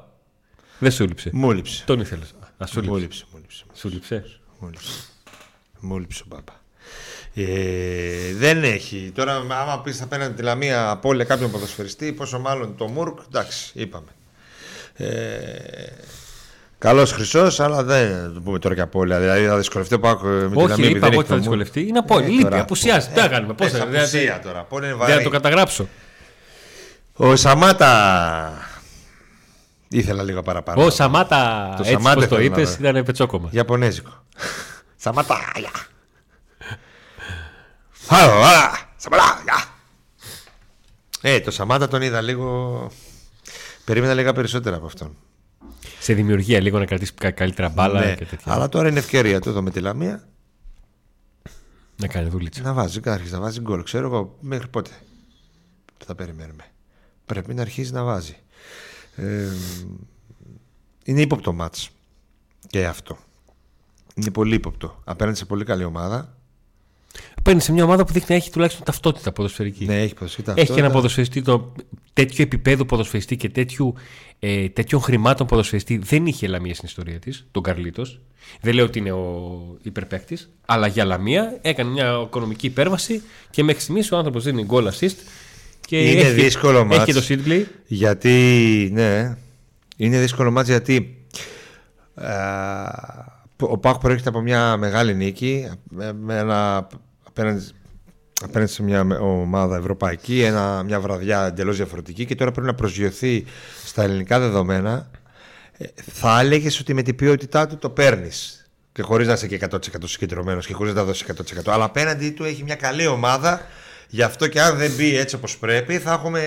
Δεν 0.78 0.90
σου 0.90 1.06
λείψε. 1.06 1.30
Μου 1.32 1.52
λείψε. 1.52 1.84
Τον 1.84 2.00
ήθελες. 2.00 2.34
Α, 2.58 2.66
σου 2.66 2.80
Μου 2.84 2.96
λείψε. 2.96 3.00
λείψε. 3.00 3.24
Μου 3.32 3.38
λείψε. 3.40 3.64
Σου 3.74 3.88
λείψε. 3.88 4.24
Μου 4.58 4.68
λείψε. 4.68 4.92
Μου 5.80 5.98
λείψε 5.98 6.22
ο 6.22 6.26
Μπάμπα. 6.28 6.59
Ε, 7.34 7.44
δεν 8.34 8.62
έχει. 8.64 9.12
Τώρα, 9.14 9.32
άμα 9.34 9.80
πεις 9.84 9.96
θα 9.96 10.06
παίρνει 10.06 10.30
τη 10.32 10.42
Λαμία 10.42 10.90
απώλεια 10.90 11.24
κάποιον 11.24 11.50
ποδοσφαιριστή, 11.50 12.12
πόσο 12.12 12.38
μάλλον 12.38 12.76
το 12.76 12.86
Μουρκ, 12.88 13.18
εντάξει, 13.28 13.70
είπαμε. 13.74 14.08
Ε, 14.94 15.06
Καλός 16.78 17.12
χρυσός, 17.12 17.60
αλλά 17.60 17.82
δεν 17.82 18.34
το 18.34 18.40
πούμε 18.40 18.58
τώρα 18.58 18.74
και 18.74 18.80
απώλεια. 18.80 19.18
Δηλαδή 19.20 19.46
θα 19.46 19.56
δυσκολευτεί 19.56 19.94
ο 19.94 20.00
Πάκο 20.00 20.26
με 20.26 20.48
τη 20.50 20.56
Όχι, 20.56 20.68
Λαμία. 20.68 20.88
είπα 20.88 21.06
εγώ 21.06 21.18
ότι 21.18 21.28
θα 21.28 21.36
δυσκολευτεί. 21.36 21.80
Είναι 21.86 21.98
απόλυτη. 21.98 22.28
Ε, 22.28 22.30
Λείπει, 22.32 22.42
τώρα, 22.42 22.60
απουσιάζει. 22.60 23.08
Τι 23.08 23.20
να 23.20 23.28
κάνουμε. 23.28 23.52
Πώς 23.54 23.70
Πώς 23.70 23.78
θα 23.78 23.84
απουσία 23.84 24.40
τώρα. 24.44 24.62
Πού 24.64 24.76
είναι 24.76 24.86
Δεν 24.86 24.96
βαρύ. 24.98 25.12
θα 25.12 25.22
το 25.22 25.28
καταγράψω. 25.28 25.88
Ο 27.14 27.36
Σαμάτα 27.36 28.52
ήθελα 29.88 30.22
λίγο 30.22 30.42
παραπάνω. 30.42 30.84
Ο 30.84 30.90
Σαμάτα, 30.90 31.68
Το 31.76 31.82
έτσι 31.82 31.92
Σαμάτα 31.92 32.16
όπως 32.16 32.28
το 32.28 32.34
ήθελα 32.40 32.54
να 32.56 32.60
είπες, 32.62 32.76
δω. 32.76 32.88
ήταν 32.88 33.04
πετσόκομα. 33.04 33.48
Ιαπωνέζικο. 33.50 34.24
Σαματάγια. 34.96 35.70
Άρα, 38.12 38.70
Σαματάγια. 38.96 39.64
Ε, 41.20 41.40
το 41.40 41.50
Σαμάτα 41.50 41.88
τον 41.88 42.02
είδα 42.02 42.20
λίγο. 42.20 42.90
Περίμενα 43.84 44.14
λίγα 44.14 44.32
περισσότερα 44.32 44.76
από 44.76 44.86
αυτόν. 44.86 45.16
Σε 46.00 46.12
δημιουργία 46.14 46.60
λίγο 46.60 46.78
να 46.78 46.84
κρατήσει 46.86 47.12
κα- 47.14 47.30
καλύτερα 47.30 47.68
μπάλα 47.68 48.00
Ναι, 48.04 48.14
και 48.14 48.24
τέτοια. 48.24 48.52
Αλλά 48.52 48.68
τώρα 48.68 48.88
είναι 48.88 48.98
ευκαιρία 48.98 49.40
του 49.40 49.48
εδώ 49.48 49.62
με 49.62 49.70
τη 49.70 49.80
Λαμία 49.80 50.28
Να 51.96 52.06
κάνει 52.06 52.28
δουλίτσα. 52.28 52.62
να 52.62 52.72
βάζει, 52.72 53.00
να 53.04 53.12
αρχίσει 53.12 53.32
να 53.32 53.40
βάζει 53.40 53.60
γκολ. 53.60 53.82
Ξέρω 53.82 54.06
εγώ 54.06 54.36
μέχρι 54.40 54.68
πότε 54.68 54.90
θα 56.06 56.14
περιμένουμε. 56.14 56.64
Πρέπει 57.26 57.54
να 57.54 57.62
αρχίσει 57.62 57.92
να 57.92 58.04
βάζει. 58.04 58.36
Ε, 59.16 59.46
είναι 61.04 61.20
ύποπτο 61.20 61.52
μάτς 61.52 61.90
και 62.66 62.86
αυτό. 62.86 63.18
Είναι 64.14 64.30
πολύ 64.30 64.54
ύποπτο. 64.54 65.00
Απέναντι 65.04 65.36
σε 65.38 65.44
πολύ 65.44 65.64
καλή 65.64 65.84
ομάδα. 65.84 66.36
Παίρνει 67.42 67.60
σε 67.60 67.72
μια 67.72 67.84
ομάδα 67.84 68.04
που 68.04 68.12
δείχνει 68.12 68.26
να 68.28 68.34
έχει 68.34 68.50
τουλάχιστον 68.50 68.84
ταυτότητα 68.84 69.32
ποδοσφαιρική. 69.32 69.84
Ναι, 69.84 70.00
έχει 70.02 70.14
ποδοσφαιρική 70.14 70.60
Έχει 70.60 70.72
και 70.72 70.80
ένα 70.80 70.88
ταυτότητα. 70.90 70.92
ποδοσφαιριστή 70.92 71.42
το, 71.42 71.72
τέτοιο 72.12 72.44
επίπεδο 72.44 72.84
ποδοσφαιριστή 72.84 73.36
και 73.36 73.48
τέτοιου, 73.48 73.94
ε, 74.38 74.68
τέτοιων 74.68 75.00
χρημάτων 75.00 75.46
ποδοσφαιριστή 75.46 75.98
δεν 75.98 76.26
είχε 76.26 76.46
η 76.46 76.48
Λαμία 76.48 76.74
στην 76.74 76.86
ιστορία 76.88 77.18
της, 77.18 77.46
τον 77.50 77.62
Καρλίτος. 77.62 78.20
Δεν 78.60 78.74
λέω 78.74 78.84
ότι 78.84 78.98
είναι 78.98 79.12
ο 79.12 79.60
υπερπαίκτης, 79.82 80.50
αλλά 80.66 80.86
για 80.86 81.04
Λαμία 81.04 81.58
έκανε 81.62 81.90
μια 81.90 82.20
οικονομική 82.24 82.66
υπέρβαση 82.66 83.22
και 83.50 83.62
μέχρι 83.64 83.80
στιγμής 83.82 84.12
ο 84.12 84.16
άνθρωπος 84.16 84.44
δίνει 84.44 84.64
γκολ 84.64 84.88
assist. 84.88 85.16
Και 85.86 86.10
Είναι 86.10 86.20
έχει, 86.20 86.30
δύσκολο 86.32 86.78
Έχει 86.78 86.86
μάτς. 86.86 87.04
και 87.04 87.12
το 87.12 87.22
Σίτλι. 87.22 87.66
Γιατί, 87.86 88.90
ναι, 88.92 89.36
είναι 89.96 90.18
δύσκολο 90.20 90.50
μάτς 90.50 90.68
γιατί 90.68 91.24
ε, 92.14 92.28
ο 93.60 93.78
Πάκ 93.78 93.98
προέρχεται 93.98 94.28
από 94.28 94.40
μια 94.40 94.76
μεγάλη 94.76 95.14
νίκη 95.14 95.70
με, 95.90 96.12
με 96.12 96.38
ένα, 96.38 96.86
απέναντι, 97.30 97.64
απέναντι 98.42 98.70
σε 98.70 98.82
μια 98.82 99.06
ομάδα 99.20 99.76
ευρωπαϊκή, 99.76 100.42
ένα, 100.42 100.82
μια 100.82 101.00
βραδιά 101.00 101.46
εντελώς 101.46 101.76
διαφορετική 101.76 102.24
και 102.24 102.34
τώρα 102.34 102.50
πρέπει 102.50 102.66
να 102.66 102.74
προσγειωθεί 102.74 103.44
στα 103.84 104.02
ελληνικά 104.02 104.40
δεδομένα. 104.40 105.10
Ε, 105.72 105.84
θα 106.12 106.40
έλεγες 106.40 106.80
ότι 106.80 106.94
με 106.94 107.02
την 107.02 107.16
ποιότητά 107.16 107.66
του 107.66 107.76
το 107.76 107.90
παίρνεις. 107.90 108.54
Και 108.92 109.02
χωρίς 109.02 109.26
να 109.26 109.32
είσαι 109.32 109.46
και 109.46 109.58
100% 109.70 109.78
συγκεντρωμένος 110.04 110.66
και 110.66 110.72
χωρίς 110.72 110.92
να 110.92 110.98
τα 110.98 111.04
δώσει 111.04 111.24
100%. 111.28 111.72
Αλλά 111.72 111.84
απέναντι 111.84 112.30
του 112.30 112.44
έχει 112.44 112.62
μια 112.62 112.74
καλή 112.74 113.06
ομάδα. 113.06 113.66
Γι' 114.08 114.22
αυτό 114.22 114.46
και 114.46 114.60
αν 114.60 114.76
δεν 114.76 114.90
μπει 114.96 115.16
έτσι 115.16 115.34
όπως 115.34 115.58
πρέπει, 115.58 115.98
θα 115.98 116.12
έχουμε 116.12 116.42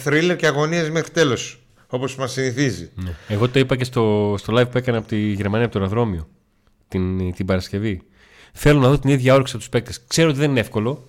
θρίλερ 0.00 0.36
και 0.36 0.46
αγωνίες 0.46 0.90
μέχρι 0.90 1.10
τέλος. 1.10 1.62
Όπως 1.86 2.16
μας 2.16 2.32
συνηθίζει. 2.32 2.90
Ναι. 2.94 3.14
Εγώ 3.28 3.48
το 3.48 3.58
είπα 3.58 3.76
και 3.76 3.84
στο, 3.84 4.34
στο 4.38 4.54
live 4.58 4.70
που 4.70 4.78
έκανα 4.78 4.98
από 4.98 5.08
τη 5.08 5.16
Γερμανία 5.16 5.66
από 5.66 5.74
το 5.74 5.80
αεροδρόμιο 5.80 6.28
την, 6.88 7.32
την 7.34 7.46
Παρασκευή. 7.46 8.02
Θέλω 8.52 8.80
να 8.80 8.88
δω 8.88 8.98
την 8.98 9.10
ίδια 9.10 9.34
όρεξη 9.34 9.52
από 9.52 9.60
τους 9.62 9.72
παίκτες. 9.72 10.00
Ξέρω 10.06 10.28
ότι 10.28 10.38
δεν 10.38 10.50
είναι 10.50 10.60
εύκολο. 10.60 11.04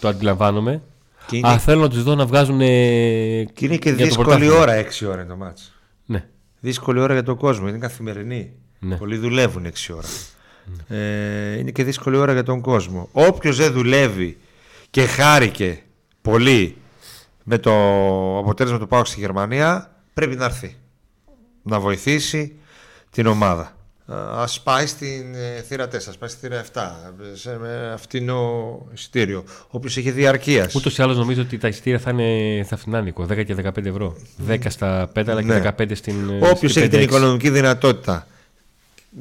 Το 0.00 0.08
αντιλαμβάνομαι. 0.08 0.82
Και 1.26 1.36
είναι, 1.36 1.48
Αλλά 1.48 1.58
θέλω 1.58 1.80
να 1.80 1.88
τους 1.88 2.02
δω 2.02 2.14
να 2.14 2.26
βγάζουν. 2.26 2.60
ε, 2.60 2.66
και, 3.54 3.64
είναι 3.64 3.76
και 3.76 3.88
για 3.88 3.98
το 3.98 4.04
δύσκολη 4.04 4.26
πρωτάθλημα. 4.28 4.56
ώρα 4.56 4.84
6 5.02 5.06
ώρα 5.06 5.20
είναι 5.20 5.30
το 5.30 5.36
μάτς. 5.36 5.72
Ναι. 6.06 6.24
Δύσκολη 6.60 7.00
ώρα 7.00 7.12
για 7.12 7.22
τον 7.22 7.36
κόσμο. 7.36 7.68
Είναι 7.68 7.78
καθημερινή. 7.78 8.52
Ναι. 8.78 8.96
Πολλοί 8.96 9.16
δουλεύουν 9.16 9.66
6 9.66 9.94
ώρα. 9.94 10.08
Ε, 10.88 11.58
είναι 11.58 11.70
και 11.70 11.84
δύσκολη 11.84 12.16
ώρα 12.16 12.32
για 12.32 12.42
τον 12.42 12.60
κόσμο. 12.60 13.08
Όποιος 13.12 13.56
δεν 13.56 13.72
δουλεύει 13.72 14.38
και 14.90 15.06
χάρηκε 15.06 15.82
πολύ 16.22 16.76
με 17.44 17.58
το 17.58 17.72
αποτέλεσμα 18.38 18.78
του 18.78 18.86
Πάου 18.88 19.04
στη 19.04 19.20
Γερμανία, 19.20 19.94
πρέπει 20.14 20.36
να 20.36 20.44
έρθει 20.44 20.76
να 21.62 21.80
βοηθήσει 21.80 22.54
την 23.10 23.26
ομάδα. 23.26 23.76
Α 24.14 24.44
πάει 24.62 24.86
στην 24.86 25.34
ε, 25.34 25.60
θύρα 25.68 25.86
4, 25.86 25.94
ας 25.94 26.16
πάει 26.18 26.28
στη 26.28 26.38
θύρα 26.40 26.64
7, 26.74 26.80
σε 27.34 27.58
με 27.58 27.90
αυτινό 27.92 28.42
εισιτήριο. 28.94 29.44
Όποιος 29.68 29.96
έχει 29.96 30.10
διαρκείας. 30.10 30.74
Ούτως 30.74 30.98
ή 30.98 31.02
άλλως 31.02 31.16
νομίζω 31.16 31.42
ότι 31.42 31.58
τα 31.58 31.68
εισιτήρια 31.68 31.98
θα 31.98 32.10
είναι 32.10 32.64
θα 32.64 32.76
φθηνά, 32.76 33.00
Νίκο. 33.00 33.26
10 33.30 33.44
και 33.44 33.54
15 33.54 33.86
ευρώ. 33.86 34.16
10 34.48 34.58
στα 34.70 35.10
5 35.14 35.30
αλλά 35.30 35.42
Ναι. 35.42 35.60
και 35.60 35.60
15 35.60 35.94
στην. 35.94 36.30
Όποιος 36.42 36.70
στην 36.70 36.82
έχει 36.82 36.90
την 36.90 36.98
5-6. 37.00 37.02
οικονομική 37.02 37.50
δυνατότητα 37.50 38.26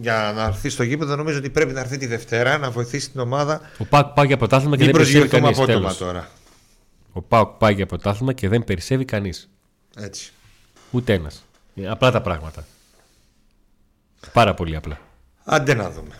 για 0.01 0.33
να 0.35 0.43
έρθει 0.43 0.69
στο 0.69 0.83
γήπεδο, 0.83 1.15
νομίζω 1.15 1.37
ότι 1.37 1.49
πρέπει 1.49 1.73
να 1.73 1.79
έρθει 1.79 1.97
τη 1.97 2.05
Δευτέρα 2.05 2.57
να 2.57 2.71
βοηθήσει 2.71 3.09
την 3.11 3.19
ομάδα. 3.19 3.61
Ο 3.77 3.85
Πάουκ 3.85 4.07
πάει 4.13 4.25
για 4.25 4.37
πρωτάθλημα 4.37 4.75
και 4.77 4.83
Μην 4.83 4.91
δεν 4.91 5.01
περισσεύει 5.01 5.27
προσγειωθούμε 5.27 5.65
κανείς. 5.65 5.83
απότομα 5.89 6.11
τώρα. 6.11 6.29
Ο 7.13 7.21
Πάουκ 7.21 7.47
πάει 7.57 7.73
για 7.73 7.85
πρωτάθλημα 7.85 8.33
και 8.33 8.49
δεν 8.49 8.63
περισσεύει 8.63 9.05
κανείς. 9.05 9.49
Έτσι. 9.97 10.31
Ούτε 10.91 11.13
ένας. 11.13 11.43
Απλά 11.87 12.11
τα 12.11 12.21
πράγματα. 12.21 12.65
Πάρα 14.33 14.53
πολύ 14.53 14.75
απλά. 14.75 14.97
Άντε 15.45 15.73
να 15.73 15.89
δούμε. 15.89 16.15